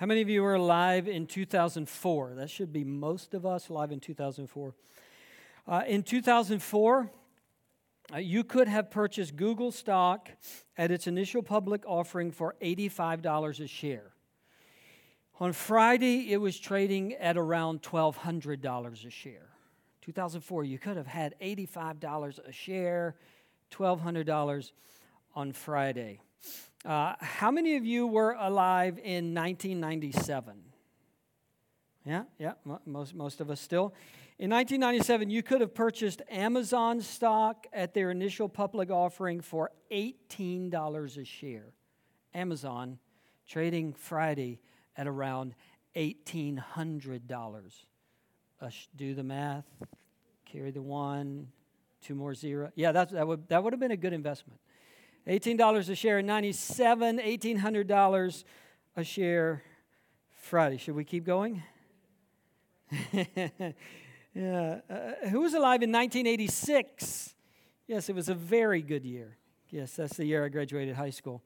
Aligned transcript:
How 0.00 0.06
many 0.06 0.22
of 0.22 0.30
you 0.30 0.42
were 0.42 0.54
alive 0.54 1.08
in 1.08 1.26
2004? 1.26 2.32
That 2.36 2.48
should 2.48 2.72
be 2.72 2.84
most 2.84 3.34
of 3.34 3.44
us 3.44 3.68
alive 3.68 3.92
in 3.92 4.00
2004. 4.00 4.74
Uh, 5.68 5.82
in 5.86 6.02
2004, 6.02 7.10
uh, 8.10 8.16
you 8.16 8.42
could 8.42 8.66
have 8.66 8.90
purchased 8.90 9.36
Google 9.36 9.70
stock 9.70 10.30
at 10.78 10.90
its 10.90 11.06
initial 11.06 11.42
public 11.42 11.82
offering 11.86 12.30
for 12.32 12.54
$85 12.62 13.60
a 13.60 13.66
share. 13.66 14.12
On 15.38 15.52
Friday, 15.52 16.32
it 16.32 16.38
was 16.38 16.58
trading 16.58 17.12
at 17.16 17.36
around 17.36 17.82
$1,200 17.82 19.04
a 19.04 19.10
share. 19.10 19.50
2004, 20.00 20.64
you 20.64 20.78
could 20.78 20.96
have 20.96 21.08
had 21.08 21.34
$85 21.42 22.48
a 22.48 22.52
share, 22.52 23.16
$1,200 23.70 24.72
on 25.34 25.52
Friday. 25.52 26.20
Uh, 26.84 27.14
how 27.20 27.50
many 27.50 27.76
of 27.76 27.84
you 27.84 28.06
were 28.06 28.32
alive 28.38 28.98
in 28.98 29.34
1997? 29.34 30.54
Yeah, 32.06 32.22
yeah, 32.38 32.52
most, 32.86 33.14
most 33.14 33.40
of 33.40 33.50
us 33.50 33.60
still. 33.60 33.94
In 34.38 34.48
1997, 34.48 35.28
you 35.28 35.42
could 35.42 35.60
have 35.60 35.74
purchased 35.74 36.22
Amazon 36.30 37.02
stock 37.02 37.66
at 37.74 37.92
their 37.92 38.10
initial 38.10 38.48
public 38.48 38.90
offering 38.90 39.42
for 39.42 39.70
$18 39.92 41.18
a 41.18 41.24
share. 41.24 41.74
Amazon 42.32 42.98
trading 43.46 43.92
Friday 43.92 44.60
at 44.96 45.06
around 45.06 45.54
$1,800. 45.94 47.84
Uh, 48.62 48.70
do 48.96 49.14
the 49.14 49.22
math, 49.22 49.66
carry 50.46 50.70
the 50.70 50.80
one, 50.80 51.48
two 52.00 52.14
more 52.14 52.34
zero. 52.34 52.70
Yeah, 52.74 52.92
that's, 52.92 53.12
that, 53.12 53.26
would, 53.26 53.48
that 53.48 53.62
would 53.62 53.74
have 53.74 53.80
been 53.80 53.90
a 53.90 53.96
good 53.96 54.14
investment. 54.14 54.58
$18 55.30 55.88
a 55.88 55.94
share 55.94 56.18
in 56.18 56.26
97, 56.26 57.18
$1,800 57.18 58.44
a 58.96 59.04
share 59.04 59.62
Friday. 60.32 60.76
Should 60.76 60.96
we 60.96 61.04
keep 61.04 61.24
going? 61.24 61.62
yeah. 63.12 64.80
Uh, 64.90 65.28
who 65.28 65.40
was 65.40 65.54
alive 65.54 65.84
in 65.84 65.92
1986? 65.92 67.36
Yes, 67.86 68.08
it 68.08 68.16
was 68.16 68.28
a 68.28 68.34
very 68.34 68.82
good 68.82 69.04
year. 69.04 69.36
Yes, 69.70 69.94
that's 69.94 70.16
the 70.16 70.24
year 70.24 70.44
I 70.44 70.48
graduated 70.48 70.96
high 70.96 71.10
school. 71.10 71.44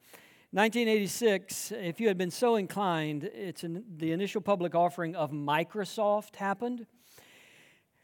1986, 0.49 1.71
if 1.73 1.99
you 1.99 2.07
had 2.07 2.17
been 2.17 2.31
so 2.31 2.55
inclined, 2.55 3.25
it's 3.25 3.63
an, 3.63 3.83
the 3.97 4.11
initial 4.13 4.41
public 4.41 4.73
offering 4.73 5.15
of 5.15 5.29
Microsoft 5.29 6.37
happened. 6.37 6.87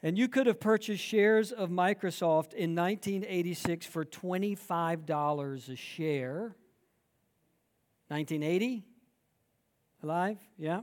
And 0.04 0.18
you 0.18 0.28
could 0.28 0.48
have 0.48 0.60
purchased 0.60 1.04
shares 1.04 1.52
of 1.52 1.70
Microsoft 1.70 2.54
in 2.54 2.76
1986 2.76 3.86
for 3.86 4.04
$25 4.04 5.70
a 5.70 5.76
share. 5.76 6.56
1980? 8.08 8.84
Alive? 10.04 10.40
Yeah. 10.58 10.82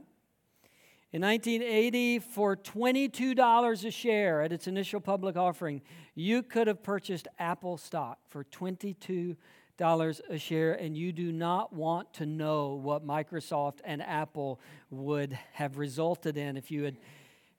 In 1.10 1.22
1980, 1.22 2.20
for 2.20 2.55
$22 2.55 3.84
a 3.84 3.91
share 3.91 4.42
at 4.42 4.52
its 4.52 4.69
initial 4.69 5.00
public 5.00 5.36
offering, 5.36 5.82
you 6.14 6.42
could 6.42 6.66
have 6.66 6.82
purchased 6.82 7.27
Apple 7.38 7.77
stock 7.77 8.19
for 8.28 8.44
$22 8.44 9.36
a 9.80 10.38
share, 10.38 10.75
and 10.75 10.97
you 10.97 11.12
do 11.12 11.32
not 11.32 11.72
want 11.72 12.12
to 12.14 12.27
know 12.27 12.75
what 12.75 13.06
Microsoft 13.06 13.78
and 13.84 14.00
Apple 14.03 14.60
would 14.91 15.36
have 15.55 15.78
resulted 15.78 16.36
in 16.36 16.56
if 16.56 16.70
you 16.70 16.84
had 16.84 16.98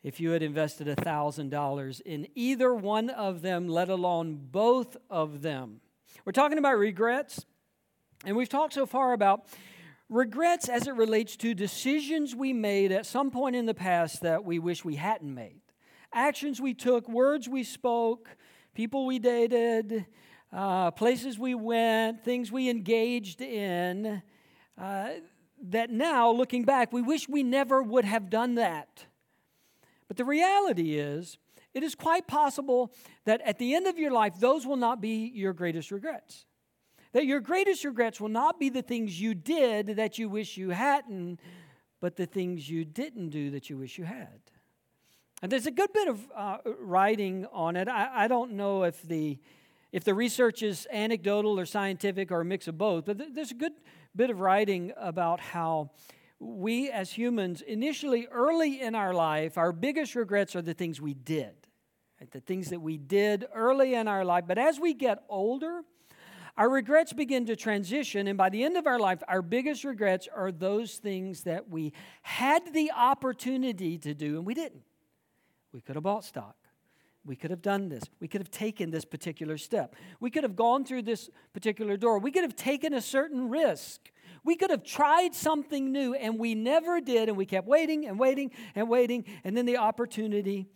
if 0.03 0.19
you 0.19 0.31
had 0.31 0.41
invested 0.41 0.87
$1,000 0.87 2.01
in 2.01 2.27
either 2.35 2.73
one 2.73 3.09
of 3.09 3.41
them, 3.41 3.67
let 3.67 3.89
alone 3.89 4.39
both 4.51 4.95
of 5.09 5.41
them. 5.41 5.81
We're 6.25 6.31
talking 6.31 6.57
about 6.57 6.77
regrets, 6.77 7.45
and 8.25 8.35
we've 8.35 8.49
talked 8.49 8.73
so 8.73 8.85
far 8.85 9.13
about 9.13 9.47
regrets 10.07 10.69
as 10.69 10.87
it 10.87 10.95
relates 10.95 11.35
to 11.37 11.53
decisions 11.53 12.35
we 12.35 12.53
made 12.53 12.91
at 12.91 13.05
some 13.05 13.29
point 13.29 13.55
in 13.55 13.65
the 13.65 13.73
past 13.73 14.21
that 14.21 14.43
we 14.43 14.57
wish 14.57 14.85
we 14.85 14.95
hadn't 14.95 15.33
made, 15.33 15.61
actions 16.13 16.61
we 16.61 16.73
took, 16.73 17.07
words 17.09 17.49
we 17.49 17.63
spoke, 17.63 18.29
people 18.73 19.05
we 19.05 19.19
dated, 19.19 20.05
uh, 20.51 20.91
places 20.91 21.37
we 21.37 21.53
went, 21.53 22.23
things 22.23 22.51
we 22.51 22.69
engaged 22.69 23.41
in. 23.41 24.21
Uh, 24.77 25.09
that 25.61 25.89
now, 25.89 26.31
looking 26.31 26.63
back, 26.63 26.93
we 26.93 27.01
wish 27.01 27.27
we 27.27 27.43
never 27.43 27.83
would 27.83 28.05
have 28.05 28.29
done 28.29 28.55
that. 28.55 29.05
But 30.09 30.17
the 30.17 30.25
reality 30.25 30.97
is, 30.97 31.37
it 31.73 31.83
is 31.83 31.95
quite 31.95 32.27
possible 32.27 32.91
that 33.25 33.39
at 33.41 33.59
the 33.59 33.75
end 33.75 33.87
of 33.87 33.97
your 33.97 34.11
life, 34.11 34.33
those 34.39 34.65
will 34.65 34.75
not 34.75 34.99
be 34.99 35.31
your 35.33 35.53
greatest 35.53 35.91
regrets. 35.91 36.45
That 37.13 37.25
your 37.25 37.39
greatest 37.39 37.85
regrets 37.85 38.19
will 38.19 38.29
not 38.29 38.59
be 38.59 38.69
the 38.69 38.81
things 38.81 39.21
you 39.21 39.33
did 39.33 39.87
that 39.95 40.17
you 40.17 40.27
wish 40.27 40.57
you 40.57 40.71
hadn't, 40.71 41.39
but 42.01 42.15
the 42.15 42.25
things 42.25 42.69
you 42.69 42.85
didn't 42.85 43.29
do 43.29 43.51
that 43.51 43.69
you 43.69 43.77
wish 43.77 43.97
you 43.97 44.03
had. 44.03 44.41
And 45.41 45.51
there's 45.51 45.67
a 45.67 45.71
good 45.71 45.93
bit 45.93 46.07
of 46.07 46.27
uh, 46.35 46.57
writing 46.79 47.45
on 47.53 47.75
it. 47.75 47.87
I, 47.87 48.25
I, 48.25 48.27
don't 48.27 48.53
know 48.53 48.83
if 48.83 49.01
the, 49.03 49.39
if 49.91 50.03
the 50.03 50.13
research 50.13 50.63
is 50.63 50.87
anecdotal 50.91 51.57
or 51.57 51.65
scientific 51.65 52.31
or 52.31 52.41
a 52.41 52.45
mix 52.45 52.67
of 52.67 52.77
both, 52.77 53.05
but 53.05 53.17
th- 53.17 53.31
there's 53.33 53.51
a 53.51 53.55
good 53.55 53.73
bit 54.15 54.29
of 54.29 54.41
writing 54.41 54.91
about 54.97 55.39
how 55.39 55.91
we 56.39 56.89
as 56.89 57.11
humans, 57.11 57.61
initially 57.61 58.27
early 58.31 58.81
in 58.81 58.95
our 58.95 59.13
life, 59.13 59.57
our 59.57 59.71
biggest 59.71 60.15
regrets 60.15 60.55
are 60.55 60.61
the 60.61 60.73
things 60.73 61.01
we 61.01 61.13
did, 61.13 61.53
right? 62.19 62.31
the 62.31 62.39
things 62.39 62.69
that 62.69 62.81
we 62.81 62.97
did 62.97 63.45
early 63.53 63.93
in 63.93 64.07
our 64.07 64.23
life. 64.23 64.45
But 64.47 64.57
as 64.57 64.79
we 64.79 64.93
get 64.93 65.23
older, 65.27 65.81
our 66.57 66.69
regrets 66.69 67.13
begin 67.13 67.45
to 67.45 67.55
transition, 67.55 68.27
and 68.27 68.37
by 68.37 68.49
the 68.49 68.63
end 68.63 68.77
of 68.77 68.87
our 68.87 68.99
life, 68.99 69.21
our 69.27 69.41
biggest 69.41 69.83
regrets 69.83 70.27
are 70.33 70.51
those 70.51 70.95
things 70.95 71.43
that 71.43 71.69
we 71.69 71.93
had 72.21 72.73
the 72.73 72.91
opportunity 72.91 73.97
to 73.99 74.13
do 74.13 74.37
and 74.37 74.45
we 74.45 74.53
didn't. 74.53 74.83
We 75.71 75.81
could 75.81 75.95
have 75.95 76.03
bought 76.03 76.25
stock. 76.25 76.55
We 77.25 77.35
could 77.35 77.51
have 77.51 77.61
done 77.61 77.89
this. 77.89 78.03
We 78.19 78.27
could 78.27 78.41
have 78.41 78.49
taken 78.49 78.91
this 78.91 79.05
particular 79.05 79.57
step. 79.57 79.95
We 80.19 80.31
could 80.31 80.43
have 80.43 80.55
gone 80.55 80.83
through 80.83 81.03
this 81.03 81.29
particular 81.53 81.95
door. 81.95 82.19
We 82.19 82.31
could 82.31 82.43
have 82.43 82.55
taken 82.55 82.93
a 82.93 83.01
certain 83.01 83.49
risk. 83.49 84.11
We 84.43 84.55
could 84.55 84.69
have 84.69 84.83
tried 84.83 85.35
something 85.35 85.91
new 85.91 86.13
and 86.13 86.39
we 86.39 86.55
never 86.55 87.01
did, 87.01 87.29
and 87.29 87.37
we 87.37 87.45
kept 87.45 87.67
waiting 87.67 88.05
and 88.05 88.19
waiting 88.19 88.51
and 88.75 88.89
waiting, 88.89 89.25
and 89.43 89.55
then 89.55 89.65
the 89.65 89.77
opportunity 89.77 90.67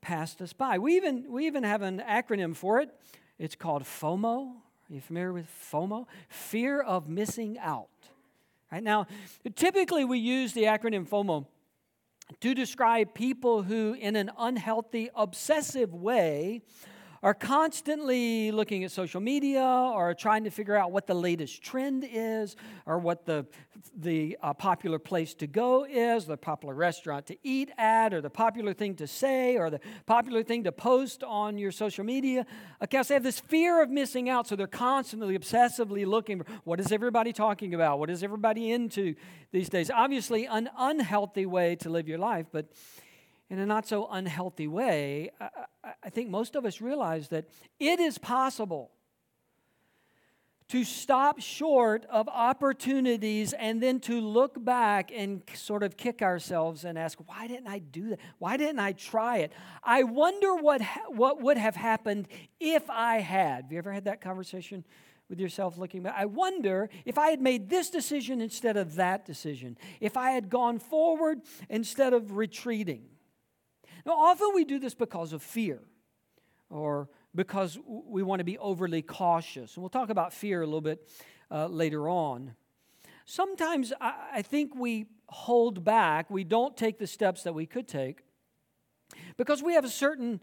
passed 0.00 0.40
us 0.40 0.52
by. 0.52 0.78
We 0.78 0.96
even, 0.96 1.26
we 1.30 1.46
even 1.46 1.62
have 1.62 1.82
an 1.82 2.02
acronym 2.06 2.56
for 2.56 2.80
it. 2.80 2.90
It's 3.38 3.54
called 3.54 3.82
FOMO. 3.84 4.52
Are 4.90 4.94
you 4.94 5.00
familiar 5.00 5.32
with 5.32 5.46
FOMO? 5.72 6.06
Fear 6.28 6.80
of 6.80 7.08
missing 7.08 7.58
out. 7.58 7.88
Right 8.72 8.82
now, 8.82 9.06
typically 9.56 10.04
we 10.04 10.18
use 10.18 10.52
the 10.52 10.64
acronym 10.64 11.08
FOMO 11.08 11.46
to 12.40 12.54
describe 12.54 13.14
people 13.14 13.62
who, 13.62 13.94
in 13.94 14.14
an 14.16 14.30
unhealthy, 14.38 15.10
obsessive 15.14 15.92
way, 15.92 16.62
are 17.22 17.34
constantly 17.34 18.50
looking 18.50 18.82
at 18.82 18.90
social 18.90 19.20
media 19.20 19.62
or 19.62 20.14
trying 20.14 20.44
to 20.44 20.50
figure 20.50 20.74
out 20.74 20.90
what 20.90 21.06
the 21.06 21.14
latest 21.14 21.62
trend 21.62 22.06
is 22.10 22.56
or 22.86 22.98
what 22.98 23.26
the, 23.26 23.46
the 23.94 24.38
uh, 24.42 24.54
popular 24.54 24.98
place 24.98 25.34
to 25.34 25.46
go 25.46 25.84
is, 25.84 26.24
the 26.24 26.36
popular 26.36 26.74
restaurant 26.74 27.26
to 27.26 27.36
eat 27.42 27.70
at, 27.76 28.14
or 28.14 28.22
the 28.22 28.30
popular 28.30 28.72
thing 28.72 28.94
to 28.94 29.06
say, 29.06 29.58
or 29.58 29.68
the 29.68 29.80
popular 30.06 30.42
thing 30.42 30.64
to 30.64 30.72
post 30.72 31.22
on 31.22 31.58
your 31.58 31.72
social 31.72 32.04
media 32.04 32.46
accounts. 32.80 33.08
They 33.08 33.14
have 33.14 33.22
this 33.22 33.40
fear 33.40 33.82
of 33.82 33.90
missing 33.90 34.30
out, 34.30 34.46
so 34.48 34.56
they're 34.56 34.66
constantly, 34.66 35.38
obsessively 35.38 36.06
looking 36.06 36.42
for 36.42 36.50
what 36.64 36.80
is 36.80 36.90
everybody 36.90 37.34
talking 37.34 37.74
about? 37.74 37.98
What 37.98 38.08
is 38.08 38.22
everybody 38.22 38.70
into 38.70 39.14
these 39.52 39.68
days? 39.68 39.90
Obviously, 39.90 40.46
an 40.46 40.70
unhealthy 40.78 41.44
way 41.44 41.76
to 41.76 41.90
live 41.90 42.08
your 42.08 42.18
life, 42.18 42.46
but 42.50 42.66
in 43.50 43.58
a 43.58 43.66
not 43.66 43.86
so 43.86 44.08
unhealthy 44.10 44.68
way, 44.68 45.30
I, 45.40 45.48
I, 46.04 46.10
think 46.10 46.30
most 46.30 46.54
of 46.54 46.64
us 46.64 46.80
realize 46.80 47.28
that 47.28 47.46
it 47.80 47.98
is 47.98 48.16
possible 48.16 48.92
to 50.68 50.84
stop 50.84 51.40
short 51.40 52.06
of 52.08 52.28
opportunities 52.28 53.52
and 53.54 53.82
then 53.82 53.98
to 53.98 54.20
look 54.20 54.64
back 54.64 55.10
and 55.12 55.42
sort 55.52 55.82
of 55.82 55.96
kick 55.96 56.22
ourselves 56.22 56.84
and 56.84 56.96
ask, 56.96 57.18
why 57.26 57.48
didn't 57.48 57.66
I 57.66 57.80
do 57.80 58.10
that? 58.10 58.20
Why 58.38 58.56
didn't 58.56 58.78
I 58.78 58.92
try 58.92 59.38
it? 59.38 59.52
I 59.82 60.04
wonder 60.04 60.54
what, 60.54 60.80
ha- 60.80 61.08
what 61.08 61.42
would 61.42 61.56
have 61.56 61.74
happened 61.74 62.28
if 62.60 62.88
I 62.88 63.18
had. 63.18 63.64
Have 63.64 63.72
you 63.72 63.78
ever 63.78 63.92
had 63.92 64.04
that 64.04 64.20
conversation? 64.20 64.84
with 65.28 65.38
yourself 65.38 65.78
looking 65.78 66.02
back. 66.02 66.14
I 66.16 66.24
wonder 66.24 66.90
if 67.04 67.16
I 67.16 67.30
had 67.30 67.40
made 67.40 67.70
this 67.70 67.88
decision 67.88 68.40
instead 68.40 68.76
of 68.76 68.96
that 68.96 69.24
decision, 69.24 69.78
if 70.00 70.16
I 70.16 70.32
had 70.32 70.50
gone 70.50 70.80
forward 70.80 71.42
instead 71.68 72.12
of 72.12 72.36
retreating. 72.36 73.09
Now, 74.06 74.12
often 74.12 74.50
we 74.54 74.64
do 74.64 74.78
this 74.78 74.94
because 74.94 75.32
of 75.32 75.42
fear 75.42 75.80
or 76.68 77.08
because 77.34 77.78
we 77.86 78.22
want 78.22 78.40
to 78.40 78.44
be 78.44 78.58
overly 78.58 79.02
cautious. 79.02 79.76
And 79.76 79.82
we'll 79.82 79.90
talk 79.90 80.10
about 80.10 80.32
fear 80.32 80.62
a 80.62 80.66
little 80.66 80.80
bit 80.80 81.08
uh, 81.50 81.66
later 81.66 82.08
on. 82.08 82.54
Sometimes 83.24 83.92
I, 84.00 84.14
I 84.34 84.42
think 84.42 84.74
we 84.74 85.06
hold 85.28 85.84
back, 85.84 86.30
we 86.30 86.44
don't 86.44 86.76
take 86.76 86.98
the 86.98 87.06
steps 87.06 87.44
that 87.44 87.54
we 87.54 87.66
could 87.66 87.86
take 87.86 88.24
because 89.36 89.62
we 89.62 89.74
have 89.74 89.84
a 89.84 89.90
certain 89.90 90.40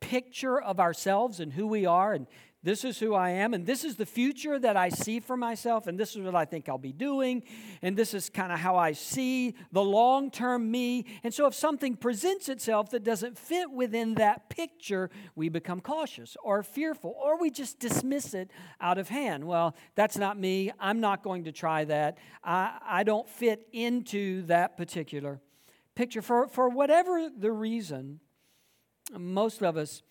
picture 0.00 0.60
of 0.60 0.80
ourselves 0.80 1.40
and 1.40 1.52
who 1.52 1.66
we 1.66 1.84
are 1.84 2.14
and 2.14 2.26
This 2.64 2.84
is 2.84 2.98
who 2.98 3.14
I 3.14 3.30
am, 3.30 3.54
and 3.54 3.64
this 3.64 3.84
is 3.84 3.94
the 3.94 4.04
future 4.04 4.58
that 4.58 4.76
I 4.76 4.88
see 4.88 5.20
for 5.20 5.36
myself, 5.36 5.86
and 5.86 5.98
this 5.98 6.16
is 6.16 6.22
what 6.22 6.34
I 6.34 6.44
think 6.44 6.68
I'll 6.68 6.76
be 6.76 6.92
doing, 6.92 7.44
and 7.82 7.96
this 7.96 8.14
is 8.14 8.28
kind 8.28 8.50
of 8.52 8.58
how 8.58 8.74
I 8.74 8.92
see 8.92 9.54
the 9.70 9.82
long 9.82 10.28
term 10.32 10.68
me. 10.68 11.06
And 11.22 11.32
so, 11.32 11.46
if 11.46 11.54
something 11.54 11.94
presents 11.94 12.48
itself 12.48 12.90
that 12.90 13.04
doesn't 13.04 13.38
fit 13.38 13.70
within 13.70 14.14
that 14.14 14.50
picture, 14.50 15.08
we 15.36 15.48
become 15.48 15.80
cautious 15.80 16.36
or 16.42 16.64
fearful, 16.64 17.14
or 17.22 17.40
we 17.40 17.48
just 17.48 17.78
dismiss 17.78 18.34
it 18.34 18.50
out 18.80 18.98
of 18.98 19.08
hand. 19.08 19.44
Well, 19.44 19.76
that's 19.94 20.18
not 20.18 20.36
me. 20.36 20.72
I'm 20.80 20.98
not 20.98 21.22
going 21.22 21.44
to 21.44 21.52
try 21.52 21.84
that. 21.84 22.18
I, 22.42 22.76
I 22.84 23.02
don't 23.04 23.28
fit 23.28 23.68
into 23.72 24.42
that 24.46 24.76
particular 24.76 25.40
picture. 25.94 26.22
For, 26.22 26.48
for 26.48 26.68
whatever 26.68 27.28
the 27.30 27.52
reason, 27.52 28.18
most 29.16 29.62
of 29.62 29.76
us 29.76 30.02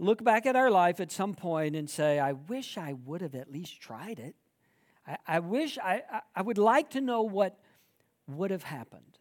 look 0.00 0.24
back 0.24 0.46
at 0.46 0.56
our 0.56 0.70
life 0.70 0.98
at 0.98 1.12
some 1.12 1.34
point 1.34 1.76
and 1.76 1.88
say, 1.88 2.18
I 2.18 2.32
wish 2.32 2.78
I 2.78 2.94
would 3.04 3.20
have 3.20 3.34
at 3.34 3.52
least 3.52 3.80
tried 3.80 4.18
it. 4.18 4.34
I, 5.06 5.16
I 5.26 5.38
wish 5.40 5.78
I, 5.78 6.02
I 6.34 6.42
would 6.42 6.58
like 6.58 6.90
to 6.90 7.00
know 7.00 7.22
what 7.22 7.58
would 8.26 8.50
have 8.50 8.62
happened. 8.62 9.18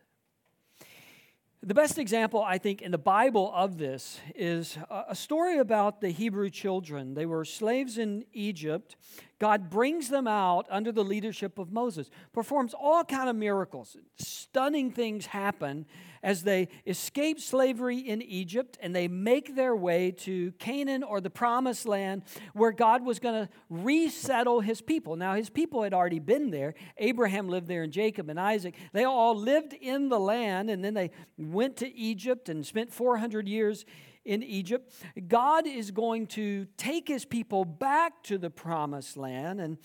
The 1.61 1.73
best 1.73 1.99
example, 1.99 2.41
I 2.41 2.57
think, 2.57 2.81
in 2.81 2.91
the 2.91 2.97
Bible 2.97 3.51
of 3.53 3.77
this 3.77 4.21
is 4.33 4.77
a 4.89 5.13
story 5.13 5.57
about 5.57 5.99
the 5.99 6.09
Hebrew 6.09 6.49
children. 6.49 7.15
They 7.15 7.25
were 7.25 7.43
slaves 7.43 7.97
in 7.97 8.23
Egypt. 8.31 8.95
God 9.39 9.69
brings 9.69 10.09
them 10.09 10.27
out 10.27 10.67
under 10.69 10.91
the 10.91 11.03
leadership 11.03 11.57
of 11.57 11.71
Moses, 11.71 12.09
performs 12.33 12.73
all 12.73 13.05
kind 13.05 13.29
of 13.29 13.35
miracles. 13.35 13.95
Stunning 14.17 14.91
things 14.91 15.27
happen 15.27 15.85
as 16.21 16.43
they 16.43 16.67
escape 16.85 17.39
slavery 17.39 17.97
in 17.97 18.21
Egypt 18.21 18.77
and 18.81 18.93
they 18.93 19.07
make 19.07 19.55
their 19.55 19.73
way 19.73 20.11
to 20.11 20.51
Canaan 20.59 21.03
or 21.03 21.21
the 21.21 21.29
promised 21.29 21.85
land 21.87 22.23
where 22.53 22.73
God 22.73 23.05
was 23.05 23.19
going 23.19 23.47
to 23.47 23.49
resettle 23.69 24.59
his 24.59 24.81
people. 24.81 25.15
Now, 25.15 25.35
his 25.35 25.49
people 25.49 25.83
had 25.83 25.93
already 25.93 26.19
been 26.19 26.51
there. 26.51 26.73
Abraham 26.97 27.47
lived 27.47 27.67
there 27.67 27.83
and 27.83 27.93
Jacob 27.93 28.29
and 28.29 28.39
Isaac. 28.39 28.75
They 28.91 29.05
all 29.05 29.35
lived 29.35 29.73
in 29.73 30.09
the 30.09 30.19
land 30.19 30.69
and 30.69 30.83
then 30.83 30.93
they 30.93 31.11
went 31.37 31.77
to 31.77 31.95
Egypt 31.95 32.49
and 32.49 32.65
spent 32.65 32.91
400 32.91 33.47
years 33.47 33.85
in 34.25 34.43
Egypt. 34.43 34.93
God 35.27 35.67
is 35.67 35.91
going 35.91 36.27
to 36.27 36.67
take 36.77 37.07
his 37.07 37.25
people 37.25 37.65
back 37.65 38.23
to 38.23 38.37
the 38.37 38.49
promised 38.49 39.17
land 39.17 39.59
and 39.61 39.77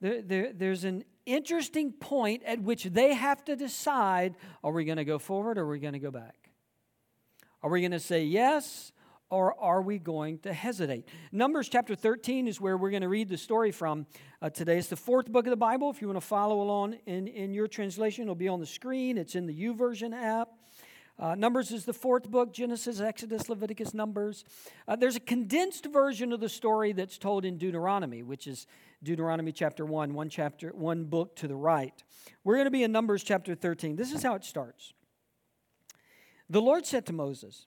there, 0.00 0.22
there, 0.22 0.52
there's 0.52 0.84
an 0.84 1.04
interesting 1.24 1.92
point 1.92 2.42
at 2.44 2.60
which 2.60 2.84
they 2.84 3.14
have 3.14 3.44
to 3.46 3.56
decide 3.56 4.34
are 4.62 4.72
we 4.72 4.84
going 4.84 4.98
to 4.98 5.04
go 5.04 5.18
forward 5.18 5.58
or 5.58 5.62
are 5.62 5.68
we 5.68 5.78
going 5.78 5.94
to 5.94 5.98
go 5.98 6.10
back? 6.10 6.50
Are 7.62 7.70
we 7.70 7.80
going 7.80 7.92
to 7.92 8.00
say 8.00 8.24
yes 8.24 8.92
or 9.30 9.58
are 9.60 9.82
we 9.82 9.98
going 9.98 10.38
to 10.40 10.52
hesitate? 10.52 11.08
Numbers 11.32 11.68
chapter 11.68 11.94
13 11.94 12.46
is 12.46 12.60
where 12.60 12.76
we're 12.76 12.90
going 12.90 13.02
to 13.02 13.08
read 13.08 13.28
the 13.28 13.38
story 13.38 13.72
from 13.72 14.06
uh, 14.42 14.50
today. 14.50 14.78
It's 14.78 14.88
the 14.88 14.96
fourth 14.96 15.32
book 15.32 15.46
of 15.46 15.50
the 15.50 15.56
Bible. 15.56 15.90
If 15.90 16.00
you 16.00 16.08
want 16.08 16.20
to 16.20 16.26
follow 16.26 16.60
along 16.60 16.98
in, 17.06 17.26
in 17.26 17.54
your 17.54 17.66
translation, 17.66 18.22
it'll 18.22 18.34
be 18.34 18.48
on 18.48 18.60
the 18.60 18.66
screen. 18.66 19.18
It's 19.18 19.34
in 19.34 19.46
the 19.46 19.64
YouVersion 19.64 20.12
app. 20.12 20.50
Uh, 21.18 21.34
Numbers 21.34 21.72
is 21.72 21.86
the 21.86 21.94
fourth 21.94 22.30
book 22.30 22.52
Genesis, 22.52 23.00
Exodus, 23.00 23.48
Leviticus, 23.48 23.94
Numbers. 23.94 24.44
Uh, 24.86 24.96
there's 24.96 25.16
a 25.16 25.20
condensed 25.20 25.86
version 25.86 26.30
of 26.32 26.40
the 26.40 26.48
story 26.48 26.92
that's 26.92 27.16
told 27.16 27.46
in 27.46 27.56
Deuteronomy, 27.56 28.22
which 28.22 28.46
is 28.46 28.66
Deuteronomy 29.02 29.52
chapter 29.52 29.86
1, 29.86 30.12
one 30.12 30.28
chapter, 30.28 30.70
one 30.70 31.04
book 31.04 31.34
to 31.36 31.48
the 31.48 31.56
right. 31.56 32.02
We're 32.44 32.56
going 32.56 32.66
to 32.66 32.70
be 32.70 32.82
in 32.82 32.92
Numbers 32.92 33.22
chapter 33.22 33.54
13. 33.54 33.96
This 33.96 34.12
is 34.12 34.22
how 34.22 34.34
it 34.34 34.44
starts. 34.44 34.92
The 36.50 36.60
Lord 36.60 36.84
said 36.84 37.06
to 37.06 37.14
Moses, 37.14 37.66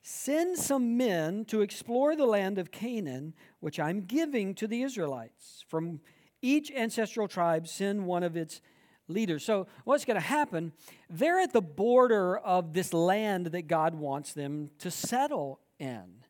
Send 0.00 0.56
some 0.56 0.96
men 0.96 1.44
to 1.46 1.60
explore 1.60 2.16
the 2.16 2.26
land 2.26 2.58
of 2.58 2.70
Canaan, 2.72 3.34
which 3.60 3.78
I'm 3.78 4.00
giving 4.00 4.54
to 4.56 4.66
the 4.66 4.82
Israelites. 4.82 5.64
From 5.68 6.00
each 6.40 6.72
ancestral 6.72 7.28
tribe, 7.28 7.68
send 7.68 8.06
one 8.06 8.22
of 8.22 8.36
its 8.36 8.62
leaders. 9.08 9.44
So, 9.44 9.66
what's 9.84 10.04
going 10.04 10.16
to 10.16 10.26
happen? 10.26 10.72
They're 11.10 11.40
at 11.40 11.52
the 11.52 11.62
border 11.62 12.38
of 12.38 12.72
this 12.72 12.92
land 12.92 13.46
that 13.46 13.68
God 13.68 13.94
wants 13.94 14.32
them 14.32 14.70
to 14.78 14.90
settle 14.90 15.60
in. 15.78 16.22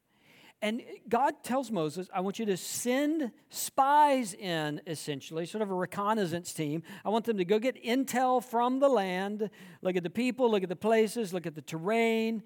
And 0.62 0.80
God 1.08 1.42
tells 1.42 1.72
Moses, 1.72 2.08
I 2.14 2.20
want 2.20 2.38
you 2.38 2.46
to 2.46 2.56
send 2.56 3.32
spies 3.50 4.32
in, 4.32 4.80
essentially, 4.86 5.44
sort 5.44 5.60
of 5.60 5.72
a 5.72 5.74
reconnaissance 5.74 6.52
team. 6.52 6.84
I 7.04 7.08
want 7.08 7.24
them 7.24 7.38
to 7.38 7.44
go 7.44 7.58
get 7.58 7.82
intel 7.84 8.42
from 8.42 8.78
the 8.78 8.88
land, 8.88 9.50
look 9.82 9.96
at 9.96 10.04
the 10.04 10.10
people, 10.10 10.48
look 10.48 10.62
at 10.62 10.68
the 10.68 10.76
places, 10.76 11.34
look 11.34 11.46
at 11.46 11.56
the 11.56 11.62
terrain, 11.62 12.44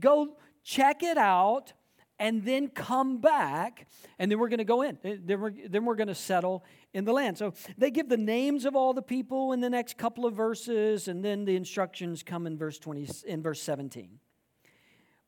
go 0.00 0.34
check 0.64 1.02
it 1.02 1.18
out, 1.18 1.74
and 2.22 2.44
then 2.44 2.68
come 2.68 3.18
back, 3.18 3.88
and 4.20 4.30
then 4.30 4.38
we're 4.38 4.48
going 4.48 4.58
to 4.58 4.64
go 4.64 4.82
in. 4.82 4.96
Eh, 5.02 5.16
then 5.24 5.40
we're, 5.40 5.52
then 5.68 5.84
we're 5.84 5.96
going 5.96 6.06
to 6.06 6.14
settle 6.14 6.64
in 6.94 7.04
the 7.04 7.12
land. 7.12 7.36
So 7.36 7.52
they 7.76 7.90
give 7.90 8.08
the 8.08 8.16
names 8.16 8.64
of 8.64 8.76
all 8.76 8.94
the 8.94 9.02
people 9.02 9.52
in 9.52 9.60
the 9.60 9.68
next 9.68 9.98
couple 9.98 10.24
of 10.24 10.32
verses, 10.32 11.08
and 11.08 11.24
then 11.24 11.44
the 11.44 11.56
instructions 11.56 12.22
come 12.22 12.46
in 12.46 12.56
verse 12.56 12.78
20, 12.78 13.08
in 13.26 13.42
verse 13.42 13.60
17. 13.60 14.20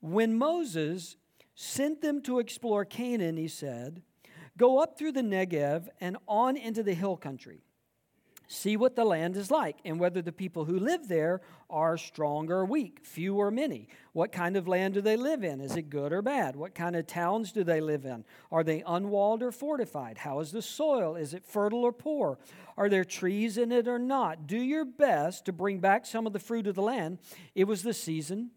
When 0.02 0.38
Moses 0.38 1.16
sent 1.56 2.00
them 2.00 2.22
to 2.22 2.38
explore 2.38 2.84
Canaan, 2.84 3.38
he 3.38 3.48
said, 3.48 4.00
Go 4.56 4.78
up 4.78 4.96
through 4.96 5.12
the 5.12 5.22
Negev 5.22 5.88
and 6.00 6.16
on 6.28 6.56
into 6.56 6.84
the 6.84 6.94
hill 6.94 7.16
country. 7.16 7.64
See 8.46 8.76
what 8.76 8.94
the 8.94 9.04
land 9.04 9.36
is 9.36 9.50
like, 9.50 9.78
and 9.84 9.98
whether 9.98 10.20
the 10.20 10.32
people 10.32 10.66
who 10.66 10.78
live 10.78 11.08
there 11.08 11.40
are 11.70 11.96
strong 11.96 12.50
or 12.50 12.64
weak, 12.64 13.00
few 13.02 13.36
or 13.36 13.50
many. 13.50 13.88
What 14.12 14.32
kind 14.32 14.56
of 14.56 14.68
land 14.68 14.94
do 14.94 15.00
they 15.00 15.16
live 15.16 15.42
in? 15.42 15.60
Is 15.60 15.76
it 15.76 15.88
good 15.88 16.12
or 16.12 16.22
bad? 16.22 16.54
What 16.54 16.74
kind 16.74 16.94
of 16.94 17.06
towns 17.06 17.52
do 17.52 17.64
they 17.64 17.80
live 17.80 18.04
in? 18.04 18.24
Are 18.52 18.62
they 18.62 18.82
unwalled 18.86 19.42
or 19.42 19.50
fortified? 19.50 20.18
How 20.18 20.40
is 20.40 20.52
the 20.52 20.62
soil? 20.62 21.16
Is 21.16 21.32
it 21.32 21.44
fertile 21.44 21.84
or 21.84 21.92
poor? 21.92 22.38
Are 22.76 22.88
there 22.88 23.04
trees 23.04 23.56
in 23.56 23.72
it 23.72 23.88
or 23.88 23.98
not? 23.98 24.46
Do 24.46 24.58
your 24.58 24.84
best 24.84 25.46
to 25.46 25.52
bring 25.52 25.78
back 25.78 26.04
some 26.04 26.26
of 26.26 26.32
the 26.32 26.38
fruit 26.38 26.66
of 26.66 26.74
the 26.74 26.82
land. 26.82 27.18
It 27.54 27.64
was 27.64 27.82
the 27.82 27.94
season 27.94 28.50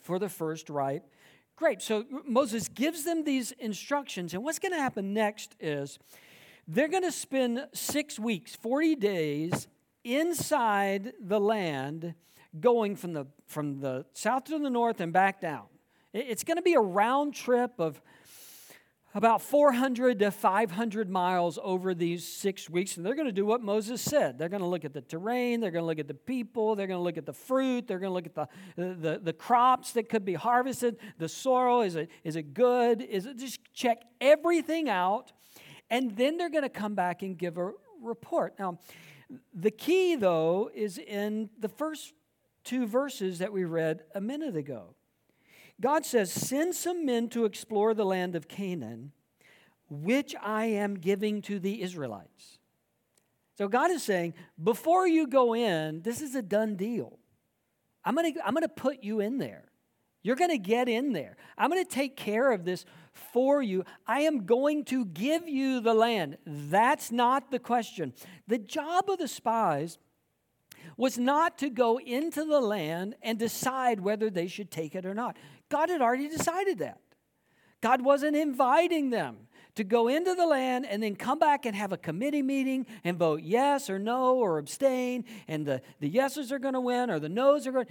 for 0.00 0.18
the 0.18 0.28
first 0.28 0.70
ripe 0.70 1.04
grapes. 1.60 1.84
So 1.84 2.06
Moses 2.26 2.68
gives 2.68 3.04
them 3.04 3.22
these 3.22 3.52
instructions, 3.52 4.32
and 4.32 4.42
what's 4.42 4.58
going 4.58 4.72
to 4.72 4.78
happen 4.78 5.12
next 5.12 5.54
is 5.60 5.98
they're 6.72 6.88
going 6.88 7.02
to 7.02 7.12
spend 7.12 7.66
six 7.72 8.18
weeks, 8.18 8.54
40 8.54 8.94
days 8.94 9.66
inside 10.04 11.12
the 11.20 11.40
land, 11.40 12.14
going 12.60 12.94
from 12.94 13.12
the, 13.12 13.26
from 13.46 13.80
the 13.80 14.06
south 14.12 14.44
to 14.44 14.58
the 14.58 14.70
north 14.70 15.00
and 15.00 15.12
back 15.12 15.40
down. 15.40 15.64
It's 16.12 16.44
going 16.44 16.58
to 16.58 16.62
be 16.62 16.74
a 16.74 16.80
round 16.80 17.34
trip 17.34 17.72
of 17.78 18.00
about 19.14 19.42
400 19.42 20.20
to 20.20 20.30
500 20.30 21.10
miles 21.10 21.58
over 21.60 21.92
these 21.92 22.26
six 22.26 22.70
weeks, 22.70 22.96
and 22.96 23.04
they're 23.04 23.16
going 23.16 23.26
to 23.26 23.32
do 23.32 23.44
what 23.44 23.60
Moses 23.60 24.00
said. 24.00 24.38
They're 24.38 24.48
going 24.48 24.62
to 24.62 24.68
look 24.68 24.84
at 24.84 24.92
the 24.92 25.00
terrain, 25.00 25.58
they're 25.58 25.72
going 25.72 25.82
to 25.82 25.86
look 25.86 25.98
at 25.98 26.06
the 26.06 26.14
people, 26.14 26.76
they're 26.76 26.86
going 26.86 27.00
to 27.00 27.02
look 27.02 27.18
at 27.18 27.26
the 27.26 27.32
fruit, 27.32 27.88
they're 27.88 27.98
going 27.98 28.10
to 28.10 28.14
look 28.14 28.26
at 28.26 28.34
the, 28.36 28.48
the, 28.76 29.20
the 29.20 29.32
crops 29.32 29.92
that 29.94 30.08
could 30.08 30.24
be 30.24 30.34
harvested, 30.34 30.98
the 31.18 31.28
soil. 31.28 31.82
Is 31.82 31.96
it, 31.96 32.10
is 32.22 32.36
it 32.36 32.54
good? 32.54 33.02
Is 33.02 33.26
it 33.26 33.38
just 33.38 33.58
check 33.74 34.02
everything 34.20 34.88
out 34.88 35.32
and 35.90 36.16
then 36.16 36.36
they're 36.36 36.50
going 36.50 36.62
to 36.62 36.68
come 36.68 36.94
back 36.94 37.22
and 37.22 37.36
give 37.36 37.58
a 37.58 37.72
report. 38.02 38.54
Now, 38.58 38.78
the 39.52 39.70
key, 39.70 40.16
though, 40.16 40.70
is 40.74 40.98
in 40.98 41.50
the 41.58 41.68
first 41.68 42.12
two 42.64 42.86
verses 42.86 43.38
that 43.38 43.52
we 43.52 43.64
read 43.64 44.02
a 44.14 44.20
minute 44.20 44.56
ago. 44.56 44.94
God 45.80 46.04
says, 46.04 46.32
Send 46.32 46.74
some 46.74 47.06
men 47.06 47.28
to 47.30 47.44
explore 47.44 47.94
the 47.94 48.04
land 48.04 48.36
of 48.36 48.48
Canaan, 48.48 49.12
which 49.88 50.34
I 50.42 50.66
am 50.66 50.94
giving 50.94 51.42
to 51.42 51.58
the 51.58 51.82
Israelites. 51.82 52.58
So 53.60 53.68
God 53.68 53.90
is 53.90 54.02
saying, 54.02 54.32
before 54.62 55.06
you 55.06 55.26
go 55.26 55.54
in, 55.54 56.00
this 56.00 56.22
is 56.22 56.34
a 56.34 56.40
done 56.40 56.76
deal. 56.76 57.18
I'm 58.04 58.14
going 58.14 58.32
to 58.32 58.46
I'm 58.46 58.54
going 58.54 58.62
to 58.62 58.68
put 58.68 59.04
you 59.04 59.20
in 59.20 59.36
there. 59.36 59.64
You're 60.22 60.36
going 60.36 60.50
to 60.50 60.58
get 60.58 60.88
in 60.88 61.12
there. 61.12 61.36
I'm 61.58 61.70
going 61.70 61.84
to 61.84 61.90
take 61.90 62.16
care 62.16 62.52
of 62.52 62.64
this 62.64 62.86
for 63.12 63.62
you. 63.62 63.84
I 64.06 64.20
am 64.20 64.46
going 64.46 64.84
to 64.86 65.04
give 65.04 65.48
you 65.48 65.80
the 65.80 65.94
land. 65.94 66.38
That's 66.46 67.10
not 67.10 67.50
the 67.50 67.58
question. 67.58 68.12
The 68.46 68.58
job 68.58 69.10
of 69.10 69.18
the 69.18 69.28
spies 69.28 69.98
was 70.96 71.18
not 71.18 71.58
to 71.58 71.70
go 71.70 71.98
into 71.98 72.44
the 72.44 72.60
land 72.60 73.14
and 73.22 73.38
decide 73.38 74.00
whether 74.00 74.30
they 74.30 74.46
should 74.46 74.70
take 74.70 74.94
it 74.94 75.06
or 75.06 75.14
not. 75.14 75.36
God 75.68 75.88
had 75.88 76.02
already 76.02 76.28
decided 76.28 76.78
that. 76.78 77.00
God 77.80 78.02
wasn't 78.02 78.36
inviting 78.36 79.10
them 79.10 79.48
to 79.76 79.84
go 79.84 80.08
into 80.08 80.34
the 80.34 80.46
land 80.46 80.84
and 80.86 81.02
then 81.02 81.16
come 81.16 81.38
back 81.38 81.64
and 81.64 81.74
have 81.74 81.92
a 81.92 81.96
committee 81.96 82.42
meeting 82.42 82.86
and 83.04 83.16
vote 83.16 83.42
yes 83.42 83.88
or 83.88 83.98
no 83.98 84.36
or 84.36 84.58
abstain, 84.58 85.24
and 85.48 85.64
the, 85.64 85.80
the 86.00 86.08
yeses 86.08 86.52
are 86.52 86.58
going 86.58 86.74
to 86.74 86.80
win 86.80 87.10
or 87.10 87.18
the 87.18 87.28
noes 87.28 87.66
are 87.66 87.72
going 87.72 87.86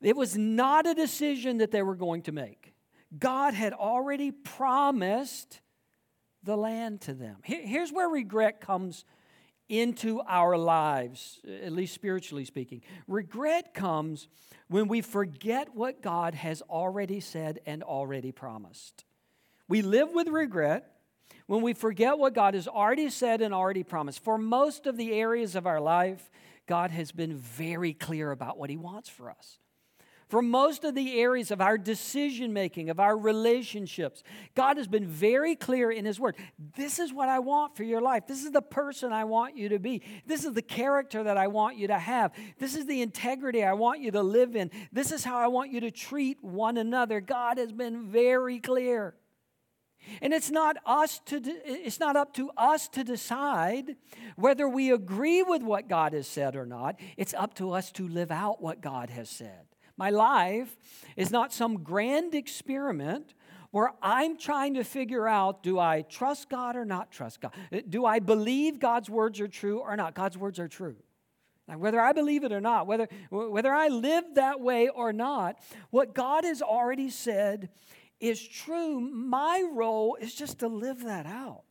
It 0.00 0.16
was 0.16 0.36
not 0.36 0.86
a 0.86 0.94
decision 0.94 1.58
that 1.58 1.70
they 1.70 1.82
were 1.82 1.96
going 1.96 2.22
to 2.22 2.32
make. 2.32 2.73
God 3.18 3.54
had 3.54 3.72
already 3.72 4.30
promised 4.30 5.60
the 6.42 6.56
land 6.56 7.02
to 7.02 7.14
them. 7.14 7.36
Here's 7.42 7.92
where 7.92 8.08
regret 8.08 8.60
comes 8.60 9.04
into 9.68 10.20
our 10.20 10.58
lives, 10.58 11.40
at 11.62 11.72
least 11.72 11.94
spiritually 11.94 12.44
speaking. 12.44 12.82
Regret 13.08 13.72
comes 13.72 14.28
when 14.68 14.88
we 14.88 15.00
forget 15.00 15.74
what 15.74 16.02
God 16.02 16.34
has 16.34 16.62
already 16.62 17.20
said 17.20 17.60
and 17.66 17.82
already 17.82 18.32
promised. 18.32 19.04
We 19.68 19.80
live 19.82 20.10
with 20.12 20.28
regret 20.28 20.90
when 21.46 21.62
we 21.62 21.72
forget 21.72 22.18
what 22.18 22.34
God 22.34 22.54
has 22.54 22.68
already 22.68 23.08
said 23.08 23.40
and 23.40 23.54
already 23.54 23.82
promised. 23.82 24.22
For 24.22 24.36
most 24.36 24.86
of 24.86 24.96
the 24.96 25.12
areas 25.12 25.56
of 25.56 25.66
our 25.66 25.80
life, 25.80 26.30
God 26.66 26.90
has 26.90 27.12
been 27.12 27.36
very 27.36 27.94
clear 27.94 28.30
about 28.30 28.58
what 28.58 28.70
He 28.70 28.76
wants 28.76 29.08
for 29.08 29.30
us. 29.30 29.58
For 30.34 30.42
most 30.42 30.82
of 30.82 30.96
the 30.96 31.20
areas 31.20 31.52
of 31.52 31.60
our 31.60 31.78
decision 31.78 32.52
making, 32.52 32.90
of 32.90 32.98
our 32.98 33.16
relationships, 33.16 34.24
God 34.56 34.78
has 34.78 34.88
been 34.88 35.06
very 35.06 35.54
clear 35.54 35.92
in 35.92 36.04
His 36.04 36.18
Word. 36.18 36.34
This 36.74 36.98
is 36.98 37.12
what 37.12 37.28
I 37.28 37.38
want 37.38 37.76
for 37.76 37.84
your 37.84 38.00
life. 38.00 38.26
This 38.26 38.42
is 38.42 38.50
the 38.50 38.60
person 38.60 39.12
I 39.12 39.26
want 39.26 39.56
you 39.56 39.68
to 39.68 39.78
be. 39.78 40.02
This 40.26 40.44
is 40.44 40.52
the 40.52 40.60
character 40.60 41.22
that 41.22 41.36
I 41.36 41.46
want 41.46 41.76
you 41.76 41.86
to 41.86 41.98
have. 42.00 42.32
This 42.58 42.74
is 42.74 42.84
the 42.86 43.00
integrity 43.00 43.62
I 43.62 43.74
want 43.74 44.00
you 44.00 44.10
to 44.10 44.24
live 44.24 44.56
in. 44.56 44.72
This 44.90 45.12
is 45.12 45.22
how 45.22 45.38
I 45.38 45.46
want 45.46 45.70
you 45.70 45.78
to 45.82 45.92
treat 45.92 46.42
one 46.42 46.78
another. 46.78 47.20
God 47.20 47.58
has 47.58 47.70
been 47.70 48.08
very 48.08 48.58
clear. 48.58 49.14
And 50.20 50.34
it's 50.34 50.50
not 50.50 50.78
us 50.84 51.20
to 51.26 51.40
it's 51.64 52.00
not 52.00 52.16
up 52.16 52.34
to 52.34 52.50
us 52.56 52.88
to 52.88 53.04
decide 53.04 53.94
whether 54.34 54.68
we 54.68 54.90
agree 54.90 55.44
with 55.44 55.62
what 55.62 55.88
God 55.88 56.12
has 56.12 56.26
said 56.26 56.56
or 56.56 56.66
not. 56.66 56.98
It's 57.16 57.34
up 57.34 57.54
to 57.54 57.70
us 57.70 57.92
to 57.92 58.08
live 58.08 58.32
out 58.32 58.60
what 58.60 58.80
God 58.80 59.10
has 59.10 59.30
said. 59.30 59.68
My 59.96 60.10
life 60.10 60.76
is 61.16 61.30
not 61.30 61.52
some 61.52 61.82
grand 61.82 62.34
experiment 62.34 63.34
where 63.70 63.92
I'm 64.02 64.36
trying 64.36 64.74
to 64.74 64.84
figure 64.84 65.26
out 65.26 65.62
do 65.62 65.78
I 65.78 66.02
trust 66.02 66.48
God 66.48 66.76
or 66.76 66.84
not 66.84 67.10
trust 67.10 67.40
God? 67.40 67.52
Uh, 67.72 67.80
do 67.88 68.06
I 68.06 68.20
believe 68.20 68.78
God's 68.78 69.10
words 69.10 69.40
are 69.40 69.48
true 69.48 69.80
or 69.80 69.96
not? 69.96 70.14
God's 70.14 70.38
words 70.38 70.60
are 70.60 70.68
true. 70.68 70.96
Now, 71.66 71.78
whether 71.78 72.00
I 72.00 72.12
believe 72.12 72.44
it 72.44 72.52
or 72.52 72.60
not, 72.60 72.86
whether, 72.86 73.08
whether 73.30 73.72
I 73.72 73.88
live 73.88 74.24
that 74.34 74.60
way 74.60 74.88
or 74.88 75.12
not, 75.12 75.56
what 75.90 76.14
God 76.14 76.44
has 76.44 76.60
already 76.60 77.10
said 77.10 77.70
is 78.20 78.46
true, 78.46 79.00
my 79.00 79.66
role 79.72 80.16
is 80.20 80.34
just 80.34 80.58
to 80.60 80.68
live 80.68 81.02
that 81.04 81.26
out. 81.26 81.64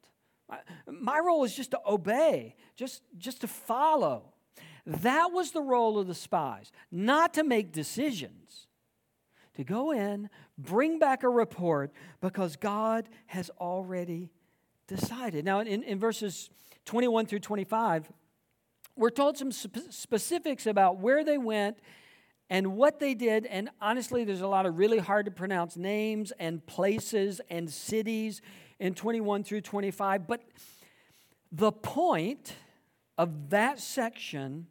My 0.88 1.20
role 1.20 1.44
is 1.44 1.56
just 1.56 1.72
to 1.72 1.80
obey, 1.88 2.56
just, 2.76 3.02
just 3.18 3.42
to 3.42 3.48
follow. 3.48 4.33
That 4.86 5.32
was 5.32 5.52
the 5.52 5.62
role 5.62 5.98
of 5.98 6.08
the 6.08 6.16
spies, 6.16 6.72
not 6.92 7.34
to 7.36 7.44
make 7.44 7.72
decisions, 7.72 8.68
to 9.56 9.64
go 9.64 9.92
in, 9.92 10.30
bring 10.58 11.00
back 11.00 11.24
a 11.24 11.30
report, 11.30 11.92
because 12.20 12.56
God 12.58 13.08
has 13.28 13.50
already 13.60 14.32
decided. 14.88 15.46
Now, 15.46 15.62
in, 15.62 15.84
in 15.84 16.00
verses 16.00 16.50
21 16.86 17.28
through 17.28 17.40
25, 17.40 18.12
we're 18.96 19.10
told 19.10 19.38
some 19.38 19.52
sp- 19.56 19.90
specifics 19.90 20.68
about 20.68 21.00
where 21.00 21.24
they 21.24 21.38
went 21.38 21.78
and 22.50 22.76
what 22.76 23.00
they 23.00 23.14
did, 23.14 23.46
and 23.46 23.70
honestly, 23.82 24.26
there's 24.26 24.42
a 24.42 24.48
lot 24.48 24.66
of 24.66 24.78
really 24.78 25.00
hard 25.00 25.26
to 25.26 25.32
pronounce 25.32 25.78
names 25.78 26.34
and 26.40 26.64
places 26.66 27.40
and 27.50 27.72
cities 27.72 28.42
in 28.80 28.94
21 28.94 29.44
through 29.46 29.62
25. 29.62 30.28
But 30.28 30.42
the 31.52 31.72
point 31.72 32.54
of 33.18 33.50
that 33.52 33.80
section 33.80 34.68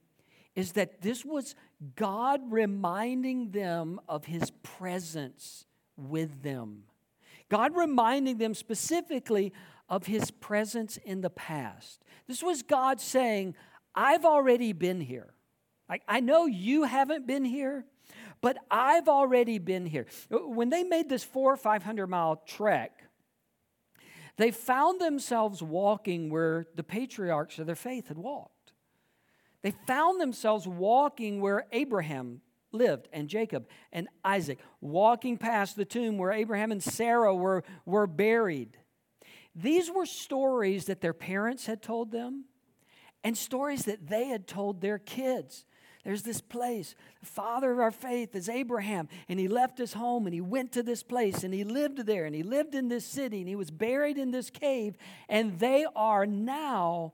is 0.54 0.73
that 0.73 1.00
this 1.00 1.25
was 1.25 1.54
God 1.97 2.40
reminding 2.50 3.50
them 3.50 4.00
of 4.09 4.25
his 4.25 4.50
presence 4.62 5.66
with 5.97 6.42
them. 6.42 6.85
God 7.49 7.76
reminding 7.76 8.38
them 8.38 8.54
specifically 8.54 9.52
of 9.88 10.06
his 10.06 10.30
presence 10.30 10.97
in 10.99 11.21
the 11.21 11.30
past. 11.30 12.02
This 12.26 12.42
was 12.42 12.62
God 12.62 13.00
saying, 13.00 13.54
I've 13.94 14.25
already 14.25 14.73
been 14.73 15.00
here. 15.00 15.35
I 16.09 16.21
know 16.21 16.47
you 16.47 16.85
haven't 16.85 17.26
been 17.26 17.44
here, 17.44 17.85
but 18.40 18.56
I've 18.71 19.09
already 19.09 19.59
been 19.59 19.85
here. 19.85 20.06
When 20.30 20.71
they 20.71 20.85
made 20.85 21.11
this 21.11 21.23
four 21.23 21.52
or 21.52 21.56
500 21.59 22.06
mile 22.06 22.42
trek, 22.47 23.04
they 24.38 24.50
found 24.50 25.00
themselves 25.00 25.62
walking 25.62 26.30
where 26.30 26.66
the 26.75 26.82
patriarchs 26.82 27.59
of 27.59 27.66
their 27.66 27.76
faith 27.76 28.09
had 28.09 28.16
walked. 28.16 28.51
They 29.62 29.73
found 29.87 30.21
themselves 30.21 30.66
walking 30.66 31.40
where 31.40 31.66
Abraham 31.73 32.40
lived 32.73 33.09
and 33.12 33.28
Jacob 33.28 33.69
and 33.92 34.09
Isaac, 34.25 34.59
walking 34.81 35.37
past 35.38 35.76
the 35.76 35.85
tomb 35.85 36.19
where 36.19 36.33
Abraham 36.33 36.73
and 36.73 36.83
Sarah 36.83 37.35
were, 37.35 37.64
were 37.85 38.07
buried. 38.07 38.76
These 39.54 39.90
were 39.90 40.07
stories 40.07 40.87
that 40.87 41.00
their 41.00 41.12
parents 41.12 41.66
had 41.66 41.83
told 41.83 42.11
them 42.11 42.47
and 43.23 43.37
stories 43.37 43.85
that 43.85 44.09
they 44.09 44.26
had 44.26 44.47
told 44.47 44.81
their 44.81 44.99
kids. 44.99 45.64
There's 46.04 46.23
this 46.23 46.40
place. 46.40 46.97
The 47.21 47.26
father 47.26 47.71
of 47.71 47.78
our 47.78 47.92
faith 47.92 48.35
is 48.35 48.49
Abraham, 48.49 49.09
and 49.28 49.38
he 49.38 49.47
left 49.47 49.78
his 49.78 49.92
home 49.92 50.26
and 50.26 50.35
he 50.35 50.40
went 50.40 50.73
to 50.73 50.83
this 50.83 51.04
place 51.04 51.45
and 51.45 51.54
he 51.54 51.62
lived 51.62 52.07
there 52.07 52.25
and 52.25 52.35
he 52.35 52.42
lived 52.42 52.75
in 52.75 52.88
this 52.88 53.04
city 53.04 53.38
and 53.38 53.49
he 53.49 53.54
was 53.54 53.71
buried 53.71 54.19
in 54.19 54.33
this 54.33 54.50
cave. 54.50 54.97
And 55.28 55.61
they 55.61 55.87
are 55.95 56.26
now 56.26 57.12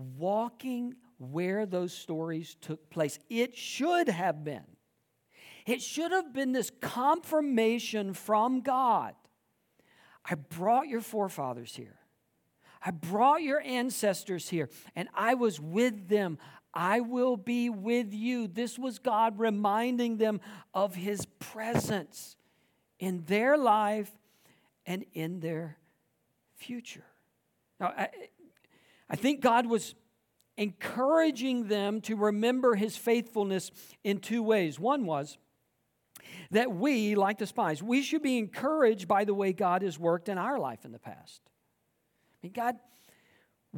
walking 0.00 0.94
where 1.18 1.66
those 1.66 1.92
stories 1.92 2.56
took 2.60 2.90
place. 2.90 3.18
It 3.28 3.56
should 3.56 4.08
have 4.08 4.42
been. 4.42 4.64
It 5.66 5.82
should 5.82 6.12
have 6.12 6.32
been 6.32 6.52
this 6.52 6.70
confirmation 6.80 8.14
from 8.14 8.62
God. 8.62 9.14
I 10.24 10.34
brought 10.34 10.88
your 10.88 11.00
forefathers 11.00 11.74
here. 11.74 11.96
I 12.82 12.90
brought 12.92 13.42
your 13.42 13.60
ancestors 13.60 14.48
here, 14.48 14.70
and 14.96 15.08
I 15.14 15.34
was 15.34 15.60
with 15.60 16.08
them. 16.08 16.38
I 16.72 17.00
will 17.00 17.36
be 17.36 17.68
with 17.68 18.14
you. 18.14 18.46
This 18.46 18.78
was 18.78 18.98
God 18.98 19.38
reminding 19.38 20.16
them 20.16 20.40
of 20.72 20.94
his 20.94 21.26
presence 21.38 22.36
in 22.98 23.24
their 23.26 23.58
life 23.58 24.10
and 24.86 25.04
in 25.12 25.40
their 25.40 25.76
future. 26.56 27.04
Now, 27.78 27.92
I, 27.96 28.08
I 29.10 29.16
think 29.16 29.40
God 29.40 29.66
was 29.66 29.94
encouraging 30.56 31.68
them 31.68 32.00
to 32.02 32.16
remember 32.16 32.74
his 32.74 32.96
faithfulness 32.96 33.70
in 34.04 34.18
two 34.18 34.42
ways. 34.42 34.78
One 34.78 35.04
was 35.04 35.36
that 36.52 36.70
we, 36.70 37.14
like 37.14 37.38
the 37.38 37.46
spies, 37.46 37.82
we 37.82 38.02
should 38.02 38.22
be 38.22 38.38
encouraged 38.38 39.08
by 39.08 39.24
the 39.24 39.34
way 39.34 39.52
God 39.52 39.82
has 39.82 39.98
worked 39.98 40.28
in 40.28 40.38
our 40.38 40.58
life 40.58 40.84
in 40.84 40.92
the 40.92 40.98
past. 40.98 41.40
I 41.46 42.36
mean, 42.42 42.52
God 42.52 42.76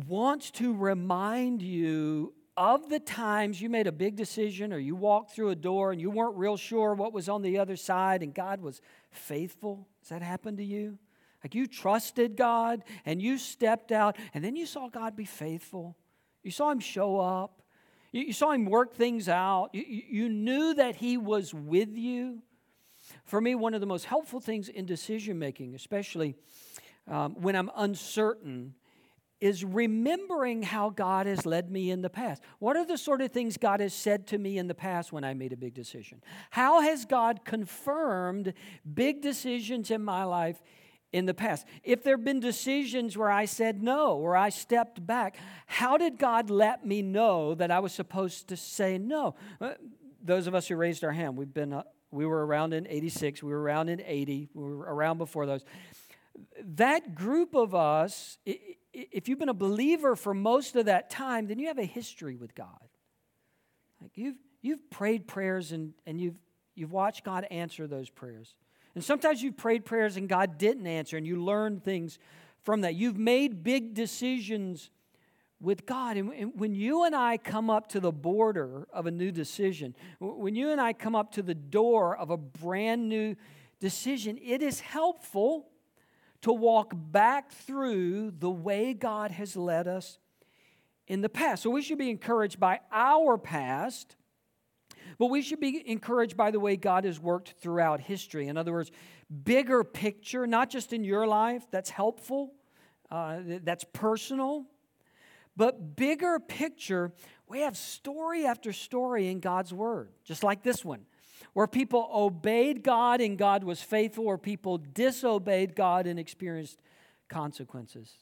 wants 0.07 0.51
to 0.53 0.75
remind 0.75 1.63
you 1.63 2.35
of 2.57 2.89
the 2.89 3.01
times 3.01 3.61
you 3.61 3.69
made 3.69 3.87
a 3.87 3.93
big 3.93 4.17
decision 4.17 4.73
or 4.73 4.79
you 4.79 4.95
walked 4.95 5.35
through 5.35 5.51
a 5.51 5.55
door 5.55 5.93
and 5.93 6.01
you 6.01 6.11
weren't 6.11 6.37
real 6.37 6.57
sure 6.57 6.95
what 6.95 7.13
was 7.13 7.29
on 7.29 7.43
the 7.43 7.59
other 7.59 7.77
side 7.77 8.23
and 8.23 8.35
God 8.35 8.61
was 8.61 8.81
faithful? 9.11 9.87
Has 10.01 10.11
that 10.11 10.23
happened 10.23 10.59
to 10.59 10.65
you? 10.65 10.99
Like 11.43 11.55
you 11.55 11.67
trusted 11.67 12.37
God 12.37 12.85
and 13.05 13.21
you 13.21 13.39
stepped 13.39 13.93
out 13.93 14.17
and 14.35 14.45
then 14.45 14.57
you 14.57 14.67
saw 14.67 14.89
God 14.89 15.17
be 15.17 15.25
faithful. 15.25 15.97
You 16.43 16.51
saw 16.51 16.71
Him 16.71 16.81
show 16.81 17.19
up. 17.19 17.63
You, 18.13 18.23
you 18.23 18.33
saw 18.33 18.53
Him 18.53 18.67
work 18.67 18.95
things 18.95 19.29
out. 19.29 19.71
You, 19.73 19.85
you, 19.87 20.29
knew 20.29 20.75
that 20.75 20.97
He 20.97 21.17
was 21.17 21.53
with 21.53 21.97
you. 21.97 22.43
For 23.25 23.41
me, 23.41 23.55
one 23.55 23.75
of 23.75 23.81
the 23.81 23.87
most 23.87 24.05
helpful 24.05 24.41
things 24.41 24.69
in 24.69 24.87
decision 24.87 25.39
making, 25.39 25.75
especially 25.75 26.37
um, 27.09 27.35
when 27.41 27.57
I'm 27.57 27.71
uncertain, 27.77 28.75
is 29.41 29.65
remembering 29.65 30.63
how 30.63 30.91
God 30.91 31.27
has 31.27 31.45
led 31.45 31.69
me 31.69 31.91
in 31.91 32.01
the 32.01 32.09
past. 32.09 32.41
What 32.61 32.77
are 32.77 32.87
the 32.87 32.97
sort 32.97 33.21
of 33.21 33.33
things 33.33 33.57
God 33.57 33.81
has 33.81 33.93
said 33.93 34.29
to 34.29 34.39
me 34.39 34.57
in 34.57 34.69
the 34.69 34.75
past 34.75 35.13
when 35.13 35.25
I 35.25 35.35
made 35.35 35.53
a 35.53 35.57
big 35.57 35.75
decision? 35.75 36.23
How 36.51 36.81
has 36.81 37.05
God 37.05 37.45
confirmed 37.45 38.55
big 38.95 39.21
decisions 39.21 39.91
in 39.91 40.05
my 40.05 40.23
life 40.23 40.63
in 41.13 41.27
the 41.27 41.35
past? 41.35 41.67
If 41.83 42.03
there 42.03 42.17
have 42.17 42.25
been 42.25 42.41
decisions 42.41 43.17
where 43.17 43.31
I 43.31 43.45
said 43.45 43.83
no, 43.83 44.17
or 44.17 44.37
I 44.37 44.49
stepped 44.49 45.07
back, 45.07 45.37
how 45.67 45.97
did 45.97 46.19
God 46.19 46.51
let 46.51 46.87
me 46.87 47.03
know 47.03 47.55
that 47.55 47.71
I 47.71 47.81
was 47.81 47.93
supposed 47.93 48.49
to 48.49 48.57
say 48.57 48.99
no? 48.99 49.35
Uh, 49.61 49.73
those 50.23 50.47
of 50.47 50.55
us 50.55 50.69
who 50.69 50.77
raised 50.77 51.05
our 51.05 51.13
hand, 51.13 51.37
we've 51.37 51.53
been, 51.53 51.73
uh, 51.73 51.83
we 52.11 52.27
were 52.27 52.45
around 52.47 52.75
in 52.75 52.87
86, 52.87 53.43
we 53.43 53.53
were 53.53 53.61
around 53.61 53.89
in 53.89 54.01
80, 54.05 54.49
we 54.55 54.63
were 54.63 54.79
around 54.79 55.19
before 55.19 55.47
those. 55.47 55.65
That 56.63 57.15
group 57.15 57.55
of 57.55 57.75
us, 57.75 58.39
if 58.93 59.29
you've 59.29 59.39
been 59.39 59.49
a 59.49 59.55
believer 59.55 60.17
for 60.17 60.33
most 60.33 60.77
of 60.77 60.87
that 60.87 61.11
time, 61.11 61.47
then 61.47 61.59
you 61.59 61.69
have 61.69 61.79
a 61.79 61.85
history 61.85 62.37
with 62.37 62.55
God. 62.55 62.89
Like 64.01 64.13
you've, 64.15 64.37
you've 64.61 64.91
prayed 64.91 65.27
prayers 65.27 65.73
and, 65.73 65.93
and 66.07 66.21
you've, 66.21 66.37
you've 66.75 66.93
watched 66.93 67.25
God 67.25 67.47
answer 67.51 67.87
those 67.87 68.09
prayers. 68.09 68.55
And 68.95 69.03
sometimes 69.03 69.43
you've 69.43 69.57
prayed 69.57 69.85
prayers 69.85 70.17
and 70.17 70.29
God 70.29 70.59
didn't 70.59 70.87
answer, 70.87 71.17
and 71.17 71.27
you 71.27 71.43
learned 71.43 71.85
things 71.85 72.19
from 72.63 72.83
that. 72.83 72.95
You've 72.95 73.19
made 73.19 73.63
big 73.65 73.95
decisions 73.95 74.91
with 75.61 75.87
God. 75.87 76.17
And 76.17 76.53
when 76.55 76.75
you 76.75 77.05
and 77.05 77.15
I 77.15 77.39
come 77.39 77.71
up 77.71 77.89
to 77.91 78.01
the 78.01 78.13
border 78.13 78.87
of 78.93 79.07
a 79.07 79.11
new 79.11 79.31
decision, 79.31 79.95
when 80.21 80.55
you 80.55 80.71
and 80.71 80.81
I 80.81 80.93
come 80.93 81.15
up 81.15 81.33
to 81.33 81.43
the 81.43 81.55
door 81.55 82.17
of 82.17 82.31
a 82.31 82.37
brand 82.37 83.09
new 83.09 83.37
decision, 83.81 84.39
it 84.43 84.61
is 84.63 84.81
helpful 84.81 85.69
to 86.43 86.53
walk 86.53 86.93
back 86.95 87.53
through 87.53 88.33
the 88.39 88.51
way 88.51 88.93
God 88.93 89.31
has 89.31 89.57
led 89.57 89.87
us 89.87 90.19
in 91.07 91.21
the 91.21 91.29
past. 91.29 91.63
So 91.63 91.71
we 91.71 91.83
should 91.83 91.99
be 91.99 92.11
encouraged 92.11 92.59
by 92.59 92.81
our 92.91 93.39
past, 93.39 94.17
but 95.19 95.27
we 95.27 95.43
should 95.43 95.61
be 95.61 95.83
encouraged 95.89 96.37
by 96.37 96.51
the 96.51 96.61
way 96.61 96.77
God 96.77 97.05
has 97.05 97.21
worked 97.21 97.55
throughout 97.61 98.01
history. 98.01 98.49
In 98.49 98.57
other 98.57 98.73
words, 98.73 98.91
bigger 99.45 99.85
picture, 99.85 100.47
not 100.47 100.71
just 100.71 100.93
in 100.93 101.05
your 101.05 101.27
life, 101.27 101.65
that's 101.71 101.91
helpful. 101.91 102.53
uh, 103.13 103.41
that's 103.63 103.85
personal. 103.93 104.65
But 105.55 105.97
bigger 105.97 106.41
picture, 106.41 107.13
we 107.47 107.61
have 107.61 107.77
story 107.77 108.47
after 108.47 108.73
story 108.73 109.29
in 109.29 109.41
God's 109.41 109.73
Word, 109.73 110.09
just 110.25 110.43
like 110.43 110.63
this 110.63 110.83
one, 110.83 111.05
where 111.53 111.67
people 111.67 112.09
obeyed 112.13 112.83
God 112.83 113.21
and 113.21 113.37
God 113.37 113.65
was 113.65 113.83
faithful, 113.83 114.27
or 114.27 114.39
people 114.39 114.79
disobeyed 114.79 115.77
God 115.77 116.07
and 116.07 116.19
experienced 116.19 116.81
consequences. 117.29 118.22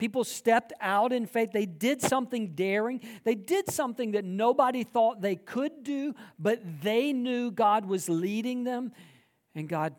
People 0.00 0.24
stepped 0.24 0.72
out 0.80 1.12
in 1.12 1.26
faith. 1.26 1.50
They 1.52 1.66
did 1.66 2.00
something 2.00 2.54
daring. 2.54 3.02
They 3.22 3.34
did 3.34 3.70
something 3.70 4.12
that 4.12 4.24
nobody 4.24 4.82
thought 4.82 5.20
they 5.20 5.36
could 5.36 5.84
do, 5.84 6.14
but 6.38 6.62
they 6.80 7.12
knew 7.12 7.50
God 7.50 7.84
was 7.84 8.08
leading 8.08 8.64
them, 8.64 8.92
and 9.54 9.68
God 9.68 9.94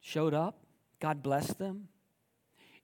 showed 0.00 0.34
up. 0.34 0.58
God 0.98 1.22
blessed 1.22 1.56
them. 1.56 1.86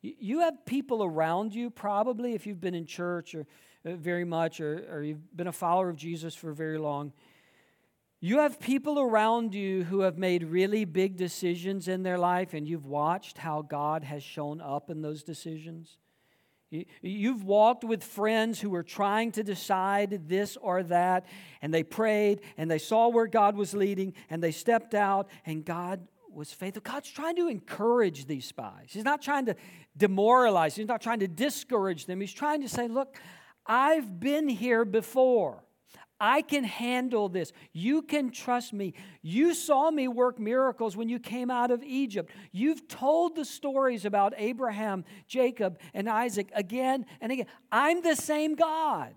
You 0.01 0.41
have 0.41 0.65
people 0.65 1.03
around 1.03 1.57
you, 1.57 1.71
probably, 1.71 2.35
if 2.35 2.47
you've 2.47 2.61
been 2.61 2.77
in 2.77 2.87
church 2.87 3.35
or 3.35 3.47
uh, 3.85 3.97
very 3.97 4.25
much, 4.25 4.61
or, 4.61 4.87
or 4.89 5.03
you've 5.03 5.37
been 5.37 5.49
a 5.49 5.53
follower 5.53 5.89
of 5.89 5.97
Jesus 5.97 6.37
for 6.37 6.53
very 6.53 6.79
long. 6.79 7.13
You 8.21 8.39
have 8.39 8.61
people 8.61 9.01
around 9.01 9.55
you 9.55 9.83
who 9.83 10.01
have 10.01 10.19
made 10.19 10.45
really 10.45 10.85
big 10.85 11.17
decisions 11.17 11.89
in 11.89 12.05
their 12.05 12.17
life, 12.17 12.55
and 12.55 12.69
you've 12.69 12.87
watched 12.87 13.39
how 13.39 13.63
God 13.63 14.05
has 14.05 14.23
shown 14.23 14.61
up 14.61 14.89
in 14.89 15.03
those 15.03 15.25
decisions. 15.25 15.99
You've 17.02 17.45
walked 17.45 17.85
with 17.85 18.02
friends 18.02 18.61
who 18.61 18.71
were 18.71 18.83
trying 18.83 19.33
to 19.33 19.43
decide 19.43 20.28
this 20.28 20.57
or 20.57 20.83
that, 20.85 21.26
and 21.62 21.73
they 21.73 21.83
prayed 21.83 22.40
and 22.57 22.71
they 22.71 22.78
saw 22.78 23.09
where 23.09 23.26
God 23.26 23.57
was 23.57 23.75
leading 23.75 24.14
and 24.31 24.43
they 24.43 24.50
stepped 24.50 24.95
out, 24.95 25.28
and 25.47 25.64
God 25.64 26.07
was 26.31 26.52
faithful. 26.52 26.83
God's 26.85 27.11
trying 27.11 27.37
to 27.37 27.49
encourage 27.49 28.26
these 28.26 28.45
spies. 28.45 28.88
He's 28.88 29.04
not 29.04 29.23
trying 29.23 29.47
to 29.47 29.57
demoralize, 29.97 30.75
He's 30.75 30.88
not 30.88 31.00
trying 31.00 31.21
to 31.21 31.28
discourage 31.28 32.07
them. 32.07 32.21
He's 32.21 32.33
trying 32.33 32.62
to 32.62 32.69
say, 32.69 32.88
Look, 32.88 33.16
I've 33.66 34.21
been 34.21 34.49
here 34.49 34.85
before. 34.85 35.63
I 36.26 36.40
can 36.40 36.64
handle 36.64 37.28
this. 37.28 37.52
You 37.75 38.00
can 38.00 38.31
trust 38.31 38.73
me. 38.73 38.95
You 39.21 39.52
saw 39.52 39.90
me 39.90 40.09
work 40.09 40.38
miracles 40.38 40.97
when 40.97 41.11
you 41.11 41.19
came 41.19 41.50
out 41.50 41.71
of 41.71 41.83
Egypt. 41.83 42.33
You've 42.50 42.88
told 42.88 43.37
the 43.37 43.45
stories 43.45 44.07
about 44.07 44.33
Abraham, 44.38 45.04
Jacob, 45.26 45.78
and 45.93 46.09
Isaac 46.09 46.50
again 46.54 47.04
and 47.21 47.31
again. 47.31 47.45
I'm 47.71 48.00
the 48.00 48.16
same 48.16 48.54
God. 48.54 49.14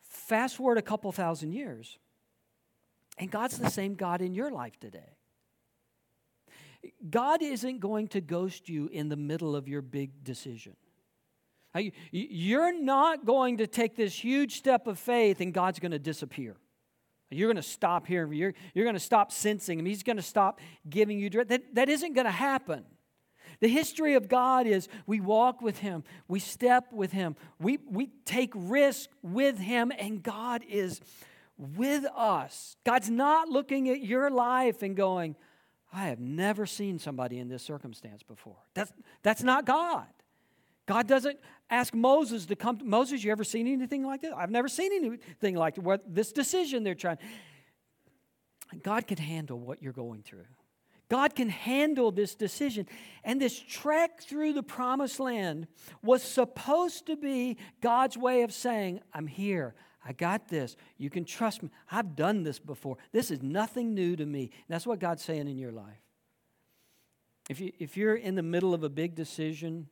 Fast 0.00 0.56
forward 0.56 0.78
a 0.78 0.82
couple 0.82 1.12
thousand 1.12 1.52
years, 1.52 1.98
and 3.18 3.30
God's 3.30 3.58
the 3.58 3.68
same 3.68 3.96
God 3.96 4.22
in 4.22 4.32
your 4.32 4.50
life 4.50 4.80
today. 4.80 5.18
God 7.10 7.42
isn't 7.42 7.80
going 7.80 8.08
to 8.08 8.22
ghost 8.22 8.70
you 8.70 8.88
in 8.88 9.10
the 9.10 9.16
middle 9.16 9.54
of 9.54 9.68
your 9.68 9.82
big 9.82 10.24
decision. 10.24 10.74
You're 12.10 12.72
not 12.72 13.24
going 13.24 13.58
to 13.58 13.66
take 13.66 13.96
this 13.96 14.14
huge 14.14 14.56
step 14.56 14.86
of 14.86 14.98
faith 14.98 15.40
and 15.40 15.52
God's 15.52 15.78
going 15.78 15.92
to 15.92 15.98
disappear. 15.98 16.56
You're 17.30 17.48
going 17.48 17.56
to 17.56 17.62
stop 17.62 18.06
hearing. 18.06 18.32
You're, 18.32 18.54
you're 18.74 18.84
going 18.84 18.94
to 18.94 19.00
stop 19.00 19.32
sensing 19.32 19.78
Him. 19.78 19.86
He's 19.86 20.02
going 20.02 20.16
to 20.16 20.22
stop 20.22 20.60
giving 20.88 21.18
you. 21.18 21.28
That, 21.30 21.74
that 21.74 21.88
isn't 21.88 22.14
going 22.14 22.24
to 22.24 22.30
happen. 22.30 22.84
The 23.60 23.68
history 23.68 24.14
of 24.14 24.28
God 24.28 24.66
is 24.66 24.88
we 25.06 25.20
walk 25.20 25.60
with 25.60 25.78
Him, 25.78 26.04
we 26.28 26.38
step 26.38 26.92
with 26.92 27.10
Him, 27.10 27.34
we, 27.58 27.78
we 27.90 28.10
take 28.24 28.52
risk 28.54 29.10
with 29.20 29.58
Him, 29.58 29.90
and 29.98 30.22
God 30.22 30.62
is 30.68 31.00
with 31.56 32.04
us. 32.16 32.76
God's 32.84 33.10
not 33.10 33.48
looking 33.48 33.88
at 33.88 34.00
your 34.00 34.30
life 34.30 34.82
and 34.82 34.96
going, 34.96 35.34
I 35.92 36.06
have 36.06 36.20
never 36.20 36.66
seen 36.66 36.98
somebody 36.98 37.38
in 37.38 37.48
this 37.48 37.62
circumstance 37.62 38.22
before. 38.22 38.58
That's, 38.74 38.92
that's 39.22 39.42
not 39.42 39.64
God. 39.64 40.06
God 40.86 41.08
doesn't 41.08 41.38
ask 41.70 41.94
Moses 41.94 42.46
to 42.46 42.56
come. 42.56 42.78
Moses, 42.84 43.22
you 43.22 43.30
ever 43.30 43.44
seen 43.44 43.66
anything 43.66 44.04
like 44.04 44.22
this? 44.22 44.32
I've 44.36 44.50
never 44.50 44.68
seen 44.68 44.92
anything 44.92 45.54
like 45.54 45.76
What 45.76 46.02
this 46.06 46.32
decision 46.32 46.84
they're 46.84 46.94
trying. 46.94 47.18
God 48.82 49.06
can 49.06 49.18
handle 49.18 49.58
what 49.58 49.82
you're 49.82 49.92
going 49.92 50.22
through. 50.22 50.44
God 51.08 51.34
can 51.34 51.48
handle 51.48 52.10
this 52.10 52.34
decision. 52.34 52.86
And 53.24 53.40
this 53.40 53.58
trek 53.58 54.22
through 54.22 54.52
the 54.52 54.62
promised 54.62 55.20
land 55.20 55.66
was 56.02 56.22
supposed 56.22 57.06
to 57.06 57.16
be 57.16 57.56
God's 57.80 58.18
way 58.18 58.42
of 58.42 58.52
saying, 58.52 59.00
I'm 59.14 59.26
here. 59.26 59.74
I 60.04 60.12
got 60.12 60.48
this. 60.48 60.76
You 60.98 61.10
can 61.10 61.24
trust 61.24 61.62
me. 61.62 61.70
I've 61.90 62.14
done 62.14 62.42
this 62.42 62.58
before. 62.58 62.98
This 63.12 63.30
is 63.30 63.42
nothing 63.42 63.94
new 63.94 64.16
to 64.16 64.26
me. 64.26 64.42
And 64.42 64.68
that's 64.68 64.86
what 64.86 65.00
God's 65.00 65.22
saying 65.22 65.48
in 65.48 65.58
your 65.58 65.72
life. 65.72 66.02
If, 67.48 67.60
you, 67.60 67.72
if 67.78 67.96
you're 67.96 68.14
in 68.14 68.34
the 68.34 68.42
middle 68.42 68.74
of 68.74 68.82
a 68.84 68.90
big 68.90 69.14
decision 69.14 69.88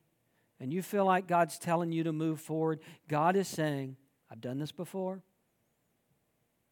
and 0.61 0.73
you 0.73 0.83
feel 0.83 1.05
like 1.05 1.27
God's 1.27 1.59
telling 1.59 1.93
you 1.93 2.05
to 2.05 2.13
move 2.13 2.41
forward, 2.41 2.81
God 3.09 3.37
is 3.37 3.49
saying, 3.49 3.97
I've 4.31 4.41
done 4.41 4.59
this 4.59 4.73
before. 4.73 5.23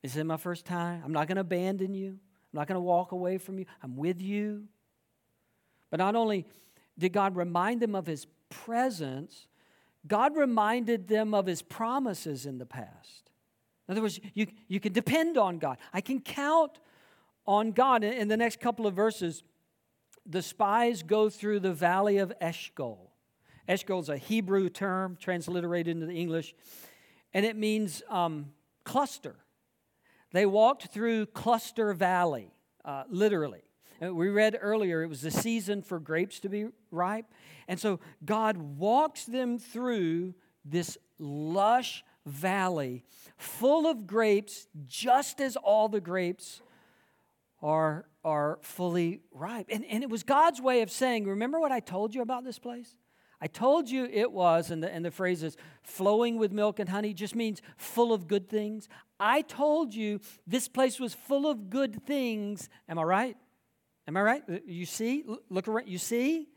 This 0.02 0.16
is 0.16 0.24
my 0.24 0.36
first 0.36 0.64
time. 0.64 1.02
I'm 1.04 1.12
not 1.12 1.28
going 1.28 1.36
to 1.36 1.42
abandon 1.42 1.94
you. 1.94 2.08
I'm 2.10 2.58
not 2.58 2.66
going 2.66 2.76
to 2.76 2.80
walk 2.80 3.12
away 3.12 3.38
from 3.38 3.58
you. 3.58 3.66
I'm 3.82 3.96
with 3.96 4.20
you. 4.20 4.64
But 5.90 5.98
not 5.98 6.14
only 6.14 6.46
did 6.98 7.12
God 7.12 7.36
remind 7.36 7.80
them 7.80 7.94
of 7.94 8.06
his 8.06 8.26
presence, 8.50 9.48
God 10.06 10.36
reminded 10.36 11.08
them 11.08 11.34
of 11.34 11.46
his 11.46 11.62
promises 11.62 12.46
in 12.46 12.58
the 12.58 12.66
past. 12.66 13.30
In 13.88 13.92
other 13.92 14.02
words, 14.02 14.20
you, 14.34 14.46
you 14.68 14.80
can 14.80 14.92
depend 14.92 15.38
on 15.38 15.58
God. 15.58 15.78
I 15.92 16.00
can 16.00 16.20
count 16.20 16.80
on 17.46 17.72
God. 17.72 18.04
In 18.04 18.28
the 18.28 18.36
next 18.36 18.60
couple 18.60 18.86
of 18.86 18.94
verses, 18.94 19.42
the 20.26 20.42
spies 20.42 21.02
go 21.02 21.28
through 21.28 21.60
the 21.60 21.72
valley 21.72 22.18
of 22.18 22.32
Eshcol. 22.40 23.13
Eshcol 23.68 24.00
is 24.00 24.08
a 24.08 24.16
Hebrew 24.16 24.68
term 24.68 25.16
transliterated 25.20 25.88
into 25.88 26.06
the 26.06 26.14
English, 26.14 26.54
and 27.32 27.46
it 27.46 27.56
means 27.56 28.02
um, 28.08 28.52
cluster. 28.84 29.36
They 30.32 30.46
walked 30.46 30.88
through 30.88 31.26
Cluster 31.26 31.92
Valley, 31.94 32.52
uh, 32.84 33.04
literally. 33.08 33.62
We 34.00 34.28
read 34.28 34.58
earlier 34.60 35.02
it 35.02 35.06
was 35.06 35.22
the 35.22 35.30
season 35.30 35.80
for 35.82 36.00
grapes 36.00 36.40
to 36.40 36.48
be 36.48 36.66
ripe. 36.90 37.26
And 37.68 37.78
so 37.78 38.00
God 38.24 38.56
walks 38.56 39.24
them 39.24 39.58
through 39.58 40.34
this 40.64 40.98
lush 41.18 42.04
valley 42.26 43.04
full 43.36 43.86
of 43.86 44.06
grapes, 44.06 44.66
just 44.86 45.40
as 45.40 45.56
all 45.56 45.88
the 45.88 46.00
grapes 46.00 46.60
are, 47.62 48.06
are 48.24 48.58
fully 48.62 49.20
ripe. 49.30 49.66
And, 49.70 49.84
and 49.84 50.02
it 50.02 50.10
was 50.10 50.22
God's 50.22 50.60
way 50.60 50.82
of 50.82 50.90
saying, 50.90 51.26
Remember 51.26 51.60
what 51.60 51.72
I 51.72 51.80
told 51.80 52.14
you 52.14 52.22
about 52.22 52.44
this 52.44 52.58
place? 52.58 52.96
I 53.44 53.46
told 53.46 53.90
you 53.90 54.08
it 54.10 54.32
was, 54.32 54.70
and 54.70 54.82
the, 54.82 54.90
and 54.90 55.04
the 55.04 55.10
phrase 55.10 55.42
is 55.42 55.58
flowing 55.82 56.38
with 56.38 56.50
milk 56.50 56.78
and 56.78 56.88
honey 56.88 57.12
just 57.12 57.34
means 57.34 57.60
full 57.76 58.14
of 58.14 58.26
good 58.26 58.48
things. 58.48 58.88
I 59.20 59.42
told 59.42 59.94
you 59.94 60.20
this 60.46 60.66
place 60.66 60.98
was 60.98 61.12
full 61.12 61.46
of 61.46 61.68
good 61.68 62.06
things. 62.06 62.70
Am 62.88 62.98
I 62.98 63.02
right? 63.02 63.36
Am 64.08 64.16
I 64.16 64.22
right? 64.22 64.42
Uh, 64.50 64.60
you 64.64 64.86
see? 64.86 65.24
Look 65.50 65.68
around. 65.68 65.88
You 65.88 65.98
see? 65.98 66.48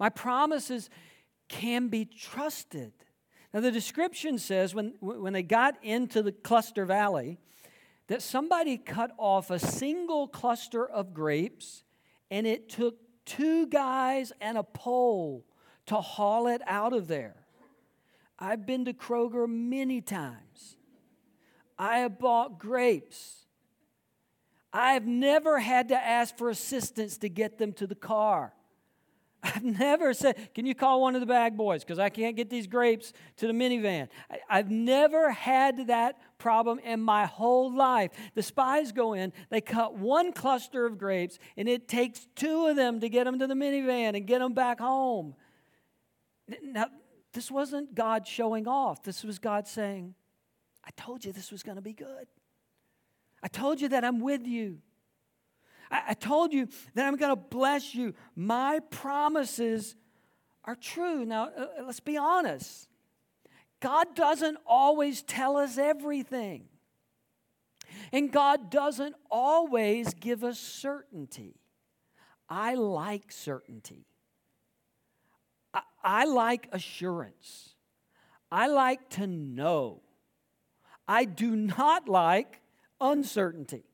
My 0.00 0.08
promises 0.08 0.90
can 1.48 1.86
be 1.86 2.04
trusted. 2.04 2.94
Now, 3.54 3.60
the 3.60 3.70
description 3.70 4.38
says 4.38 4.74
when, 4.74 4.94
when 4.98 5.32
they 5.32 5.44
got 5.44 5.76
into 5.84 6.24
the 6.24 6.32
cluster 6.32 6.84
valley, 6.84 7.38
that 8.08 8.22
somebody 8.22 8.76
cut 8.76 9.12
off 9.18 9.52
a 9.52 9.60
single 9.60 10.26
cluster 10.26 10.84
of 10.84 11.14
grapes, 11.14 11.84
and 12.28 12.44
it 12.44 12.68
took 12.68 12.96
two 13.24 13.68
guys 13.68 14.32
and 14.40 14.58
a 14.58 14.64
pole 14.64 15.44
to 15.88 15.96
haul 15.96 16.46
it 16.46 16.62
out 16.66 16.92
of 16.92 17.08
there. 17.08 17.34
I've 18.38 18.64
been 18.64 18.84
to 18.84 18.92
Kroger 18.92 19.48
many 19.48 20.00
times. 20.00 20.76
I 21.78 21.98
have 21.98 22.18
bought 22.18 22.58
grapes. 22.58 23.46
I 24.72 24.92
have 24.92 25.06
never 25.06 25.58
had 25.58 25.88
to 25.88 25.96
ask 25.96 26.36
for 26.36 26.50
assistance 26.50 27.18
to 27.18 27.28
get 27.28 27.58
them 27.58 27.72
to 27.74 27.86
the 27.86 27.94
car. 27.94 28.52
I've 29.42 29.62
never 29.78 30.12
said, 30.14 30.54
Can 30.54 30.66
you 30.66 30.74
call 30.74 31.00
one 31.00 31.14
of 31.14 31.20
the 31.20 31.26
bag 31.26 31.56
boys? 31.56 31.84
Because 31.84 31.98
I 31.98 32.10
can't 32.10 32.36
get 32.36 32.50
these 32.50 32.66
grapes 32.66 33.12
to 33.36 33.46
the 33.46 33.52
minivan. 33.52 34.08
I, 34.48 34.56
have 34.56 34.70
never 34.70 35.30
had 35.30 35.86
that 35.86 36.18
problem 36.38 36.80
in 36.80 37.00
my 37.00 37.26
whole 37.26 37.74
life. 37.74 38.10
The 38.34 38.42
spies 38.42 38.92
go 38.92 39.14
in, 39.14 39.32
they 39.50 39.60
cut 39.60 39.94
one 39.94 40.32
cluster 40.32 40.86
of 40.86 40.98
grapes, 40.98 41.38
and 41.56 41.68
it 41.68 41.88
takes 41.88 42.26
two 42.34 42.66
of 42.66 42.76
them 42.76 43.00
to 43.00 43.08
get 43.08 43.24
them 43.24 43.38
to 43.38 43.46
the 43.46 43.54
minivan 43.54 44.16
and 44.16 44.26
get 44.26 44.40
them 44.40 44.54
back 44.54 44.80
home. 44.80 45.34
Now, 46.62 46.86
this 47.32 47.50
wasn't 47.50 47.94
God 47.94 48.26
showing 48.26 48.66
off, 48.66 49.02
this 49.02 49.22
was 49.24 49.38
God 49.38 49.66
saying, 49.66 50.14
I 50.84 50.90
told 50.96 51.24
you 51.24 51.32
this 51.32 51.52
was 51.52 51.62
going 51.62 51.76
to 51.76 51.82
be 51.82 51.92
good. 51.92 52.26
I 53.42 53.48
told 53.48 53.80
you 53.80 53.88
that 53.90 54.04
I'm 54.04 54.20
with 54.20 54.46
you. 54.46 54.78
I, 55.90 56.02
I 56.08 56.14
told 56.14 56.52
you 56.52 56.68
that 56.94 57.06
I'm 57.06 57.16
going 57.16 57.34
to 57.34 57.36
bless 57.36 57.94
you. 57.94 58.14
My 58.34 58.80
promises 58.90 59.96
are 60.64 60.74
true. 60.74 61.24
Now, 61.24 61.50
uh, 61.56 61.66
uh, 61.78 61.84
let's 61.86 62.00
be 62.00 62.16
honest. 62.16 62.88
God 63.80 64.14
doesn't 64.14 64.58
always 64.66 65.22
tell 65.22 65.56
us 65.56 65.78
everything. 65.78 66.64
And 68.12 68.32
God 68.32 68.70
doesn't 68.70 69.14
always 69.30 70.14
give 70.14 70.42
us 70.44 70.58
certainty. 70.58 71.60
I 72.48 72.74
like 72.74 73.30
certainty. 73.30 74.06
I, 76.02 76.24
like 76.24 76.68
assurance. 76.72 77.74
I 78.50 78.68
like 78.68 79.08
to 79.10 79.26
know. 79.26 80.02
I 81.06 81.24
do 81.24 81.56
not 81.56 82.08
like 82.08 82.60
uncertainty. 83.00 83.84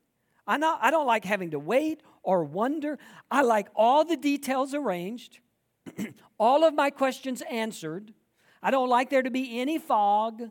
I, 0.47 0.57
not, 0.57 0.79
I 0.81 0.91
don't 0.91 1.07
like 1.07 1.25
having 1.25 1.51
to 1.51 1.59
wait 1.59 2.01
or 2.23 2.43
wonder. 2.43 2.99
I 3.31 3.41
like 3.41 3.67
all 3.75 4.05
the 4.05 4.17
details 4.17 4.73
arranged, 4.73 5.39
all 6.39 6.63
of 6.63 6.73
my 6.73 6.89
questions 6.89 7.41
answered. 7.49 8.13
I 8.61 8.71
don't 8.71 8.89
like 8.89 9.09
there 9.09 9.21
to 9.21 9.31
be 9.31 9.59
any 9.59 9.77
fog. 9.77 10.41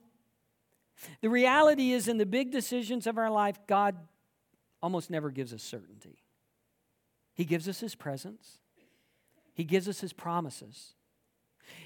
The 1.21 1.29
reality 1.29 1.93
is, 1.93 2.07
in 2.07 2.19
the 2.19 2.27
big 2.27 2.53
decisions 2.53 3.07
of 3.07 3.19
our 3.19 3.31
life, 3.31 3.59
God 3.67 3.97
almost 4.81 5.11
never 5.11 5.31
gives 5.31 5.53
us 5.53 5.63
certainty. 5.63 6.23
He 7.35 7.45
gives 7.45 7.69
us 7.69 7.81
His 7.81 7.95
presence, 7.95 8.59
He 9.53 9.65
gives 9.65 9.89
us 9.89 10.01
His 10.01 10.13
promises. 10.13 10.95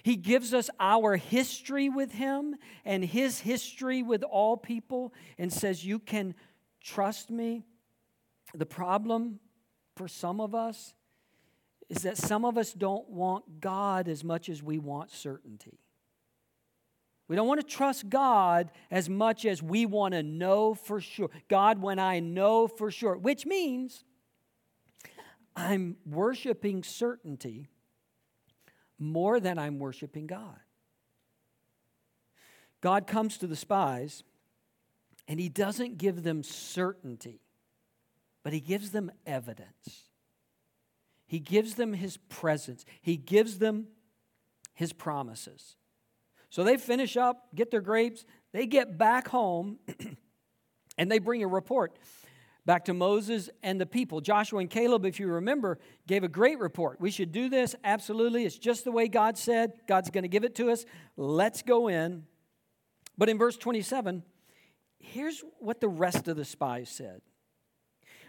He 0.03 0.17
gives 0.17 0.55
us 0.55 0.71
our 0.79 1.17
history 1.17 1.89
with 1.89 2.13
Him 2.13 2.57
and 2.85 3.05
His 3.05 3.41
history 3.41 4.03
with 4.03 4.23
all 4.23 4.57
people 4.57 5.13
and 5.39 5.53
says, 5.53 5.85
You 5.85 5.99
can 5.99 6.35
trust 6.81 7.31
me. 7.31 7.65
The 8.55 8.67
problem 8.67 9.41
for 9.97 10.09
some 10.09 10.41
of 10.41 10.55
us 10.55 10.95
is 11.89 12.03
that 12.03 12.17
some 12.17 12.45
of 12.45 12.59
us 12.59 12.73
don't 12.73 13.09
want 13.09 13.61
God 13.61 14.09
as 14.09 14.23
much 14.23 14.49
as 14.49 14.63
we 14.63 14.79
want 14.79 15.11
certainty. 15.11 15.79
We 17.29 17.37
don't 17.37 17.47
want 17.47 17.61
to 17.61 17.67
trust 17.67 18.09
God 18.09 18.71
as 18.91 19.09
much 19.09 19.45
as 19.45 19.63
we 19.63 19.85
want 19.85 20.15
to 20.15 20.23
know 20.23 20.75
for 20.75 21.01
sure. 21.01 21.31
God, 21.49 21.81
when 21.81 21.99
I 21.99 22.21
know 22.21 22.67
for 22.67 22.91
sure, 22.91 23.17
which 23.17 23.45
means 23.45 24.05
I'm 25.55 25.97
worshiping 26.07 26.83
certainty 26.83 27.69
more 28.99 29.41
than 29.41 29.59
I'm 29.59 29.79
worshiping 29.79 30.27
God. 30.27 30.59
God 32.81 33.07
comes 33.07 33.39
to 33.39 33.47
the 33.47 33.57
spies 33.57 34.23
and 35.27 35.39
he 35.39 35.49
doesn't 35.49 35.99
give 35.99 36.23
them 36.23 36.43
certainty, 36.43 37.41
but 38.43 38.53
he 38.53 38.61
gives 38.61 38.91
them 38.91 39.11
evidence. 39.27 40.09
He 41.27 41.39
gives 41.39 41.75
them 41.75 41.93
his 41.93 42.17
presence, 42.17 42.85
he 43.03 43.17
gives 43.17 43.59
them 43.59 43.89
his 44.75 44.93
promises. 44.93 45.77
So 46.51 46.65
they 46.65 46.79
finish 46.79 47.17
up, 47.17 47.49
get 47.55 47.71
their 47.71 47.83
grapes, 47.83 48.25
they 48.53 48.67
get 48.67 48.97
back 48.97 49.29
home, 49.29 49.79
and 50.99 51.11
they 51.11 51.19
bring 51.19 51.43
a 51.43 51.49
report 51.49 51.99
back 52.69 52.85
to 52.85 52.93
Moses 52.93 53.49
and 53.63 53.81
the 53.81 53.87
people. 53.87 54.21
Joshua 54.21 54.61
and 54.61 54.69
Caleb, 54.69 55.07
if 55.07 55.19
you 55.19 55.27
remember, 55.27 55.79
gave 56.07 56.23
a 56.23 56.29
great 56.29 56.59
report. 56.59 57.01
We 57.01 57.11
should 57.11 57.33
do 57.33 57.49
this, 57.49 57.75
absolutely. 57.83 58.45
It's 58.45 58.59
just 58.59 58.85
the 58.85 58.93
way 58.93 59.09
God 59.09 59.39
said. 59.39 59.73
God's 59.87 60.11
going 60.11 60.25
to 60.25 60.29
give 60.29 60.45
it 60.45 60.55
to 60.57 60.71
us. 60.71 60.85
Let's 61.17 61.63
go 61.63 61.89
in. 61.89 62.25
But 63.17 63.31
in 63.31 63.39
verse 63.39 63.57
27, 63.57 64.23
here's 64.99 65.43
what 65.61 65.81
the 65.81 65.89
rest 65.89 66.29
of 66.29 66.37
the 66.37 66.45
spies 66.45 66.91
said. 66.91 67.23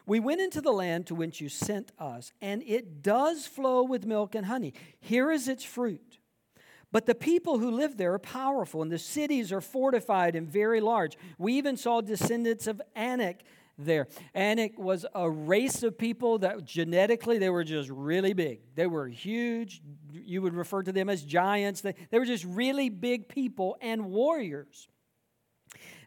We 0.05 0.21
went 0.21 0.39
into 0.39 0.61
the 0.61 0.71
land 0.71 1.07
to 1.07 1.15
which 1.15 1.41
you 1.41 1.49
sent 1.49 1.91
us, 1.99 2.31
and 2.41 2.63
it 2.65 3.03
does 3.03 3.45
flow 3.45 3.83
with 3.83 4.05
milk 4.05 4.35
and 4.35 4.45
honey. 4.45 4.73
Here 5.01 5.31
is 5.31 5.49
its 5.49 5.65
fruit. 5.65 6.17
But 6.93 7.05
the 7.05 7.13
people 7.13 7.59
who 7.59 7.69
live 7.69 7.97
there 7.97 8.13
are 8.13 8.19
powerful, 8.19 8.81
and 8.81 8.91
the 8.91 8.99
cities 8.99 9.51
are 9.51 9.59
fortified 9.59 10.33
and 10.33 10.47
very 10.47 10.79
large. 10.79 11.17
We 11.37 11.55
even 11.55 11.75
saw 11.75 11.99
descendants 11.99 12.67
of 12.67 12.81
Anak 12.95 13.41
there. 13.79 14.07
And 14.33 14.59
it 14.59 14.77
was 14.77 15.05
a 15.15 15.29
race 15.29 15.83
of 15.83 15.97
people 15.97 16.39
that 16.39 16.65
genetically 16.65 17.37
they 17.37 17.49
were 17.49 17.63
just 17.63 17.89
really 17.89 18.33
big. 18.33 18.59
They 18.75 18.87
were 18.87 19.07
huge. 19.07 19.81
You 20.11 20.41
would 20.41 20.53
refer 20.53 20.83
to 20.83 20.91
them 20.91 21.09
as 21.09 21.23
giants. 21.23 21.81
They, 21.81 21.95
they 22.11 22.19
were 22.19 22.25
just 22.25 22.45
really 22.45 22.89
big 22.89 23.29
people 23.29 23.77
and 23.81 24.05
warriors. 24.05 24.87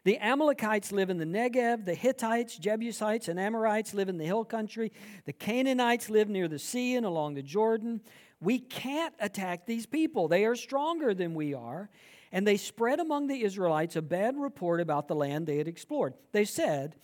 The 0.05 0.19
Amalekites 0.19 0.91
live 0.91 1.09
in 1.09 1.17
the 1.17 1.25
Negev, 1.25 1.85
the 1.85 1.93
Hittites, 1.93 2.57
Jebusites, 2.57 3.29
and 3.29 3.39
Amorites 3.39 3.93
live 3.93 4.09
in 4.09 4.17
the 4.17 4.25
hill 4.25 4.43
country. 4.43 4.91
The 5.25 5.31
Canaanites 5.31 6.09
live 6.09 6.27
near 6.27 6.49
the 6.49 6.59
sea 6.59 6.95
and 6.95 7.05
along 7.05 7.35
the 7.35 7.41
Jordan. 7.41 8.01
We 8.41 8.59
can't 8.59 9.13
attack 9.21 9.65
these 9.65 9.85
people. 9.85 10.27
They 10.27 10.43
are 10.43 10.55
stronger 10.55 11.13
than 11.13 11.33
we 11.33 11.53
are. 11.53 11.89
And 12.33 12.45
they 12.45 12.57
spread 12.57 12.99
among 12.99 13.27
the 13.27 13.43
Israelites 13.43 13.95
a 13.95 14.01
bad 14.01 14.35
report 14.35 14.81
about 14.81 15.07
the 15.07 15.15
land 15.15 15.47
they 15.47 15.57
had 15.57 15.67
explored. 15.67 16.15
They 16.33 16.45
said, 16.45 16.95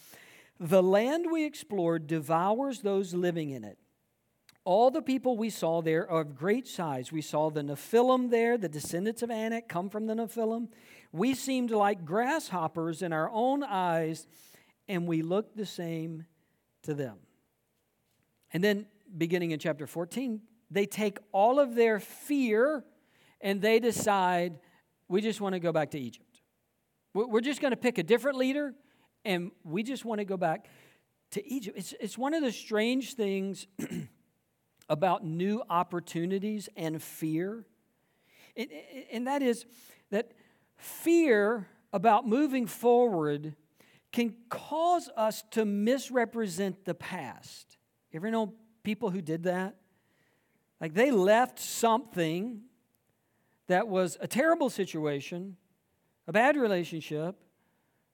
The 0.59 0.83
land 0.83 1.27
we 1.31 1.45
explored 1.45 2.07
devours 2.07 2.81
those 2.81 3.13
living 3.13 3.51
in 3.51 3.63
it. 3.63 3.77
All 4.65 4.91
the 4.91 5.01
people 5.01 5.37
we 5.37 5.49
saw 5.49 5.81
there 5.81 6.09
are 6.11 6.21
of 6.21 6.35
great 6.35 6.67
size. 6.67 7.11
We 7.11 7.21
saw 7.21 7.49
the 7.49 7.61
Nephilim 7.61 8.29
there, 8.29 8.57
the 8.57 8.69
descendants 8.69 9.23
of 9.23 9.31
Anak 9.31 9.69
come 9.69 9.89
from 9.89 10.05
the 10.05 10.13
Nephilim. 10.13 10.67
We 11.11 11.33
seemed 11.33 11.71
like 11.71 12.05
grasshoppers 12.05 13.01
in 13.01 13.13
our 13.13 13.29
own 13.31 13.63
eyes, 13.63 14.27
and 14.87 15.07
we 15.07 15.21
looked 15.21 15.55
the 15.55 15.65
same 15.65 16.25
to 16.83 16.93
them. 16.93 17.17
And 18.51 18.63
then, 18.63 18.85
beginning 19.17 19.51
in 19.51 19.59
chapter 19.59 19.87
14, 19.87 20.41
they 20.69 20.85
take 20.85 21.17
all 21.31 21.59
of 21.59 21.75
their 21.75 21.99
fear 21.99 22.83
and 23.41 23.61
they 23.61 23.79
decide, 23.79 24.59
we 25.07 25.21
just 25.21 25.39
want 25.39 25.53
to 25.53 25.59
go 25.59 25.71
back 25.71 25.91
to 25.91 25.99
Egypt. 25.99 26.41
We're 27.13 27.41
just 27.41 27.61
going 27.61 27.71
to 27.71 27.77
pick 27.77 27.97
a 27.97 28.03
different 28.03 28.37
leader 28.37 28.75
and 29.25 29.51
we 29.63 29.83
just 29.83 30.05
want 30.05 30.19
to 30.19 30.25
go 30.25 30.37
back 30.37 30.67
to 31.31 31.47
Egypt. 31.47 31.77
It's, 31.77 31.93
it's 31.99 32.17
one 32.17 32.33
of 32.33 32.43
the 32.43 32.51
strange 32.51 33.15
things 33.15 33.67
about 34.89 35.23
new 35.23 35.61
opportunities 35.69 36.69
and 36.75 37.01
fear. 37.01 37.65
And 39.11 39.27
that 39.27 39.41
is 39.41 39.65
that 40.09 40.31
fear 40.77 41.67
about 41.93 42.27
moving 42.27 42.65
forward 42.65 43.55
can 44.11 44.33
cause 44.49 45.09
us 45.15 45.43
to 45.51 45.65
misrepresent 45.65 46.83
the 46.85 46.95
past. 46.95 47.77
You 48.11 48.17
ever 48.17 48.31
know 48.31 48.53
people 48.83 49.11
who 49.11 49.21
did 49.21 49.43
that? 49.43 49.75
Like 50.81 50.93
they 50.93 51.11
left 51.11 51.59
something 51.59 52.61
that 53.67 53.87
was 53.87 54.17
a 54.19 54.27
terrible 54.27 54.69
situation, 54.69 55.57
a 56.27 56.31
bad 56.31 56.57
relationship, 56.57 57.35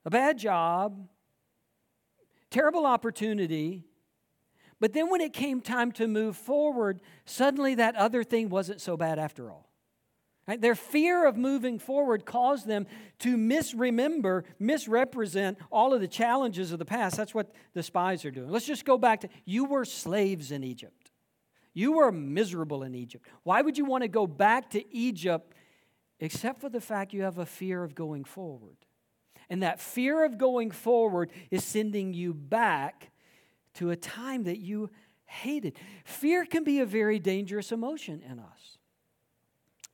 a 0.06 0.10
bad 0.10 0.38
job, 0.38 1.08
terrible 2.50 2.86
opportunity. 2.86 3.84
But 4.80 4.92
then 4.92 5.10
when 5.10 5.20
it 5.20 5.32
came 5.32 5.60
time 5.60 5.90
to 5.92 6.06
move 6.06 6.36
forward, 6.36 7.00
suddenly 7.24 7.74
that 7.74 7.96
other 7.96 8.22
thing 8.22 8.48
wasn't 8.48 8.80
so 8.80 8.96
bad 8.96 9.18
after 9.18 9.50
all. 9.50 9.68
Right? 10.46 10.60
Their 10.60 10.76
fear 10.76 11.26
of 11.26 11.36
moving 11.36 11.80
forward 11.80 12.24
caused 12.24 12.68
them 12.68 12.86
to 13.18 13.36
misremember, 13.36 14.44
misrepresent 14.60 15.58
all 15.72 15.92
of 15.92 16.00
the 16.00 16.06
challenges 16.06 16.70
of 16.70 16.78
the 16.78 16.84
past. 16.84 17.16
That's 17.16 17.34
what 17.34 17.52
the 17.74 17.82
spies 17.82 18.24
are 18.24 18.30
doing. 18.30 18.48
Let's 18.48 18.66
just 18.66 18.84
go 18.84 18.96
back 18.96 19.22
to 19.22 19.28
you 19.44 19.64
were 19.64 19.84
slaves 19.84 20.52
in 20.52 20.62
Egypt. 20.62 21.10
You 21.74 21.92
were 21.92 22.12
miserable 22.12 22.84
in 22.84 22.94
Egypt. 22.94 23.26
Why 23.42 23.60
would 23.60 23.76
you 23.76 23.84
want 23.84 24.02
to 24.02 24.08
go 24.08 24.28
back 24.28 24.70
to 24.70 24.94
Egypt 24.94 25.52
except 26.20 26.60
for 26.60 26.68
the 26.68 26.80
fact 26.80 27.12
you 27.12 27.22
have 27.22 27.38
a 27.38 27.44
fear 27.44 27.82
of 27.82 27.96
going 27.96 28.22
forward? 28.22 28.85
And 29.48 29.62
that 29.62 29.80
fear 29.80 30.24
of 30.24 30.38
going 30.38 30.70
forward 30.70 31.30
is 31.50 31.64
sending 31.64 32.12
you 32.12 32.34
back 32.34 33.10
to 33.74 33.90
a 33.90 33.96
time 33.96 34.44
that 34.44 34.58
you 34.58 34.90
hated. 35.24 35.76
Fear 36.04 36.46
can 36.46 36.64
be 36.64 36.80
a 36.80 36.86
very 36.86 37.18
dangerous 37.18 37.72
emotion 37.72 38.22
in 38.22 38.38
us. 38.38 38.78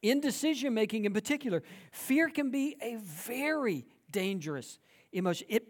In 0.00 0.20
decision 0.20 0.74
making, 0.74 1.04
in 1.04 1.12
particular, 1.12 1.62
fear 1.92 2.28
can 2.28 2.50
be 2.50 2.76
a 2.80 2.96
very 2.96 3.86
dangerous 4.10 4.78
emotion. 5.12 5.46
It, 5.50 5.68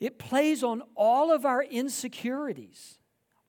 it 0.00 0.18
plays 0.18 0.62
on 0.62 0.82
all 0.94 1.32
of 1.32 1.46
our 1.46 1.62
insecurities 1.62 2.98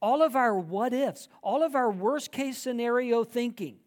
all 0.03 0.21
of 0.21 0.35
our 0.35 0.53
what 0.53 0.91
ifs, 0.91 1.29
all 1.41 1.63
of 1.63 1.75
our 1.75 1.89
worst 1.89 2.29
case 2.33 2.57
scenario 2.57 3.23
thinking. 3.23 3.77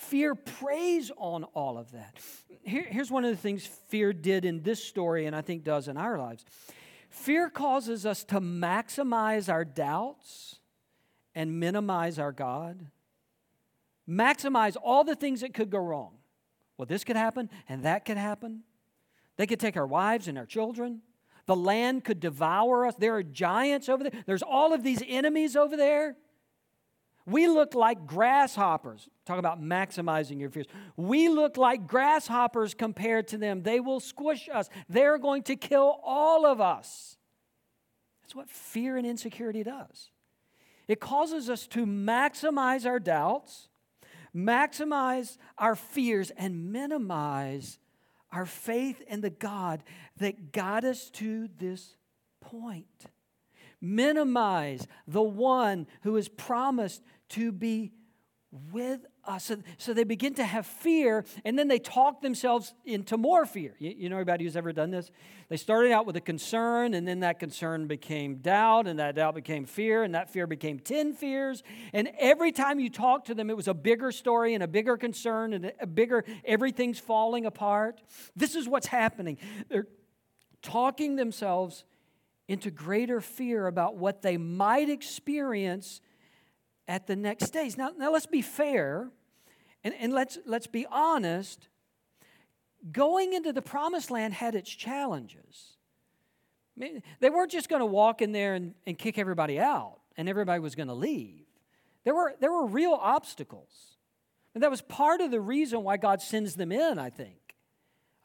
Fear 0.00 0.34
preys 0.34 1.12
on 1.18 1.44
all 1.44 1.76
of 1.76 1.92
that. 1.92 2.16
Here, 2.62 2.86
here's 2.88 3.10
one 3.10 3.26
of 3.26 3.30
the 3.30 3.36
things 3.36 3.66
fear 3.66 4.14
did 4.14 4.46
in 4.46 4.62
this 4.62 4.82
story, 4.82 5.26
and 5.26 5.36
I 5.36 5.42
think 5.42 5.62
does 5.62 5.88
in 5.88 5.98
our 5.98 6.18
lives. 6.18 6.46
Fear 7.10 7.50
causes 7.50 8.06
us 8.06 8.24
to 8.24 8.40
maximize 8.40 9.52
our 9.52 9.62
doubts 9.62 10.56
and 11.34 11.60
minimize 11.60 12.18
our 12.18 12.32
God. 12.32 12.86
Maximize 14.08 14.74
all 14.82 15.04
the 15.04 15.14
things 15.14 15.42
that 15.42 15.52
could 15.52 15.68
go 15.68 15.78
wrong. 15.78 16.16
Well, 16.78 16.86
this 16.86 17.04
could 17.04 17.16
happen 17.16 17.50
and 17.68 17.82
that 17.82 18.06
could 18.06 18.16
happen. 18.16 18.62
They 19.36 19.46
could 19.46 19.60
take 19.60 19.76
our 19.76 19.86
wives 19.86 20.28
and 20.28 20.38
our 20.38 20.46
children. 20.46 21.02
The 21.44 21.54
land 21.54 22.04
could 22.04 22.20
devour 22.20 22.86
us. 22.86 22.94
There 22.98 23.16
are 23.16 23.22
giants 23.22 23.90
over 23.90 24.04
there. 24.04 24.22
There's 24.24 24.42
all 24.42 24.72
of 24.72 24.82
these 24.82 25.02
enemies 25.06 25.56
over 25.56 25.76
there. 25.76 26.16
We 27.30 27.46
look 27.46 27.74
like 27.74 28.06
grasshoppers. 28.06 29.08
Talk 29.24 29.38
about 29.38 29.62
maximizing 29.62 30.40
your 30.40 30.50
fears. 30.50 30.66
We 30.96 31.28
look 31.28 31.56
like 31.56 31.86
grasshoppers 31.86 32.74
compared 32.74 33.28
to 33.28 33.38
them. 33.38 33.62
They 33.62 33.78
will 33.78 34.00
squish 34.00 34.48
us. 34.52 34.68
They're 34.88 35.18
going 35.18 35.44
to 35.44 35.56
kill 35.56 36.00
all 36.02 36.44
of 36.44 36.60
us. 36.60 37.16
That's 38.22 38.34
what 38.34 38.50
fear 38.50 38.96
and 38.96 39.06
insecurity 39.06 39.62
does. 39.62 40.10
It 40.88 40.98
causes 40.98 41.48
us 41.48 41.68
to 41.68 41.86
maximize 41.86 42.84
our 42.84 42.98
doubts, 42.98 43.68
maximize 44.34 45.36
our 45.56 45.76
fears 45.76 46.30
and 46.36 46.72
minimize 46.72 47.78
our 48.32 48.46
faith 48.46 49.00
in 49.08 49.20
the 49.20 49.30
God 49.30 49.84
that 50.16 50.52
got 50.52 50.84
us 50.84 51.10
to 51.10 51.48
this 51.58 51.94
point. 52.40 53.06
Minimize 53.80 54.86
the 55.06 55.22
one 55.22 55.86
who 56.02 56.16
is 56.16 56.28
promised 56.28 57.02
to 57.30 57.52
be 57.52 57.92
with 58.72 59.06
us. 59.24 59.44
So, 59.44 59.58
so 59.78 59.94
they 59.94 60.04
begin 60.04 60.34
to 60.34 60.44
have 60.44 60.66
fear, 60.66 61.24
and 61.44 61.58
then 61.58 61.68
they 61.68 61.78
talk 61.78 62.20
themselves 62.20 62.74
into 62.84 63.16
more 63.16 63.46
fear. 63.46 63.74
You, 63.78 63.94
you, 63.96 64.08
know 64.08 64.16
anybody 64.16 64.44
who's 64.44 64.56
ever 64.56 64.72
done 64.72 64.90
this? 64.90 65.10
They 65.48 65.56
started 65.56 65.92
out 65.92 66.04
with 66.04 66.16
a 66.16 66.20
concern, 66.20 66.94
and 66.94 67.06
then 67.06 67.20
that 67.20 67.38
concern 67.38 67.86
became 67.86 68.36
doubt, 68.36 68.88
and 68.88 68.98
that 68.98 69.14
doubt 69.14 69.36
became 69.36 69.66
fear, 69.66 70.02
and 70.02 70.14
that 70.14 70.30
fear 70.30 70.46
became 70.46 70.80
10 70.80 71.12
fears. 71.12 71.62
And 71.92 72.10
every 72.18 72.50
time 72.50 72.80
you 72.80 72.90
talk 72.90 73.26
to 73.26 73.34
them, 73.34 73.50
it 73.50 73.56
was 73.56 73.68
a 73.68 73.74
bigger 73.74 74.10
story 74.10 74.54
and 74.54 74.62
a 74.62 74.68
bigger 74.68 74.96
concern 74.96 75.52
and 75.52 75.72
a 75.80 75.86
bigger, 75.86 76.24
everything's 76.44 76.98
falling 76.98 77.46
apart. 77.46 78.00
This 78.34 78.56
is 78.56 78.68
what's 78.68 78.86
happening. 78.86 79.38
They're 79.68 79.86
talking 80.62 81.16
themselves 81.16 81.84
into 82.50 82.68
greater 82.68 83.20
fear 83.20 83.68
about 83.68 83.94
what 83.94 84.22
they 84.22 84.36
might 84.36 84.90
experience 84.90 86.00
at 86.88 87.06
the 87.06 87.14
next 87.14 87.46
stage. 87.46 87.76
Now, 87.76 87.90
now 87.96 88.12
let's 88.12 88.26
be 88.26 88.42
fair 88.42 89.08
and, 89.84 89.94
and 90.00 90.12
let's, 90.12 90.36
let's 90.44 90.66
be 90.66 90.84
honest. 90.90 91.68
Going 92.90 93.34
into 93.34 93.52
the 93.52 93.62
promised 93.62 94.10
land 94.10 94.34
had 94.34 94.56
its 94.56 94.68
challenges. 94.68 95.76
I 96.76 96.80
mean, 96.80 97.02
they 97.20 97.30
weren't 97.30 97.52
just 97.52 97.68
going 97.68 97.80
to 97.80 97.86
walk 97.86 98.20
in 98.20 98.32
there 98.32 98.54
and, 98.54 98.74
and 98.84 98.98
kick 98.98 99.16
everybody 99.16 99.60
out 99.60 100.00
and 100.16 100.28
everybody 100.28 100.58
was 100.58 100.74
going 100.74 100.88
to 100.88 100.94
leave. 100.94 101.46
There 102.02 102.16
were, 102.16 102.34
there 102.40 102.50
were 102.50 102.66
real 102.66 102.98
obstacles. 103.00 103.94
And 104.56 104.64
that 104.64 104.72
was 104.72 104.82
part 104.82 105.20
of 105.20 105.30
the 105.30 105.40
reason 105.40 105.84
why 105.84 105.98
God 105.98 106.20
sends 106.20 106.56
them 106.56 106.72
in, 106.72 106.98
I 106.98 107.10
think. 107.10 107.54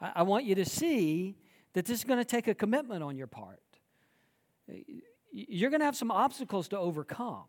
I, 0.00 0.14
I 0.16 0.22
want 0.24 0.46
you 0.46 0.56
to 0.56 0.64
see 0.64 1.36
that 1.74 1.84
this 1.84 2.00
is 2.00 2.04
going 2.04 2.18
to 2.18 2.24
take 2.24 2.48
a 2.48 2.56
commitment 2.56 3.04
on 3.04 3.16
your 3.16 3.28
part. 3.28 3.60
You're 5.32 5.70
going 5.70 5.80
to 5.80 5.86
have 5.86 5.96
some 5.96 6.10
obstacles 6.10 6.68
to 6.68 6.78
overcome. 6.78 7.44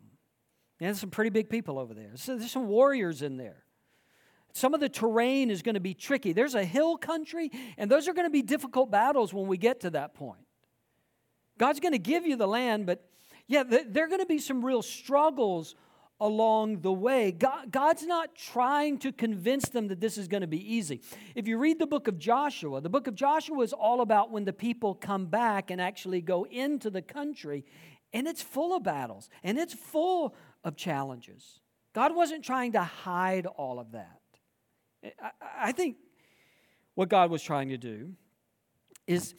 And 0.80 0.86
there's 0.86 1.00
some 1.00 1.10
pretty 1.10 1.30
big 1.30 1.50
people 1.50 1.78
over 1.78 1.94
there. 1.94 2.12
So 2.14 2.36
there's 2.36 2.52
some 2.52 2.68
warriors 2.68 3.22
in 3.22 3.36
there. 3.36 3.64
Some 4.52 4.74
of 4.74 4.80
the 4.80 4.88
terrain 4.88 5.50
is 5.50 5.62
going 5.62 5.74
to 5.74 5.80
be 5.80 5.94
tricky. 5.94 6.32
There's 6.32 6.54
a 6.54 6.64
hill 6.64 6.96
country, 6.96 7.50
and 7.76 7.90
those 7.90 8.08
are 8.08 8.14
going 8.14 8.26
to 8.26 8.30
be 8.30 8.42
difficult 8.42 8.90
battles 8.90 9.32
when 9.32 9.46
we 9.46 9.56
get 9.56 9.80
to 9.80 9.90
that 9.90 10.14
point. 10.14 10.40
God's 11.58 11.80
going 11.80 11.92
to 11.92 11.98
give 11.98 12.26
you 12.26 12.36
the 12.36 12.46
land, 12.46 12.86
but 12.86 13.04
yeah, 13.46 13.62
there 13.64 14.04
are 14.04 14.08
going 14.08 14.20
to 14.20 14.26
be 14.26 14.38
some 14.38 14.64
real 14.64 14.82
struggles 14.82 15.74
along 16.20 16.80
the 16.80 16.92
way. 16.92 17.30
God, 17.30 17.70
God's 17.70 18.04
not 18.04 18.34
trying 18.34 18.98
to 18.98 19.12
convince 19.12 19.68
them 19.68 19.88
that 19.88 20.00
this 20.00 20.18
is 20.18 20.28
going 20.28 20.40
to 20.40 20.46
be 20.46 20.74
easy. 20.74 21.00
If 21.34 21.46
you 21.46 21.58
read 21.58 21.78
the 21.78 21.86
book 21.86 22.08
of 22.08 22.18
Joshua, 22.18 22.80
the 22.80 22.88
book 22.88 23.06
of 23.06 23.14
Joshua 23.14 23.60
is 23.60 23.72
all 23.72 24.00
about 24.00 24.30
when 24.30 24.44
the 24.44 24.52
people 24.52 24.94
come 24.94 25.26
back 25.26 25.70
and 25.70 25.80
actually 25.80 26.20
go 26.20 26.44
into 26.44 26.90
the 26.90 27.02
country, 27.02 27.64
and 28.12 28.26
it's 28.26 28.42
full 28.42 28.74
of 28.74 28.82
battles 28.82 29.28
and 29.42 29.58
it's 29.58 29.74
full 29.74 30.34
of 30.64 30.76
challenges. 30.76 31.60
God 31.92 32.14
wasn't 32.14 32.44
trying 32.44 32.72
to 32.72 32.82
hide 32.82 33.46
all 33.46 33.78
of 33.78 33.92
that. 33.92 34.20
I 35.60 35.72
think 35.72 35.96
what 36.94 37.08
God 37.08 37.30
was 37.30 37.42
trying 37.42 37.68
to 37.68 37.78
do 37.78 38.14
is 39.06 39.34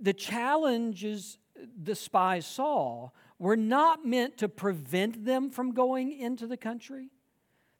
the 0.00 0.12
challenges 0.12 1.38
the 1.82 1.94
spies 1.94 2.46
saw 2.46 3.10
were 3.42 3.56
not 3.56 4.06
meant 4.06 4.38
to 4.38 4.48
prevent 4.48 5.24
them 5.24 5.50
from 5.50 5.72
going 5.72 6.16
into 6.16 6.46
the 6.46 6.56
country. 6.56 7.10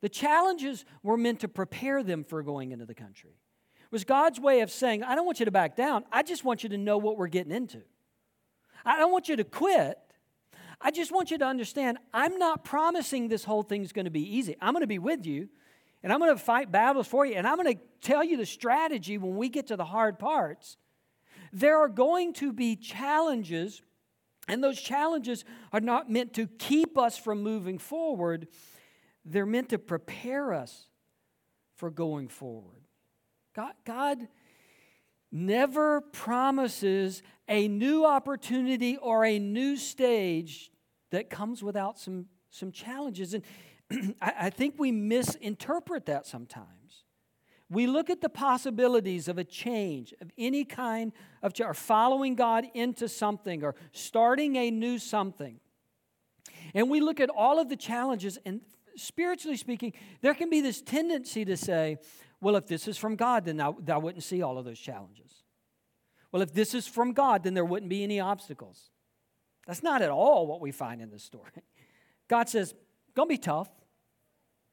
The 0.00 0.08
challenges 0.08 0.84
were 1.04 1.16
meant 1.16 1.38
to 1.40 1.48
prepare 1.48 2.02
them 2.02 2.24
for 2.24 2.42
going 2.42 2.72
into 2.72 2.84
the 2.84 2.96
country. 2.96 3.30
It 3.30 3.92
was 3.92 4.02
God's 4.02 4.40
way 4.40 4.62
of 4.62 4.72
saying, 4.72 5.04
I 5.04 5.14
don't 5.14 5.24
want 5.24 5.38
you 5.38 5.44
to 5.44 5.52
back 5.52 5.76
down. 5.76 6.02
I 6.10 6.24
just 6.24 6.42
want 6.42 6.64
you 6.64 6.68
to 6.70 6.78
know 6.78 6.98
what 6.98 7.16
we're 7.16 7.28
getting 7.28 7.52
into. 7.52 7.80
I 8.84 8.98
don't 8.98 9.12
want 9.12 9.28
you 9.28 9.36
to 9.36 9.44
quit. 9.44 10.00
I 10.80 10.90
just 10.90 11.12
want 11.12 11.30
you 11.30 11.38
to 11.38 11.44
understand 11.44 11.98
I'm 12.12 12.40
not 12.40 12.64
promising 12.64 13.28
this 13.28 13.44
whole 13.44 13.62
thing's 13.62 13.92
going 13.92 14.06
to 14.06 14.10
be 14.10 14.36
easy. 14.36 14.56
I'm 14.60 14.72
going 14.72 14.80
to 14.80 14.88
be 14.88 14.98
with 14.98 15.24
you 15.24 15.48
and 16.02 16.12
I'm 16.12 16.18
going 16.18 16.36
to 16.36 16.42
fight 16.42 16.72
battles 16.72 17.06
for 17.06 17.24
you 17.24 17.34
and 17.34 17.46
I'm 17.46 17.56
going 17.56 17.72
to 17.72 17.80
tell 18.00 18.24
you 18.24 18.36
the 18.36 18.46
strategy 18.46 19.16
when 19.16 19.36
we 19.36 19.48
get 19.48 19.68
to 19.68 19.76
the 19.76 19.84
hard 19.84 20.18
parts. 20.18 20.76
There 21.52 21.78
are 21.78 21.88
going 21.88 22.32
to 22.34 22.52
be 22.52 22.74
challenges, 22.74 23.80
and 24.48 24.62
those 24.62 24.80
challenges 24.80 25.44
are 25.72 25.80
not 25.80 26.10
meant 26.10 26.34
to 26.34 26.46
keep 26.46 26.98
us 26.98 27.16
from 27.16 27.42
moving 27.42 27.78
forward, 27.78 28.48
they're 29.24 29.46
meant 29.46 29.68
to 29.70 29.78
prepare 29.78 30.52
us 30.52 30.88
for 31.76 31.90
going 31.90 32.28
forward. 32.28 32.82
God, 33.54 33.72
God 33.84 34.28
never 35.30 36.00
promises 36.00 37.22
a 37.48 37.68
new 37.68 38.04
opportunity 38.04 38.96
or 38.96 39.24
a 39.24 39.38
new 39.38 39.76
stage 39.76 40.70
that 41.10 41.30
comes 41.30 41.62
without 41.62 41.98
some, 41.98 42.26
some 42.50 42.72
challenges. 42.72 43.34
And 43.34 43.44
I, 44.20 44.32
I 44.40 44.50
think 44.50 44.74
we 44.78 44.90
misinterpret 44.92 46.06
that 46.06 46.26
sometimes. 46.26 46.81
We 47.72 47.86
look 47.86 48.10
at 48.10 48.20
the 48.20 48.28
possibilities 48.28 49.28
of 49.28 49.38
a 49.38 49.44
change, 49.44 50.12
of 50.20 50.30
any 50.36 50.62
kind 50.62 51.10
of 51.42 51.54
or 51.58 51.72
following 51.72 52.34
God 52.34 52.66
into 52.74 53.08
something, 53.08 53.64
or 53.64 53.74
starting 53.92 54.56
a 54.56 54.70
new 54.70 54.98
something. 54.98 55.58
And 56.74 56.90
we 56.90 57.00
look 57.00 57.18
at 57.18 57.30
all 57.30 57.58
of 57.58 57.70
the 57.70 57.76
challenges, 57.76 58.38
and 58.44 58.60
spiritually 58.94 59.56
speaking, 59.56 59.94
there 60.20 60.34
can 60.34 60.50
be 60.50 60.60
this 60.60 60.82
tendency 60.82 61.46
to 61.46 61.56
say, 61.56 61.96
well, 62.42 62.56
if 62.56 62.66
this 62.66 62.86
is 62.88 62.98
from 62.98 63.16
God, 63.16 63.46
then 63.46 63.58
I, 63.58 63.72
I 63.88 63.96
wouldn't 63.96 64.22
see 64.22 64.42
all 64.42 64.58
of 64.58 64.66
those 64.66 64.78
challenges. 64.78 65.32
Well, 66.30 66.42
if 66.42 66.52
this 66.52 66.74
is 66.74 66.86
from 66.86 67.14
God, 67.14 67.42
then 67.42 67.54
there 67.54 67.64
wouldn't 67.64 67.88
be 67.88 68.04
any 68.04 68.20
obstacles. 68.20 68.90
That's 69.66 69.82
not 69.82 70.02
at 70.02 70.10
all 70.10 70.46
what 70.46 70.60
we 70.60 70.72
find 70.72 71.00
in 71.00 71.10
this 71.10 71.22
story. 71.22 71.52
God 72.28 72.50
says, 72.50 72.74
to 73.16 73.26
be 73.26 73.38
tough. 73.38 73.70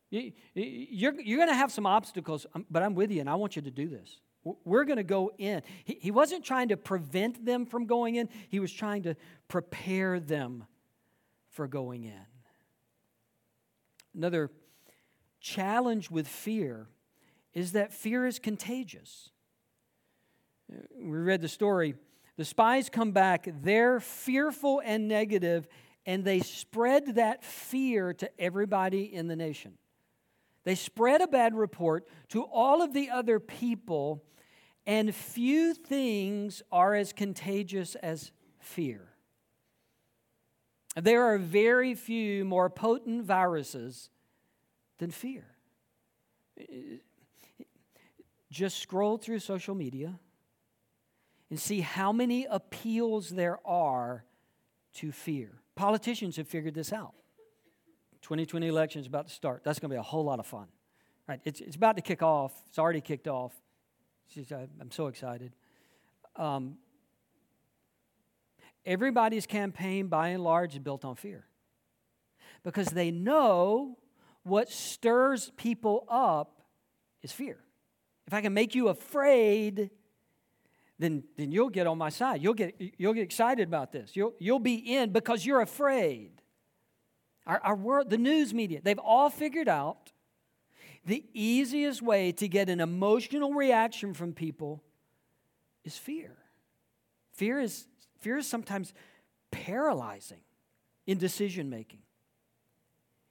You, 0.09 0.31
you're, 0.53 1.19
you're 1.21 1.37
going 1.37 1.49
to 1.49 1.55
have 1.55 1.71
some 1.71 1.85
obstacles, 1.85 2.45
um, 2.55 2.65
but 2.69 2.81
I'm 2.81 2.95
with 2.95 3.11
you, 3.11 3.19
and 3.19 3.29
I 3.29 3.35
want 3.35 3.55
you 3.55 3.61
to 3.61 3.71
do 3.71 3.87
this. 3.87 4.19
We're 4.43 4.85
going 4.85 4.97
to 4.97 5.03
go 5.03 5.31
in. 5.37 5.61
He, 5.83 5.97
he 6.01 6.11
wasn't 6.11 6.43
trying 6.43 6.69
to 6.69 6.77
prevent 6.77 7.45
them 7.45 7.65
from 7.65 7.85
going 7.85 8.15
in, 8.15 8.29
he 8.49 8.59
was 8.59 8.71
trying 8.71 9.03
to 9.03 9.15
prepare 9.47 10.19
them 10.19 10.65
for 11.49 11.67
going 11.67 12.05
in. 12.05 12.25
Another 14.15 14.49
challenge 15.39 16.09
with 16.09 16.27
fear 16.27 16.87
is 17.53 17.73
that 17.73 17.93
fear 17.93 18.25
is 18.25 18.39
contagious. 18.39 19.29
We 20.95 21.17
read 21.17 21.41
the 21.41 21.49
story 21.49 21.95
the 22.37 22.45
spies 22.45 22.89
come 22.89 23.11
back, 23.11 23.49
they're 23.63 23.99
fearful 23.99 24.81
and 24.85 25.09
negative, 25.09 25.67
and 26.05 26.23
they 26.23 26.39
spread 26.39 27.15
that 27.15 27.43
fear 27.43 28.13
to 28.13 28.31
everybody 28.39 29.13
in 29.13 29.27
the 29.27 29.35
nation. 29.35 29.73
They 30.69 30.75
spread 30.75 31.21
a 31.21 31.27
bad 31.27 31.55
report 31.55 32.07
to 32.27 32.43
all 32.43 32.83
of 32.83 32.93
the 32.93 33.09
other 33.09 33.39
people, 33.39 34.23
and 34.85 35.15
few 35.15 35.73
things 35.73 36.61
are 36.71 36.93
as 36.93 37.11
contagious 37.11 37.95
as 37.95 38.31
fear. 38.59 39.15
There 40.95 41.23
are 41.23 41.39
very 41.39 41.95
few 41.95 42.45
more 42.45 42.69
potent 42.69 43.23
viruses 43.23 44.11
than 44.99 45.09
fear. 45.09 45.55
Just 48.51 48.77
scroll 48.77 49.17
through 49.17 49.39
social 49.39 49.73
media 49.73 50.19
and 51.49 51.59
see 51.59 51.81
how 51.81 52.11
many 52.11 52.45
appeals 52.45 53.31
there 53.31 53.57
are 53.65 54.23
to 54.97 55.11
fear. 55.11 55.63
Politicians 55.73 56.35
have 56.35 56.47
figured 56.47 56.75
this 56.75 56.93
out. 56.93 57.15
2020 58.21 58.67
election 58.67 59.01
is 59.01 59.07
about 59.07 59.27
to 59.27 59.33
start. 59.33 59.63
That's 59.63 59.79
going 59.79 59.89
to 59.89 59.95
be 59.95 59.99
a 59.99 60.03
whole 60.03 60.23
lot 60.23 60.39
of 60.39 60.45
fun. 60.45 60.67
Right? 61.27 61.39
It's, 61.43 61.61
it's 61.61 61.75
about 61.75 61.95
to 61.95 62.01
kick 62.01 62.21
off. 62.21 62.53
It's 62.69 62.79
already 62.79 63.01
kicked 63.01 63.27
off. 63.27 63.53
Just, 64.33 64.51
I'm 64.51 64.91
so 64.91 65.07
excited. 65.07 65.53
Um, 66.35 66.77
everybody's 68.85 69.45
campaign, 69.45 70.07
by 70.07 70.29
and 70.29 70.43
large, 70.43 70.73
is 70.73 70.79
built 70.79 71.05
on 71.05 71.15
fear 71.15 71.45
because 72.63 72.87
they 72.87 73.11
know 73.11 73.97
what 74.43 74.69
stirs 74.69 75.51
people 75.57 76.05
up 76.09 76.61
is 77.21 77.31
fear. 77.31 77.57
If 78.27 78.33
I 78.33 78.41
can 78.41 78.53
make 78.53 78.75
you 78.75 78.89
afraid, 78.89 79.89
then, 80.99 81.23
then 81.37 81.51
you'll 81.51 81.69
get 81.69 81.87
on 81.87 81.97
my 81.97 82.09
side. 82.09 82.43
You'll 82.43 82.53
get, 82.53 82.75
you'll 82.97 83.13
get 83.13 83.23
excited 83.23 83.67
about 83.67 83.91
this. 83.91 84.15
You'll, 84.15 84.33
you'll 84.39 84.59
be 84.59 84.75
in 84.75 85.11
because 85.11 85.45
you're 85.45 85.61
afraid. 85.61 86.38
Our, 87.49 87.59
our 87.63 87.75
world, 87.75 88.11
the 88.11 88.17
news 88.19 88.53
media, 88.53 88.79
they've 88.83 88.99
all 88.99 89.31
figured 89.31 89.67
out 89.67 90.11
the 91.03 91.25
easiest 91.33 91.99
way 91.99 92.31
to 92.33 92.47
get 92.47 92.69
an 92.69 92.79
emotional 92.79 93.55
reaction 93.55 94.13
from 94.13 94.33
people 94.33 94.83
is 95.83 95.97
fear. 95.97 96.37
Fear 97.33 97.61
is, 97.61 97.87
fear 98.19 98.37
is 98.37 98.45
sometimes 98.45 98.93
paralyzing 99.49 100.41
in 101.07 101.17
decision 101.17 101.71
making. 101.71 102.01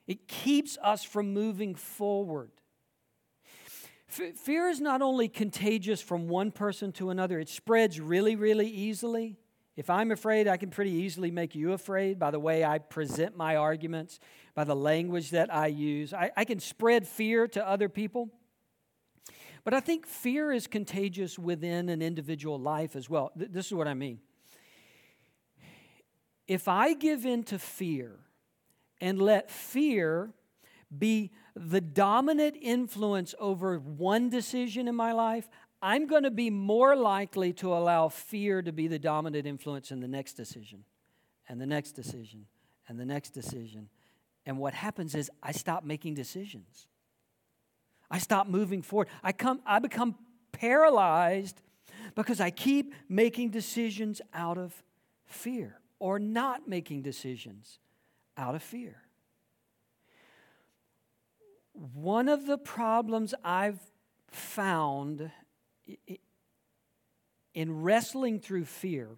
It 0.08 0.26
keeps 0.26 0.76
us 0.82 1.04
from 1.04 1.32
moving 1.32 1.76
forward. 1.76 2.50
F- 4.08 4.36
fear 4.36 4.68
is 4.68 4.80
not 4.80 5.00
only 5.00 5.28
contagious 5.28 6.00
from 6.00 6.26
one 6.26 6.50
person 6.50 6.90
to 6.94 7.10
another, 7.10 7.38
it 7.38 7.48
spreads 7.48 8.00
really, 8.00 8.34
really 8.34 8.68
easily. 8.68 9.36
If 9.78 9.90
I'm 9.90 10.10
afraid, 10.10 10.48
I 10.48 10.56
can 10.56 10.70
pretty 10.70 10.90
easily 10.90 11.30
make 11.30 11.54
you 11.54 11.72
afraid 11.72 12.18
by 12.18 12.32
the 12.32 12.40
way 12.40 12.64
I 12.64 12.80
present 12.80 13.36
my 13.36 13.54
arguments, 13.54 14.18
by 14.52 14.64
the 14.64 14.74
language 14.74 15.30
that 15.30 15.54
I 15.54 15.68
use. 15.68 16.12
I, 16.12 16.32
I 16.36 16.44
can 16.44 16.58
spread 16.58 17.06
fear 17.06 17.46
to 17.46 17.64
other 17.64 17.88
people. 17.88 18.28
But 19.62 19.74
I 19.74 19.78
think 19.78 20.04
fear 20.04 20.50
is 20.50 20.66
contagious 20.66 21.38
within 21.38 21.90
an 21.90 22.02
individual 22.02 22.58
life 22.58 22.96
as 22.96 23.08
well. 23.08 23.30
Th- 23.38 23.52
this 23.52 23.66
is 23.66 23.72
what 23.72 23.86
I 23.86 23.94
mean. 23.94 24.18
If 26.48 26.66
I 26.66 26.94
give 26.94 27.24
in 27.24 27.44
to 27.44 27.58
fear 27.60 28.18
and 29.00 29.22
let 29.22 29.48
fear 29.48 30.32
be 30.98 31.30
the 31.54 31.80
dominant 31.80 32.56
influence 32.60 33.32
over 33.38 33.78
one 33.78 34.28
decision 34.28 34.88
in 34.88 34.96
my 34.96 35.12
life, 35.12 35.48
I'm 35.80 36.06
going 36.06 36.24
to 36.24 36.30
be 36.30 36.50
more 36.50 36.96
likely 36.96 37.52
to 37.54 37.72
allow 37.72 38.08
fear 38.08 38.62
to 38.62 38.72
be 38.72 38.88
the 38.88 38.98
dominant 38.98 39.46
influence 39.46 39.90
in 39.90 40.00
the 40.00 40.08
next 40.08 40.34
decision, 40.34 40.84
and 41.48 41.60
the 41.60 41.66
next 41.66 41.92
decision, 41.92 42.46
and 42.88 42.98
the 42.98 43.04
next 43.04 43.30
decision. 43.30 43.88
And 44.44 44.58
what 44.58 44.74
happens 44.74 45.14
is 45.14 45.30
I 45.42 45.52
stop 45.52 45.84
making 45.84 46.14
decisions. 46.14 46.88
I 48.10 48.18
stop 48.18 48.48
moving 48.48 48.82
forward. 48.82 49.08
I, 49.22 49.32
come, 49.32 49.60
I 49.66 49.78
become 49.78 50.16
paralyzed 50.52 51.60
because 52.14 52.40
I 52.40 52.50
keep 52.50 52.94
making 53.08 53.50
decisions 53.50 54.20
out 54.32 54.58
of 54.58 54.82
fear 55.26 55.80
or 55.98 56.18
not 56.18 56.66
making 56.66 57.02
decisions 57.02 57.78
out 58.36 58.54
of 58.54 58.62
fear. 58.62 59.02
One 61.72 62.28
of 62.28 62.46
the 62.46 62.58
problems 62.58 63.34
I've 63.44 63.80
found 64.28 65.30
in 67.54 67.82
wrestling 67.82 68.38
through 68.38 68.64
fear, 68.64 69.08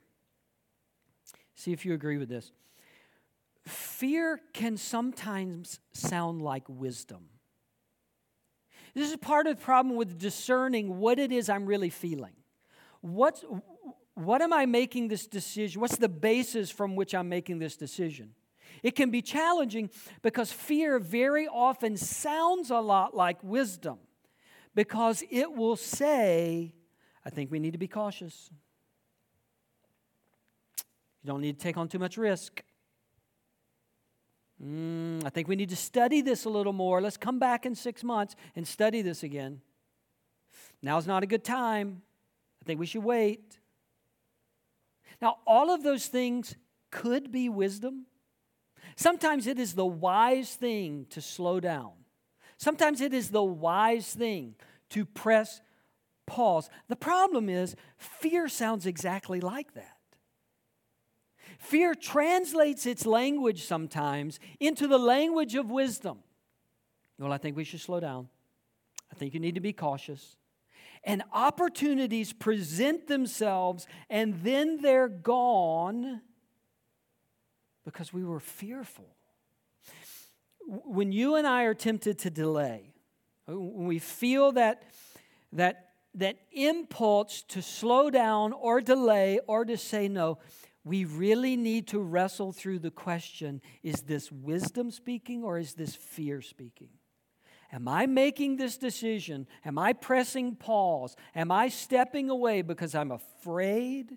see 1.55 1.73
if 1.73 1.85
you 1.85 1.95
agree 1.95 2.19
with 2.19 2.29
this. 2.29 2.53
Fear 3.67 4.41
can 4.53 4.77
sometimes 4.77 5.81
sound 5.93 6.41
like 6.43 6.65
wisdom. 6.69 7.27
This 8.95 9.11
is 9.11 9.17
part 9.17 9.47
of 9.47 9.57
the 9.57 9.63
problem 9.63 9.95
with 9.97 10.19
discerning 10.19 10.99
what 10.99 11.19
it 11.19 11.31
is 11.31 11.49
I'm 11.49 11.67
really 11.67 11.91
feeling. 11.91 12.33
What's, 13.03 13.45
what 14.15 14.43
am 14.43 14.53
I 14.53 14.67
making 14.67 15.09
this 15.09 15.27
decision? 15.27 15.81
What's 15.81 15.97
the 15.97 16.09
basis 16.09 16.71
from 16.71 16.97
which 16.97 17.15
I'm 17.15 17.29
making 17.29 17.59
this 17.59 17.77
decision? 17.77 18.35
It 18.83 18.97
can 18.97 19.11
be 19.11 19.23
challenging 19.23 19.91
because 20.23 20.51
fear 20.51 20.99
very 20.99 21.47
often 21.47 21.97
sounds 21.97 22.71
a 22.71 22.79
lot 22.79 23.15
like 23.15 23.43
wisdom 23.45 23.99
because 24.75 25.23
it 25.31 25.53
will 25.53 25.77
say, 25.77 26.73
I 27.25 27.31
think 27.31 27.51
we 27.51 27.59
need 27.59 27.73
to 27.73 27.79
be 27.79 27.89
cautious. 27.89 28.51
You 31.23 31.29
don't 31.29 31.41
need 31.41 31.59
to 31.59 31.63
take 31.63 31.77
on 31.77 31.89
too 31.89 31.99
much 31.99 32.17
risk. 32.17 32.63
Mm, 34.63 35.25
I 35.25 35.31
think 35.31 35.49
we 35.49 35.57
need 35.57 35.71
to 35.71 35.77
study 35.77 36.21
this 36.21 36.45
a 36.45 36.51
little 36.51 36.73
more. 36.73 37.01
Let's 37.01 37.17
come 37.17 37.39
back 37.39 37.65
in 37.65 37.75
six 37.75 38.05
months 38.05 38.37
and 38.55 38.67
study 38.67 39.03
this 39.03 39.23
again. 39.23 39.61
Now's 40.83 41.07
not 41.07 41.23
a 41.23 41.27
good 41.27 41.45
time. 41.45 42.03
I 42.63 42.65
think 42.65 42.79
we 42.79 42.87
should 42.87 43.05
wait. 43.05 43.59
Now, 45.21 45.39
all 45.47 45.71
of 45.71 45.83
those 45.83 46.07
things 46.07 46.57
could 46.91 47.31
be 47.31 47.49
wisdom. 47.49 48.07
Sometimes 48.97 49.47
it 49.47 49.59
is 49.59 49.75
the 49.75 49.87
wise 49.87 50.55
thing 50.55 51.07
to 51.11 51.21
slow 51.21 51.61
down. 51.61 51.93
Sometimes 52.61 53.01
it 53.01 53.15
is 53.15 53.31
the 53.31 53.43
wise 53.43 54.13
thing 54.13 54.55
to 54.91 55.07
press 55.07 55.63
pause. 56.27 56.69
The 56.89 56.97
problem 56.97 57.49
is, 57.49 57.75
fear 57.97 58.49
sounds 58.51 58.85
exactly 58.85 59.41
like 59.41 59.73
that. 59.73 59.97
Fear 61.59 61.95
translates 61.95 62.85
its 62.85 63.07
language 63.07 63.65
sometimes 63.65 64.39
into 64.61 64.87
the 64.87 64.99
language 64.99 65.55
of 65.55 65.71
wisdom. 65.71 66.19
Well, 67.19 67.33
I 67.33 67.39
think 67.39 67.57
we 67.57 67.65
should 67.65 67.81
slow 67.81 67.99
down. 67.99 68.29
I 69.11 69.15
think 69.15 69.33
you 69.33 69.41
need 69.41 69.55
to 69.55 69.63
be 69.63 69.73
cautious. 69.73 70.37
And 71.03 71.23
opportunities 71.33 72.35
present 72.35 73.07
themselves, 73.07 73.87
and 74.11 74.35
then 74.43 74.83
they're 74.83 75.09
gone 75.09 76.21
because 77.87 78.13
we 78.13 78.23
were 78.23 78.39
fearful. 78.39 79.17
When 80.71 81.11
you 81.11 81.35
and 81.35 81.49
I 81.49 81.65
are 81.65 81.75
tempted 81.75 82.19
to 82.21 82.31
delay, 82.31 82.93
uh, 83.49 83.59
when 83.59 83.87
we 83.87 83.99
feel 83.99 84.53
that, 84.53 84.85
that, 85.53 85.89
that 86.15 86.37
impulse 86.53 87.43
to 87.49 87.61
slow 87.61 88.09
down 88.09 88.53
or 88.53 88.81
delay 88.81 89.41
or 89.49 89.65
to 89.65 89.77
say 89.77 90.07
no, 90.07 90.39
we 90.85 91.05
really 91.05 91.57
need 91.57 91.89
to 91.89 91.99
wrestle 91.99 92.53
through 92.53 92.79
the 92.79 92.91
question 92.93 93.61
is 93.83 94.03
this 94.03 94.31
wisdom 94.31 94.93
speaking 94.93 95.43
or 95.43 95.59
is 95.59 95.75
this 95.75 95.97
fear 95.97 96.41
speaking? 96.41 96.91
Am 97.73 97.89
I 97.89 98.07
making 98.07 98.57
this 98.57 98.77
decision? 98.77 99.49
Am 99.65 99.77
I 99.77 99.93
pressing 99.93 100.55
pause? 100.55 101.17
Am 101.35 101.51
I 101.51 101.69
stepping 101.69 102.31
away 102.31 102.63
because 102.63 102.95
I'm 102.95 103.11
afraid 103.11 104.17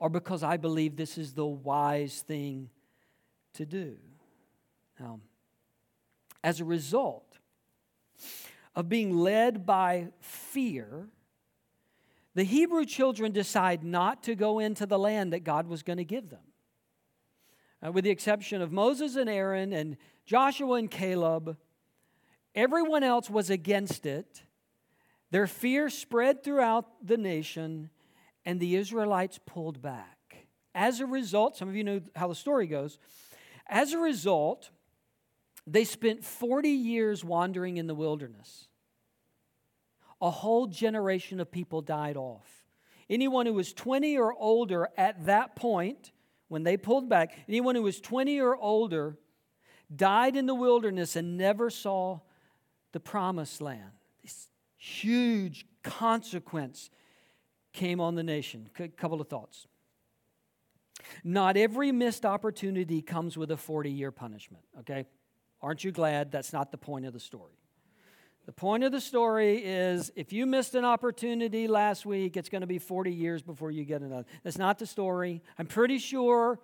or 0.00 0.08
because 0.08 0.42
I 0.42 0.56
believe 0.56 0.96
this 0.96 1.18
is 1.18 1.34
the 1.34 1.46
wise 1.46 2.20
thing 2.22 2.70
to 3.54 3.64
do? 3.64 3.96
Now, 4.98 5.20
as 6.42 6.60
a 6.60 6.64
result 6.64 7.38
of 8.74 8.88
being 8.88 9.16
led 9.16 9.66
by 9.66 10.08
fear, 10.20 11.08
the 12.34 12.44
Hebrew 12.44 12.84
children 12.84 13.32
decide 13.32 13.82
not 13.82 14.22
to 14.24 14.34
go 14.34 14.58
into 14.58 14.86
the 14.86 14.98
land 14.98 15.32
that 15.32 15.44
God 15.44 15.66
was 15.66 15.82
going 15.82 15.96
to 15.96 16.04
give 16.04 16.30
them. 16.30 16.38
Uh, 17.84 17.92
with 17.92 18.04
the 18.04 18.10
exception 18.10 18.62
of 18.62 18.72
Moses 18.72 19.16
and 19.16 19.28
Aaron 19.28 19.72
and 19.72 19.96
Joshua 20.24 20.74
and 20.74 20.90
Caleb, 20.90 21.56
everyone 22.54 23.02
else 23.02 23.30
was 23.30 23.50
against 23.50 24.06
it. 24.06 24.42
Their 25.30 25.46
fear 25.46 25.90
spread 25.90 26.42
throughout 26.42 26.86
the 27.04 27.16
nation, 27.16 27.90
and 28.44 28.58
the 28.58 28.76
Israelites 28.76 29.38
pulled 29.44 29.82
back. 29.82 30.46
As 30.74 31.00
a 31.00 31.06
result, 31.06 31.56
some 31.56 31.68
of 31.68 31.76
you 31.76 31.84
know 31.84 32.00
how 32.14 32.28
the 32.28 32.34
story 32.34 32.66
goes. 32.66 32.98
As 33.66 33.92
a 33.92 33.98
result, 33.98 34.70
they 35.72 35.84
spent 35.84 36.24
40 36.24 36.68
years 36.68 37.24
wandering 37.24 37.76
in 37.76 37.86
the 37.86 37.94
wilderness 37.94 38.68
a 40.20 40.30
whole 40.30 40.66
generation 40.66 41.40
of 41.40 41.50
people 41.50 41.80
died 41.80 42.16
off. 42.16 42.46
Anyone 43.08 43.46
who 43.46 43.54
was 43.54 43.72
20 43.72 44.18
or 44.18 44.34
older 44.34 44.88
at 44.96 45.26
that 45.26 45.56
point, 45.56 46.12
when 46.48 46.62
they 46.62 46.76
pulled 46.76 47.08
back, 47.08 47.38
anyone 47.48 47.74
who 47.74 47.82
was 47.82 48.00
20 48.00 48.40
or 48.40 48.56
older 48.56 49.16
died 49.94 50.36
in 50.36 50.46
the 50.46 50.54
wilderness 50.54 51.16
and 51.16 51.36
never 51.36 51.70
saw 51.70 52.20
the 52.92 53.00
promised 53.00 53.60
land. 53.60 53.92
This 54.22 54.48
huge 54.76 55.66
consequence 55.82 56.90
came 57.72 58.00
on 58.00 58.14
the 58.14 58.22
nation. 58.22 58.68
A 58.78 58.88
couple 58.88 59.20
of 59.20 59.28
thoughts. 59.28 59.66
Not 61.22 61.56
every 61.56 61.92
missed 61.92 62.26
opportunity 62.26 63.00
comes 63.00 63.38
with 63.38 63.50
a 63.52 63.56
40 63.56 63.90
year 63.90 64.10
punishment, 64.10 64.64
okay? 64.80 65.06
Aren't 65.60 65.84
you 65.84 65.92
glad 65.92 66.30
that's 66.30 66.52
not 66.52 66.70
the 66.70 66.78
point 66.78 67.06
of 67.06 67.12
the 67.12 67.20
story? 67.20 67.52
The 68.46 68.52
point 68.52 68.82
of 68.82 68.92
the 68.92 69.00
story 69.00 69.58
is 69.58 70.10
if 70.16 70.32
you 70.32 70.46
missed 70.46 70.74
an 70.74 70.84
opportunity 70.84 71.68
last 71.68 72.06
week, 72.06 72.36
it's 72.36 72.48
going 72.48 72.62
to 72.62 72.66
be 72.66 72.78
40 72.78 73.12
years 73.12 73.42
before 73.42 73.70
you 73.70 73.84
get 73.84 74.00
another. 74.00 74.24
That's 74.42 74.56
not 74.56 74.78
the 74.78 74.86
story. 74.86 75.42
I'm 75.58 75.66
pretty 75.66 75.98
sure 75.98 76.58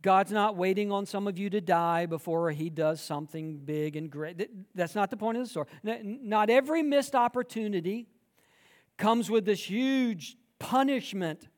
God's 0.00 0.32
not 0.32 0.56
waiting 0.56 0.90
on 0.90 1.04
some 1.04 1.28
of 1.28 1.38
you 1.38 1.50
to 1.50 1.60
die 1.60 2.06
before 2.06 2.52
he 2.52 2.70
does 2.70 3.02
something 3.02 3.58
big 3.58 3.96
and 3.96 4.10
great. 4.10 4.74
That's 4.74 4.94
not 4.94 5.10
the 5.10 5.18
point 5.18 5.36
of 5.36 5.44
the 5.44 5.50
story. 5.50 5.66
Not 5.82 6.48
every 6.48 6.82
missed 6.82 7.14
opportunity 7.14 8.06
comes 8.96 9.28
with 9.28 9.44
this 9.44 9.68
huge 9.68 10.38
punishment 10.58 11.48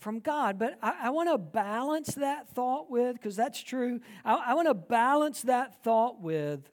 from 0.00 0.18
God. 0.18 0.58
But 0.58 0.78
I, 0.82 0.94
I 1.04 1.10
want 1.10 1.30
to 1.30 1.38
balance 1.38 2.14
that 2.16 2.48
thought 2.48 2.90
with, 2.90 3.14
because 3.14 3.36
that's 3.36 3.62
true, 3.62 4.00
I, 4.24 4.34
I 4.48 4.54
want 4.54 4.68
to 4.68 4.74
balance 4.74 5.42
that 5.42 5.82
thought 5.84 6.20
with 6.20 6.68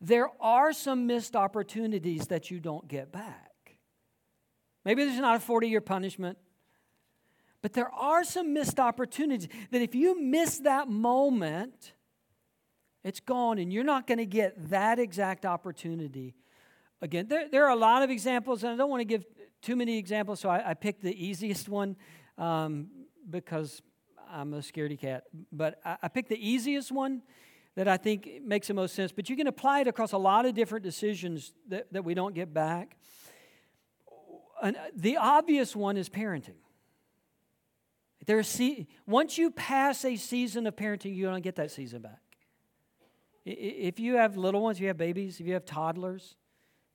there 0.00 0.28
are 0.40 0.72
some 0.72 1.06
missed 1.06 1.34
opportunities 1.34 2.26
that 2.28 2.50
you 2.50 2.60
don't 2.60 2.86
get 2.86 3.12
back. 3.12 3.76
Maybe 4.84 5.04
there's 5.04 5.18
not 5.18 5.36
a 5.36 5.40
40 5.40 5.68
year 5.68 5.80
punishment, 5.80 6.38
but 7.60 7.72
there 7.72 7.92
are 7.92 8.22
some 8.22 8.54
missed 8.54 8.78
opportunities 8.78 9.48
that 9.70 9.82
if 9.82 9.94
you 9.94 10.20
miss 10.20 10.58
that 10.60 10.88
moment, 10.88 11.92
it's 13.02 13.20
gone 13.20 13.58
and 13.58 13.72
you're 13.72 13.84
not 13.84 14.06
going 14.06 14.18
to 14.18 14.26
get 14.26 14.70
that 14.70 14.98
exact 14.98 15.44
opportunity 15.44 16.34
again. 17.00 17.26
There, 17.28 17.48
there, 17.48 17.64
are 17.64 17.70
a 17.70 17.76
lot 17.76 18.02
of 18.02 18.10
examples, 18.10 18.62
and 18.62 18.72
I 18.72 18.76
don't 18.76 18.90
want 18.90 19.00
to 19.00 19.04
give 19.04 19.24
too 19.66 19.74
many 19.74 19.98
examples, 19.98 20.38
so 20.38 20.48
I, 20.48 20.70
I 20.70 20.74
picked 20.74 21.02
the 21.02 21.12
easiest 21.12 21.68
one 21.68 21.96
um, 22.38 22.86
because 23.28 23.82
I'm 24.30 24.54
a 24.54 24.58
scaredy 24.58 24.98
cat. 24.98 25.24
But 25.50 25.80
I, 25.84 25.96
I 26.04 26.08
picked 26.08 26.28
the 26.28 26.38
easiest 26.38 26.92
one 26.92 27.22
that 27.74 27.88
I 27.88 27.96
think 27.96 28.42
makes 28.44 28.68
the 28.68 28.74
most 28.74 28.94
sense, 28.94 29.10
but 29.10 29.28
you 29.28 29.34
can 29.34 29.48
apply 29.48 29.80
it 29.80 29.88
across 29.88 30.12
a 30.12 30.18
lot 30.18 30.46
of 30.46 30.54
different 30.54 30.84
decisions 30.84 31.52
that, 31.68 31.92
that 31.92 32.04
we 32.04 32.14
don't 32.14 32.32
get 32.32 32.54
back. 32.54 32.96
And 34.62 34.76
the 34.94 35.16
obvious 35.16 35.74
one 35.74 35.96
is 35.96 36.08
parenting. 36.08 36.60
There's, 38.24 38.60
once 39.04 39.36
you 39.36 39.50
pass 39.50 40.04
a 40.04 40.14
season 40.14 40.68
of 40.68 40.76
parenting, 40.76 41.14
you 41.14 41.26
don't 41.26 41.42
get 41.42 41.56
that 41.56 41.72
season 41.72 42.02
back. 42.02 42.22
If 43.44 43.98
you 43.98 44.14
have 44.14 44.36
little 44.36 44.62
ones, 44.62 44.78
you 44.78 44.86
have 44.86 44.96
babies, 44.96 45.40
if 45.40 45.46
you 45.46 45.54
have 45.54 45.64
toddlers, 45.64 46.36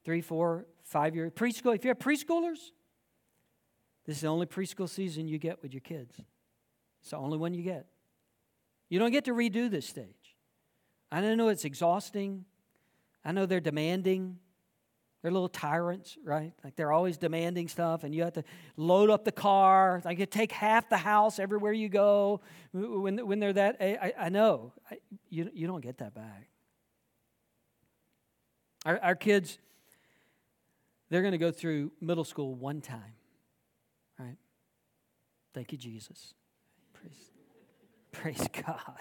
three, 0.05 0.21
four, 0.21 0.65
five 0.91 1.15
year 1.15 1.31
preschool, 1.31 1.73
if 1.73 1.85
you 1.85 1.87
have 1.87 1.99
preschoolers, 1.99 2.59
this 4.05 4.17
is 4.17 4.21
the 4.21 4.27
only 4.27 4.45
preschool 4.45 4.89
season 4.89 5.27
you 5.27 5.37
get 5.37 5.61
with 5.63 5.73
your 5.73 5.81
kids. 5.81 6.15
It's 7.01 7.11
the 7.11 7.17
only 7.17 7.37
one 7.37 7.53
you 7.53 7.63
get. 7.63 7.87
You 8.89 8.99
don't 8.99 9.11
get 9.11 9.25
to 9.25 9.31
redo 9.31 9.71
this 9.71 9.87
stage. 9.87 10.35
I 11.11 11.21
know 11.21 11.47
it's 11.47 11.65
exhausting. 11.65 12.45
I 13.23 13.31
know 13.31 13.45
they're 13.45 13.59
demanding. 13.59 14.37
They're 15.21 15.31
little 15.31 15.49
tyrants, 15.49 16.17
right? 16.25 16.51
Like 16.63 16.75
they're 16.75 16.91
always 16.91 17.17
demanding 17.17 17.67
stuff, 17.67 18.03
and 18.03 18.13
you 18.13 18.23
have 18.23 18.33
to 18.33 18.43
load 18.75 19.09
up 19.09 19.23
the 19.23 19.31
car. 19.31 20.01
Like 20.03 20.19
you 20.19 20.25
take 20.25 20.51
half 20.51 20.89
the 20.89 20.97
house 20.97 21.39
everywhere 21.39 21.73
you 21.73 21.89
go. 21.89 22.41
When, 22.73 23.25
when 23.25 23.39
they're 23.39 23.53
that, 23.53 23.77
I, 23.79 24.13
I 24.17 24.29
know 24.29 24.73
I, 24.89 24.97
you, 25.29 25.49
you 25.53 25.67
don't 25.67 25.81
get 25.81 25.99
that 25.99 26.13
back. 26.13 26.49
Our, 28.85 28.99
our 28.99 29.15
kids, 29.15 29.59
they're 31.11 31.21
going 31.21 31.33
to 31.33 31.37
go 31.37 31.51
through 31.51 31.91
middle 31.99 32.23
school 32.23 32.55
one 32.55 32.79
time, 32.79 33.13
right? 34.17 34.37
Thank 35.53 35.73
you, 35.73 35.77
Jesus. 35.77 36.33
Praise, 36.93 37.31
praise 38.11 38.47
God. 38.65 38.95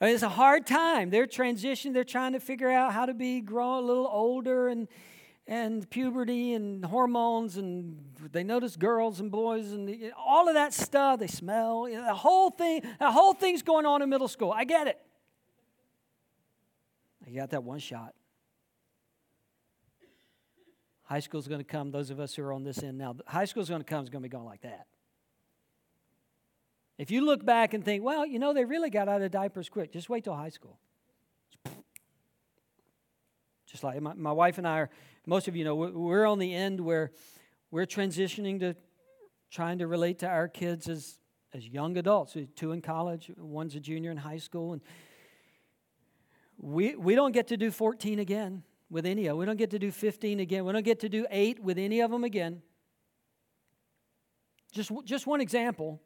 It's 0.00 0.24
a 0.24 0.28
hard 0.28 0.66
time. 0.66 1.10
They're 1.10 1.26
transitioning. 1.26 1.92
They're 1.92 2.04
trying 2.04 2.32
to 2.32 2.40
figure 2.40 2.70
out 2.70 2.92
how 2.92 3.06
to 3.06 3.14
be 3.14 3.40
grow 3.40 3.78
a 3.78 3.80
little 3.80 4.08
older 4.10 4.68
and 4.68 4.88
and 5.46 5.88
puberty 5.90 6.54
and 6.54 6.84
hormones 6.84 7.56
and 7.56 7.98
they 8.32 8.42
notice 8.42 8.76
girls 8.76 9.20
and 9.20 9.30
boys 9.30 9.72
and 9.72 10.12
all 10.16 10.48
of 10.48 10.54
that 10.54 10.72
stuff. 10.72 11.20
They 11.20 11.26
smell 11.26 11.88
you 11.88 11.96
know, 11.96 12.06
the 12.06 12.14
whole 12.14 12.50
thing. 12.50 12.82
The 12.98 13.10
whole 13.10 13.34
thing's 13.34 13.62
going 13.62 13.84
on 13.86 14.00
in 14.02 14.08
middle 14.08 14.28
school. 14.28 14.52
I 14.52 14.64
get 14.64 14.86
it. 14.86 14.98
You 17.26 17.38
got 17.38 17.50
that 17.50 17.62
one 17.62 17.78
shot. 17.78 18.14
High 21.10 21.18
school's 21.18 21.48
going 21.48 21.58
to 21.58 21.64
come. 21.64 21.90
Those 21.90 22.10
of 22.10 22.20
us 22.20 22.36
who 22.36 22.44
are 22.44 22.52
on 22.52 22.62
this 22.62 22.84
end 22.84 22.96
now, 22.96 23.16
high 23.26 23.44
school's 23.44 23.68
going 23.68 23.80
to 23.80 23.84
come. 23.84 24.04
is 24.04 24.10
going 24.10 24.22
to 24.22 24.28
be 24.28 24.32
going 24.32 24.44
like 24.44 24.60
that. 24.60 24.86
If 26.98 27.10
you 27.10 27.24
look 27.24 27.44
back 27.44 27.74
and 27.74 27.84
think, 27.84 28.04
well, 28.04 28.24
you 28.24 28.38
know, 28.38 28.54
they 28.54 28.64
really 28.64 28.90
got 28.90 29.08
out 29.08 29.20
of 29.20 29.32
diapers 29.32 29.68
quick, 29.68 29.92
just 29.92 30.08
wait 30.08 30.22
till 30.22 30.36
high 30.36 30.50
school. 30.50 30.78
Just 33.66 33.82
like 33.82 34.00
my, 34.00 34.14
my 34.14 34.30
wife 34.30 34.58
and 34.58 34.68
I 34.68 34.78
are, 34.82 34.90
most 35.26 35.48
of 35.48 35.56
you 35.56 35.64
know, 35.64 35.74
we're 35.74 36.26
on 36.26 36.38
the 36.38 36.54
end 36.54 36.80
where 36.80 37.10
we're 37.72 37.86
transitioning 37.86 38.60
to 38.60 38.76
trying 39.50 39.78
to 39.78 39.88
relate 39.88 40.20
to 40.20 40.28
our 40.28 40.46
kids 40.46 40.88
as, 40.88 41.18
as 41.52 41.66
young 41.66 41.96
adults, 41.96 42.36
two 42.54 42.70
in 42.70 42.80
college, 42.80 43.32
one's 43.36 43.74
a 43.74 43.80
junior 43.80 44.12
in 44.12 44.16
high 44.16 44.38
school. 44.38 44.74
And 44.74 44.82
we, 46.56 46.94
we 46.94 47.16
don't 47.16 47.32
get 47.32 47.48
to 47.48 47.56
do 47.56 47.72
14 47.72 48.20
again 48.20 48.62
with 48.90 49.06
any 49.06 49.26
of 49.26 49.32
them. 49.32 49.38
We 49.38 49.46
don't 49.46 49.56
get 49.56 49.70
to 49.70 49.78
do 49.78 49.90
15 49.90 50.40
again. 50.40 50.64
We 50.64 50.72
don't 50.72 50.84
get 50.84 51.00
to 51.00 51.08
do 51.08 51.26
eight 51.30 51.62
with 51.62 51.78
any 51.78 52.00
of 52.00 52.10
them 52.10 52.24
again. 52.24 52.62
Just, 54.72 54.90
just 55.04 55.26
one 55.26 55.40
example. 55.40 56.00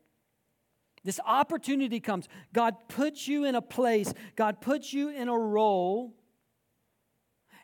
This 1.03 1.20
opportunity 1.24 2.01
comes. 2.01 2.28
God 2.53 2.76
puts 2.89 3.28
you 3.28 3.45
in 3.45 3.55
a 3.55 3.62
place, 3.62 4.12
God 4.37 4.61
puts 4.61 4.93
you 4.93 5.11
in 5.11 5.28
a 5.28 5.39
role, 5.39 6.14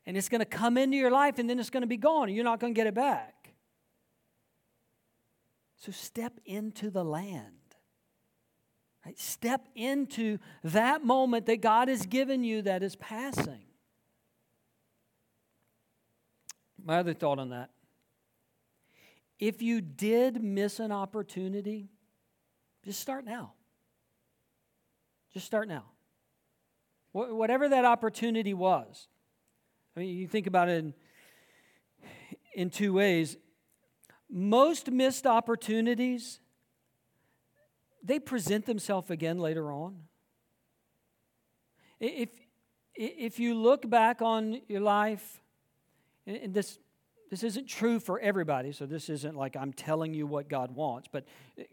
and 0.07 0.17
it's 0.17 0.29
going 0.29 0.41
to 0.41 0.45
come 0.45 0.77
into 0.77 0.97
your 0.97 1.11
life 1.11 1.39
and 1.39 1.49
then 1.49 1.59
it's 1.59 1.71
going 1.71 1.83
to 1.83 1.87
be 1.87 1.97
gone, 1.97 2.29
and 2.29 2.37
you're 2.37 2.45
not 2.45 2.61
going 2.61 2.75
to 2.75 2.79
get 2.79 2.87
it 2.87 2.95
back. 2.95 3.55
So 5.77 5.93
step 5.93 6.35
into 6.45 6.91
the 6.91 7.05
land. 7.05 7.55
Right? 9.05 9.19
Step 9.19 9.67
into 9.75 10.39
that 10.63 11.03
moment 11.03 11.47
that 11.47 11.63
God 11.63 11.89
has 11.89 12.05
given 12.05 12.45
you 12.45 12.61
that 12.63 12.83
is 12.83 12.97
passing. 12.97 13.65
My 16.85 16.99
other 16.99 17.15
thought 17.15 17.39
on 17.39 17.51
that 17.51 17.71
if 19.41 19.63
you 19.63 19.81
did 19.81 20.43
miss 20.45 20.79
an 20.81 20.93
opportunity, 20.93 21.89
just 22.85 23.01
start 23.01 23.25
now. 23.25 23.55
Just 25.33 25.47
start 25.47 25.67
now. 25.67 25.85
Whatever 27.13 27.69
that 27.71 27.85
opportunity 27.85 28.55
was. 28.55 29.09
I 29.97 30.01
mean, 30.01 30.17
you 30.17 30.29
think 30.29 30.47
about 30.47 30.69
it 30.69 30.79
in, 30.79 30.95
in 32.55 32.71
two 32.71 32.93
ways. 32.93 33.37
Most 34.29 34.91
missed 34.91 35.27
opportunities, 35.27 36.39
they 38.03 38.19
present 38.19 38.67
themselves 38.67 39.11
again 39.11 39.39
later 39.39 39.73
on. 39.73 40.03
If, 41.99 42.29
if 42.95 43.39
you 43.41 43.55
look 43.55 43.89
back 43.89 44.23
on 44.23 44.61
your 44.69 44.81
life, 44.81 45.40
and 46.27 46.55
this, 46.55 46.79
this 47.31 47.43
isn't 47.43 47.67
true 47.67 48.01
for 48.01 48.19
everybody, 48.21 48.73
so 48.73 48.87
this 48.87 49.09
isn't 49.09 49.37
like 49.37 49.57
I'm 49.57 49.73
telling 49.73 50.15
you 50.15 50.27
what 50.27 50.49
God 50.49 50.75
wants, 50.75 51.09
but 51.11 51.25
eh, 51.59 51.65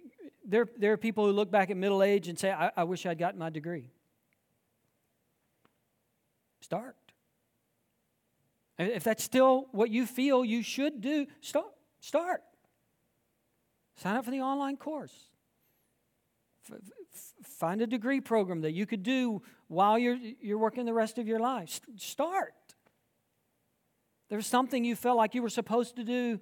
there, 0.46 0.68
there 0.78 0.94
are 0.94 0.98
people 0.98 1.26
who 1.26 1.32
look 1.32 1.52
back 1.52 1.70
at 1.70 1.78
middle 1.78 2.02
age 2.02 2.28
and 2.28 2.40
say, 2.40 2.52
I, 2.52 2.72
I 2.78 2.84
wish 2.86 3.06
I'd 3.06 3.20
gotten 3.20 3.40
my 3.40 3.50
degree. 3.50 3.90
Start. 6.62 6.96
If 8.80 9.04
that's 9.04 9.24
still 9.24 9.68
what 9.72 9.90
you 9.90 10.06
feel 10.06 10.46
you 10.46 10.62
should 10.62 11.02
do, 11.02 11.26
start. 11.42 11.74
Start. 12.00 12.44
Sign 13.96 14.16
up 14.16 14.26
for 14.26 14.32
the 14.32 14.42
online 14.42 14.78
course. 14.78 15.14
F- 16.72 16.80
find 17.44 17.82
a 17.82 17.88
degree 17.88 18.22
program 18.22 18.62
that 18.62 18.74
you 18.74 18.86
could 18.86 19.02
do 19.02 19.42
while 19.68 19.98
you're, 19.98 20.18
you're 20.40 20.60
working 20.60 20.86
the 20.86 20.94
rest 20.94 21.18
of 21.18 21.28
your 21.28 21.40
life. 21.40 21.82
Start. 21.98 22.54
There's 24.30 24.48
something 24.48 24.84
you 24.84 24.96
felt 24.96 25.18
like 25.18 25.36
you 25.36 25.42
were 25.42 25.50
supposed 25.50 25.96
to 25.96 26.04
do 26.04 26.40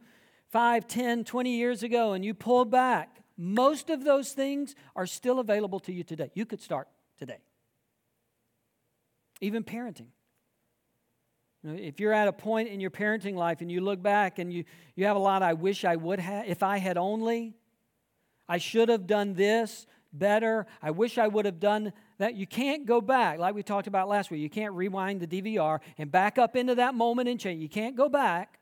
5, 0.49 0.87
10, 0.87 1.23
20 1.23 1.55
years 1.55 1.83
ago, 1.83 2.13
and 2.13 2.23
you 2.23 2.33
pulled 2.33 2.71
back. 2.71 3.21
Most 3.37 3.89
of 3.89 4.03
those 4.03 4.31
things 4.31 4.75
are 4.95 5.05
still 5.05 5.39
available 5.39 5.79
to 5.81 5.93
you 5.93 6.03
today. 6.03 6.31
You 6.33 6.45
could 6.45 6.61
start 6.61 6.87
today. 7.17 7.39
Even 9.41 9.63
parenting. 9.63 10.07
You 11.63 11.71
know, 11.71 11.77
if 11.79 11.99
you're 11.99 12.13
at 12.13 12.27
a 12.27 12.33
point 12.33 12.69
in 12.69 12.79
your 12.79 12.91
parenting 12.91 13.35
life 13.35 13.61
and 13.61 13.71
you 13.71 13.81
look 13.81 14.01
back 14.01 14.39
and 14.39 14.53
you, 14.53 14.63
you 14.95 15.05
have 15.05 15.15
a 15.15 15.19
lot, 15.19 15.43
I 15.43 15.53
wish 15.53 15.83
I 15.83 15.95
would 15.95 16.19
have, 16.19 16.45
if 16.47 16.63
I 16.63 16.77
had 16.77 16.97
only, 16.97 17.55
I 18.47 18.59
should 18.59 18.89
have 18.89 19.07
done 19.07 19.33
this 19.33 19.87
better, 20.13 20.67
I 20.81 20.91
wish 20.91 21.17
I 21.17 21.27
would 21.27 21.45
have 21.45 21.59
done 21.59 21.91
that. 22.17 22.35
You 22.35 22.47
can't 22.47 22.85
go 22.85 23.01
back, 23.01 23.39
like 23.39 23.55
we 23.55 23.63
talked 23.63 23.87
about 23.87 24.07
last 24.07 24.31
week. 24.31 24.41
You 24.41 24.49
can't 24.49 24.73
rewind 24.73 25.21
the 25.21 25.27
DVR 25.27 25.79
and 25.97 26.11
back 26.11 26.37
up 26.37 26.55
into 26.55 26.75
that 26.75 26.95
moment 26.95 27.29
and 27.29 27.39
change. 27.39 27.61
You 27.61 27.69
can't 27.69 27.95
go 27.95 28.09
back. 28.09 28.59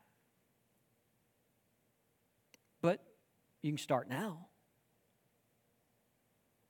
But 2.82 3.00
you 3.62 3.70
can 3.70 3.78
start 3.78 4.08
now 4.08 4.46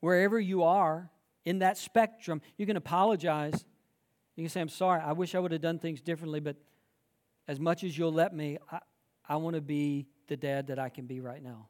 wherever 0.04 0.38
you 0.38 0.62
are 0.62 1.08
in 1.46 1.60
that 1.60 1.78
spectrum, 1.78 2.42
you 2.58 2.66
can 2.66 2.76
apologize. 2.76 3.64
You 4.36 4.44
can 4.44 4.50
say, 4.50 4.60
I'm 4.60 4.68
sorry, 4.68 5.00
I 5.00 5.12
wish 5.12 5.34
I 5.34 5.38
would 5.38 5.50
have 5.50 5.62
done 5.62 5.78
things 5.78 6.02
differently, 6.02 6.40
but 6.40 6.56
as 7.48 7.58
much 7.58 7.82
as 7.84 7.96
you'll 7.96 8.12
let 8.12 8.36
me, 8.36 8.58
I, 8.70 8.80
I 9.26 9.36
want 9.36 9.56
to 9.56 9.62
be 9.62 10.06
the 10.28 10.36
dad 10.36 10.66
that 10.66 10.78
I 10.78 10.90
can 10.90 11.06
be 11.06 11.20
right 11.20 11.42
now. 11.42 11.68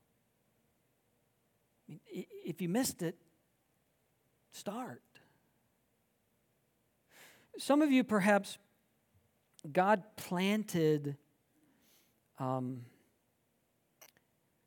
I 1.89 1.93
mean, 1.93 2.01
if 2.45 2.61
you 2.61 2.69
missed 2.69 3.03
it, 3.03 3.15
start. 4.55 5.03
Some 7.59 7.83
of 7.83 7.91
you, 7.91 8.05
perhaps, 8.05 8.59
God 9.71 10.03
planted 10.17 11.17
um, 12.39 12.83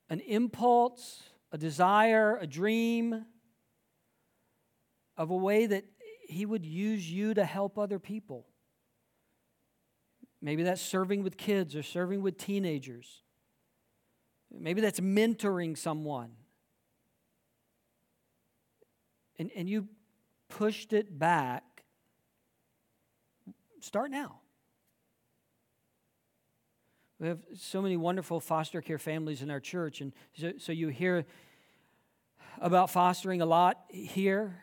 an 0.09 0.19
impulse, 0.21 1.23
a 1.51 1.57
desire, 1.57 2.37
a 2.37 2.47
dream 2.47 3.25
of 5.15 5.29
a 5.29 5.35
way 5.35 5.65
that 5.65 5.85
He 6.27 6.45
would 6.45 6.65
use 6.65 7.09
you 7.09 7.33
to 7.33 7.45
help 7.45 7.77
other 7.77 7.99
people. 7.99 8.45
Maybe 10.41 10.63
that's 10.63 10.81
serving 10.81 11.23
with 11.23 11.37
kids 11.37 11.75
or 11.75 11.83
serving 11.83 12.21
with 12.21 12.37
teenagers. 12.37 13.23
Maybe 14.51 14.81
that's 14.81 14.99
mentoring 14.99 15.77
someone. 15.77 16.31
And, 19.39 19.51
and 19.55 19.69
you 19.69 19.87
pushed 20.49 20.93
it 20.93 21.17
back. 21.17 21.63
Start 23.79 24.11
now. 24.11 24.39
We 27.19 27.27
have 27.27 27.39
so 27.55 27.81
many 27.81 27.97
wonderful 27.97 28.39
foster 28.39 28.81
care 28.81 28.99
families 28.99 29.41
in 29.41 29.49
our 29.49 29.59
church, 29.59 30.01
and 30.01 30.13
so, 30.35 30.53
so 30.59 30.71
you 30.71 30.89
hear 30.89 31.25
about 32.59 32.91
fostering 32.91 33.41
a 33.41 33.45
lot 33.45 33.77
here 33.89 34.59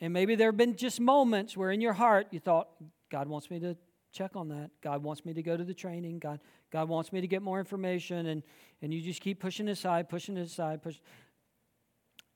And 0.00 0.12
maybe 0.12 0.34
there 0.34 0.48
have 0.48 0.56
been 0.56 0.76
just 0.76 0.98
moments 0.98 1.56
where 1.56 1.70
in 1.70 1.80
your 1.80 1.92
heart 1.92 2.28
you 2.30 2.40
thought, 2.40 2.68
God 3.10 3.28
wants 3.28 3.50
me 3.50 3.60
to 3.60 3.76
check 4.12 4.34
on 4.34 4.48
that. 4.48 4.70
God 4.80 5.02
wants 5.02 5.24
me 5.24 5.34
to 5.34 5.42
go 5.42 5.56
to 5.56 5.64
the 5.64 5.74
training. 5.74 6.18
God, 6.18 6.40
God 6.72 6.88
wants 6.88 7.12
me 7.12 7.20
to 7.20 7.26
get 7.26 7.42
more 7.42 7.58
information. 7.58 8.26
And, 8.26 8.42
and 8.80 8.94
you 8.94 9.00
just 9.02 9.20
keep 9.20 9.40
pushing 9.40 9.68
it 9.68 9.72
aside, 9.72 10.08
pushing 10.08 10.36
it 10.36 10.46
aside. 10.46 10.82
Push. 10.82 11.00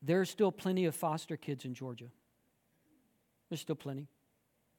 There's 0.05 0.29
still 0.29 0.53
plenty 0.53 0.85
of 0.85 0.95
foster 0.95 1.37
kids 1.37 1.65
in 1.65 1.73
Georgia. 1.73 2.11
There's 3.49 3.61
still 3.61 3.77
plenty. 3.77 4.09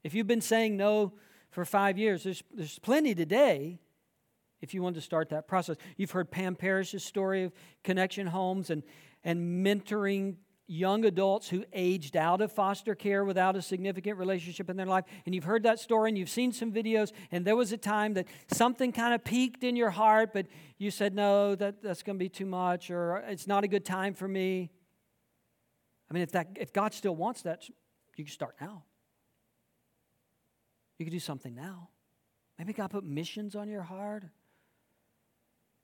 If 0.03 0.13
you've 0.13 0.28
been 0.28 0.41
saying 0.41 0.78
no 0.78 1.13
for 1.49 1.65
five 1.65 1.97
years, 1.97 2.23
there's, 2.23 2.43
there's 2.53 2.78
plenty 2.80 3.15
today 3.15 3.80
if 4.61 4.73
you 4.73 4.84
want 4.84 4.95
to 4.95 5.01
start 5.01 5.30
that 5.30 5.47
process. 5.47 5.78
You've 5.97 6.11
heard 6.11 6.30
Pam 6.30 6.55
Parrish's 6.55 7.03
story 7.03 7.43
of 7.43 7.53
connection 7.84 8.28
homes 8.28 8.69
and, 8.69 8.84
and 9.23 9.65
mentoring 9.65 10.36
young 10.67 11.05
adults 11.05 11.49
who 11.49 11.63
aged 11.73 12.15
out 12.15 12.41
of 12.41 12.51
foster 12.51 12.95
care 12.95 13.23
without 13.23 13.55
a 13.55 13.61
significant 13.61 14.17
relationship 14.17 14.69
in 14.69 14.78
their 14.78 14.86
life. 14.86 15.05
And 15.26 15.34
you've 15.34 15.43
heard 15.43 15.63
that 15.63 15.80
story 15.80 16.09
and 16.09 16.17
you've 16.17 16.30
seen 16.30 16.51
some 16.51 16.71
videos, 16.71 17.11
and 17.32 17.45
there 17.45 17.55
was 17.55 17.71
a 17.71 17.78
time 17.78 18.13
that 18.15 18.28
something 18.51 18.91
kind 18.91 19.13
of 19.13 19.23
peaked 19.23 19.63
in 19.63 19.76
your 19.76 19.91
heart, 19.91 20.34
but 20.34 20.47
you 20.78 20.91
said, 20.91 21.13
No, 21.13 21.55
that, 21.55 21.82
that's 21.82 22.03
going 22.03 22.17
to 22.17 22.23
be 22.23 22.30
too 22.30 22.45
much, 22.45 22.89
or 22.89 23.23
it's 23.28 23.47
not 23.47 23.63
a 23.63 23.67
good 23.67 23.86
time 23.86 24.13
for 24.13 24.28
me. 24.28 24.71
I 26.10 26.14
mean, 26.14 26.24
if, 26.24 26.32
that, 26.32 26.49
if 26.56 26.72
God 26.72 26.93
still 26.93 27.16
wants 27.16 27.41
that, 27.43 27.68
you 27.68 28.24
can 28.24 28.28
start 28.28 28.56
now. 28.62 28.84
You 30.97 31.06
can 31.06 31.12
do 31.12 31.20
something 31.20 31.53
now. 31.53 31.89
Maybe 32.58 32.74
God 32.74 32.91
put 32.91 33.03
missions 33.03 33.56
on 33.56 33.68
your 33.68 33.82
heart 33.82 34.24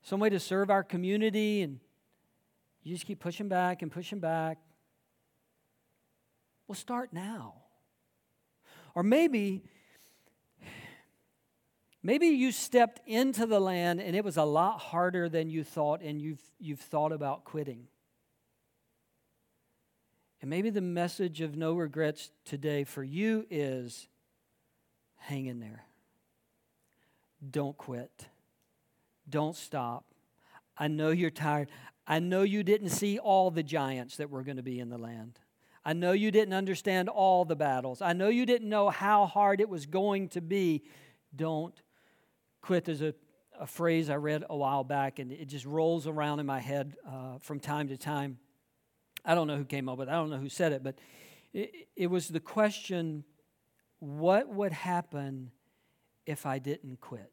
some 0.04 0.20
way 0.20 0.30
to 0.30 0.40
serve 0.40 0.70
our 0.70 0.84
community, 0.84 1.62
and 1.62 1.80
you 2.84 2.94
just 2.94 3.06
keep 3.06 3.20
pushing 3.20 3.48
back 3.48 3.82
and 3.82 3.92
pushing 3.92 4.20
back. 4.20 4.58
Well, 6.68 6.76
start 6.76 7.14
now. 7.14 7.56
Or 8.96 9.04
maybe, 9.04 9.64
maybe 12.02 12.28
you 12.28 12.52
stepped 12.52 13.00
into 13.08 13.46
the 13.46 13.60
land 13.60 14.02
and 14.02 14.16
it 14.16 14.24
was 14.24 14.38
a 14.38 14.44
lot 14.44 14.80
harder 14.80 15.30
than 15.30 15.50
you 15.50 15.64
thought, 15.64 16.02
and 16.02 16.22
you've, 16.22 16.42
you've 16.60 16.80
thought 16.80 17.12
about 17.12 17.46
quitting. 17.46 17.88
And 20.42 20.50
maybe 20.50 20.72
the 20.72 20.82
message 20.82 21.42
of 21.42 21.56
no 21.56 21.74
regrets 21.74 22.32
today 22.46 22.84
for 22.84 23.04
you 23.04 23.46
is 23.50 24.08
hang 25.18 25.46
in 25.46 25.60
there. 25.60 25.86
Don't 27.50 27.78
quit. 27.78 28.28
Don't 29.30 29.56
stop. 29.56 30.06
I 30.78 30.88
know 30.88 31.10
you're 31.10 31.30
tired. 31.30 31.70
I 32.08 32.20
know 32.20 32.42
you 32.42 32.64
didn't 32.64 32.90
see 32.90 33.20
all 33.20 33.52
the 33.52 33.62
giants 33.62 34.18
that 34.18 34.32
were 34.32 34.44
going 34.44 34.58
to 34.58 34.64
be 34.64 34.80
in 34.80 34.90
the 34.90 34.98
land. 34.98 35.40
I 35.86 35.94
know 35.94 36.12
you 36.12 36.32
didn't 36.32 36.54
understand 36.54 37.08
all 37.08 37.46
the 37.46 37.56
battles. 37.56 38.02
I 38.02 38.14
know 38.14 38.30
you 38.30 38.46
didn't 38.46 38.70
know 38.70 38.90
how 38.90 39.26
hard 39.28 39.62
it 39.62 39.70
was 39.70 39.86
going 39.86 40.30
to 40.30 40.42
be. 40.42 40.84
Don't 41.36 41.80
quit. 42.62 42.86
There's 42.86 43.02
a, 43.02 43.14
a 43.60 43.68
phrase 43.68 44.10
I 44.10 44.16
read 44.16 44.44
a 44.50 44.56
while 44.56 44.84
back, 44.84 45.20
and 45.20 45.32
it 45.32 45.48
just 45.48 45.66
rolls 45.66 46.08
around 46.08 46.40
in 46.40 46.46
my 46.46 46.60
head 46.60 46.96
uh, 47.08 47.38
from 47.40 47.60
time 47.60 47.88
to 47.90 47.98
time. 47.98 48.38
I 49.24 49.36
don't 49.36 49.48
know 49.48 49.58
who 49.58 49.66
came 49.66 49.88
up 49.90 49.98
with 49.98 50.10
it, 50.10 50.12
I 50.12 50.16
don't 50.16 50.30
know 50.30 50.38
who 50.38 50.50
said 50.50 50.72
it, 50.72 50.84
but 50.84 50.96
it, 51.54 51.88
it 51.96 52.08
was 52.08 52.28
the 52.28 52.40
question 52.40 53.24
what 54.00 54.50
would 54.50 54.72
happen 54.72 55.52
if 56.26 56.48
I 56.48 56.58
didn't 56.58 57.02
quit? 57.02 57.32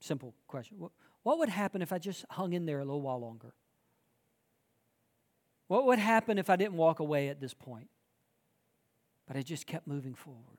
Simple 0.00 0.34
question. 0.46 0.76
What 1.22 1.38
would 1.38 1.48
happen 1.48 1.80
if 1.80 1.92
I 1.92 1.98
just 1.98 2.26
hung 2.30 2.52
in 2.52 2.66
there 2.66 2.80
a 2.80 2.84
little 2.84 3.00
while 3.00 3.18
longer? 3.18 3.54
What 5.66 5.86
would 5.86 5.98
happen 5.98 6.38
if 6.38 6.50
I 6.50 6.56
didn't 6.56 6.76
walk 6.76 7.00
away 7.00 7.28
at 7.28 7.40
this 7.40 7.54
point? 7.54 7.88
But 9.26 9.36
I 9.36 9.42
just 9.42 9.66
kept 9.66 9.86
moving 9.86 10.14
forward. 10.14 10.58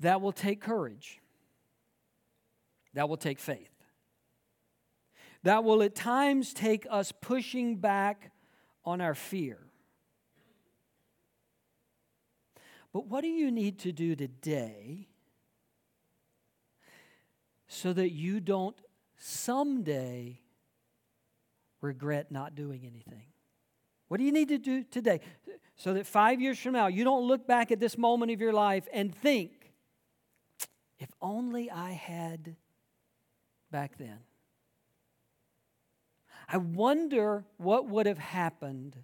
That 0.00 0.20
will 0.20 0.32
take 0.32 0.60
courage. 0.60 1.20
That 2.94 3.08
will 3.08 3.16
take 3.16 3.38
faith. 3.38 3.73
That 5.44 5.64
will 5.64 5.82
at 5.82 5.94
times 5.94 6.52
take 6.52 6.86
us 6.90 7.12
pushing 7.12 7.76
back 7.76 8.32
on 8.84 9.00
our 9.00 9.14
fear. 9.14 9.58
But 12.92 13.06
what 13.06 13.22
do 13.22 13.28
you 13.28 13.50
need 13.50 13.78
to 13.80 13.92
do 13.92 14.14
today 14.14 15.08
so 17.66 17.92
that 17.92 18.10
you 18.10 18.40
don't 18.40 18.76
someday 19.16 20.40
regret 21.80 22.32
not 22.32 22.54
doing 22.54 22.80
anything. 22.84 23.26
What 24.08 24.18
do 24.18 24.24
you 24.24 24.32
need 24.32 24.48
to 24.48 24.58
do 24.58 24.84
today? 24.84 25.20
So 25.76 25.94
that 25.94 26.06
five 26.06 26.40
years 26.40 26.58
from 26.58 26.72
now, 26.72 26.86
you 26.86 27.04
don't 27.04 27.26
look 27.26 27.46
back 27.46 27.72
at 27.72 27.80
this 27.80 27.98
moment 27.98 28.32
of 28.32 28.40
your 28.40 28.52
life 28.52 28.86
and 28.92 29.14
think, 29.14 29.72
if 30.98 31.10
only 31.20 31.70
I 31.70 31.92
had 31.92 32.56
back 33.70 33.98
then. 33.98 34.18
I 36.48 36.58
wonder 36.58 37.44
what 37.56 37.88
would 37.88 38.06
have 38.06 38.18
happened 38.18 38.96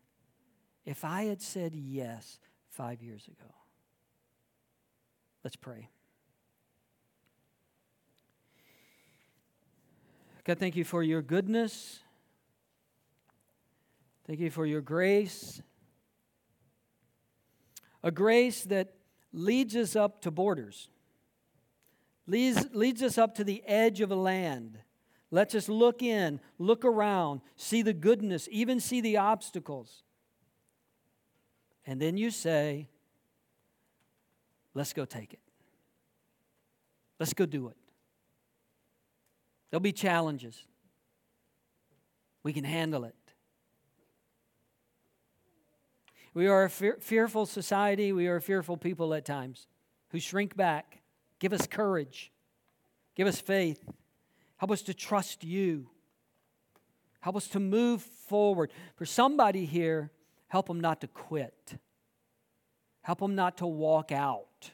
if 0.85 1.05
I 1.05 1.25
had 1.25 1.41
said 1.41 1.75
yes 1.75 2.39
five 2.71 3.03
years 3.03 3.27
ago. 3.27 3.51
Let's 5.45 5.57
pray. 5.57 5.89
God, 10.45 10.59
thank 10.59 10.77
you 10.77 10.85
for 10.85 11.03
your 11.03 11.23
goodness. 11.23 12.01
Thank 14.27 14.41
you 14.41 14.51
for 14.51 14.67
your 14.67 14.81
grace. 14.81 15.61
A 18.03 18.11
grace 18.11 18.65
that 18.65 18.95
leads 19.33 19.77
us 19.77 19.95
up 19.95 20.23
to 20.23 20.31
borders, 20.31 20.89
leads, 22.27 22.67
leads 22.73 23.03
us 23.03 23.19
up 23.19 23.35
to 23.37 23.45
the 23.45 23.63
edge 23.67 24.01
of 24.01 24.11
a 24.11 24.17
land, 24.17 24.79
lets 25.31 25.55
us 25.55 25.65
just 25.65 25.69
look 25.69 26.03
in, 26.03 26.41
look 26.59 26.85
around, 26.85 27.41
see 27.57 27.83
the 27.83 27.93
goodness, 27.93 28.49
even 28.51 28.81
see 28.81 29.01
the 29.01 29.17
obstacles. 29.17 30.03
And 31.87 32.01
then 32.01 32.17
you 32.17 32.31
say, 32.31 32.89
let's 34.75 34.93
go 34.93 35.05
take 35.05 35.33
it. 35.33 35.41
Let's 37.19 37.33
go 37.33 37.47
do 37.47 37.69
it. 37.69 37.77
There'll 39.71 39.81
be 39.81 39.93
challenges. 39.93 40.65
We 42.43 42.53
can 42.53 42.65
handle 42.65 43.05
it. 43.05 43.15
We 46.33 46.47
are 46.47 46.65
a 46.65 46.71
fear, 46.71 46.97
fearful 47.01 47.47
society. 47.47 48.13
We 48.13 48.27
are 48.29 48.41
fearful 48.41 48.77
people 48.77 49.13
at 49.15 49.25
times 49.25 49.67
who 50.09 50.21
shrink 50.21 50.57
back. 50.57 51.03
Give 51.39 51.53
us 51.53 51.67
courage. 51.67 52.33
Give 53.15 53.27
us 53.27 53.41
faith. 53.41 53.85
Help 54.61 54.71
us 54.71 54.83
to 54.83 54.95
trust 54.95 55.43
you. 55.43 55.89
Help 57.21 57.35
us 57.35 57.49
to 57.49 57.59
move 57.59 58.03
forward. 58.03 58.71
For 58.97 59.07
somebody 59.07 59.65
here, 59.65 60.11
help 60.49 60.69
them 60.69 60.81
not 60.81 61.01
to 61.01 61.07
quit. 61.07 61.79
Help 63.01 63.21
them 63.21 63.35
not 63.35 63.57
to 63.57 63.67
walk 63.67 64.13
out 64.13 64.71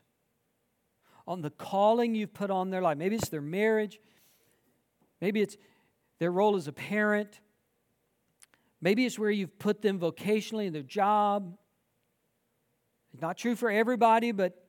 on 1.25 1.41
the 1.41 1.51
calling 1.51 2.17
you've 2.17 2.35
put 2.35 2.51
on 2.51 2.71
their 2.71 2.83
life. 2.83 2.99
Maybe 2.99 3.15
it's 3.15 3.29
their 3.29 3.41
marriage, 3.41 4.01
Maybe 5.21 5.41
it's 5.41 5.57
their 6.19 6.31
role 6.31 6.57
as 6.57 6.69
a 6.69 6.73
parent. 6.73 7.41
Maybe 8.81 9.07
it's 9.07 9.19
where 9.19 9.31
you've 9.31 9.59
put 9.59 9.83
them 9.83 9.99
vocationally 9.99 10.67
in 10.67 10.73
their 10.73 10.83
job. 10.83 11.57
It's 13.13 13.23
not 13.23 13.39
true 13.39 13.57
for 13.57 13.71
everybody, 13.71 14.33
but 14.33 14.67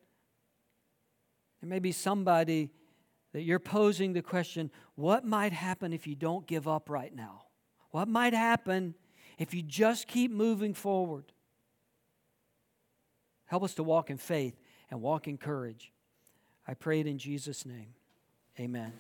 there 1.62 1.70
may 1.70 1.80
be 1.80 1.92
somebody 1.92 2.72
that 3.38 3.44
you're 3.44 3.60
posing 3.60 4.14
the 4.14 4.22
question 4.24 4.72
what 4.96 5.24
might 5.24 5.54
happen 5.54 5.94
if 5.94 6.08
you 6.08 6.16
don't 6.16 6.48
give 6.48 6.68
up 6.68 6.90
right 6.90 7.14
now? 7.16 7.44
What 7.92 8.08
might 8.08 8.34
happen 8.34 8.96
if 9.38 9.54
you 9.54 9.62
just 9.62 10.08
keep 10.08 10.32
moving 10.32 10.74
forward? 10.74 11.26
Help 13.46 13.62
us 13.62 13.76
to 13.76 13.84
walk 13.84 14.10
in 14.10 14.18
faith 14.18 14.56
and 14.90 15.04
walk 15.04 15.28
in 15.28 15.38
courage. 15.38 15.94
I 16.68 16.74
pray 16.74 17.00
it 17.00 17.06
in 17.06 17.20
Jesus' 17.20 17.64
name. 17.64 17.94
Amen. 18.60 18.92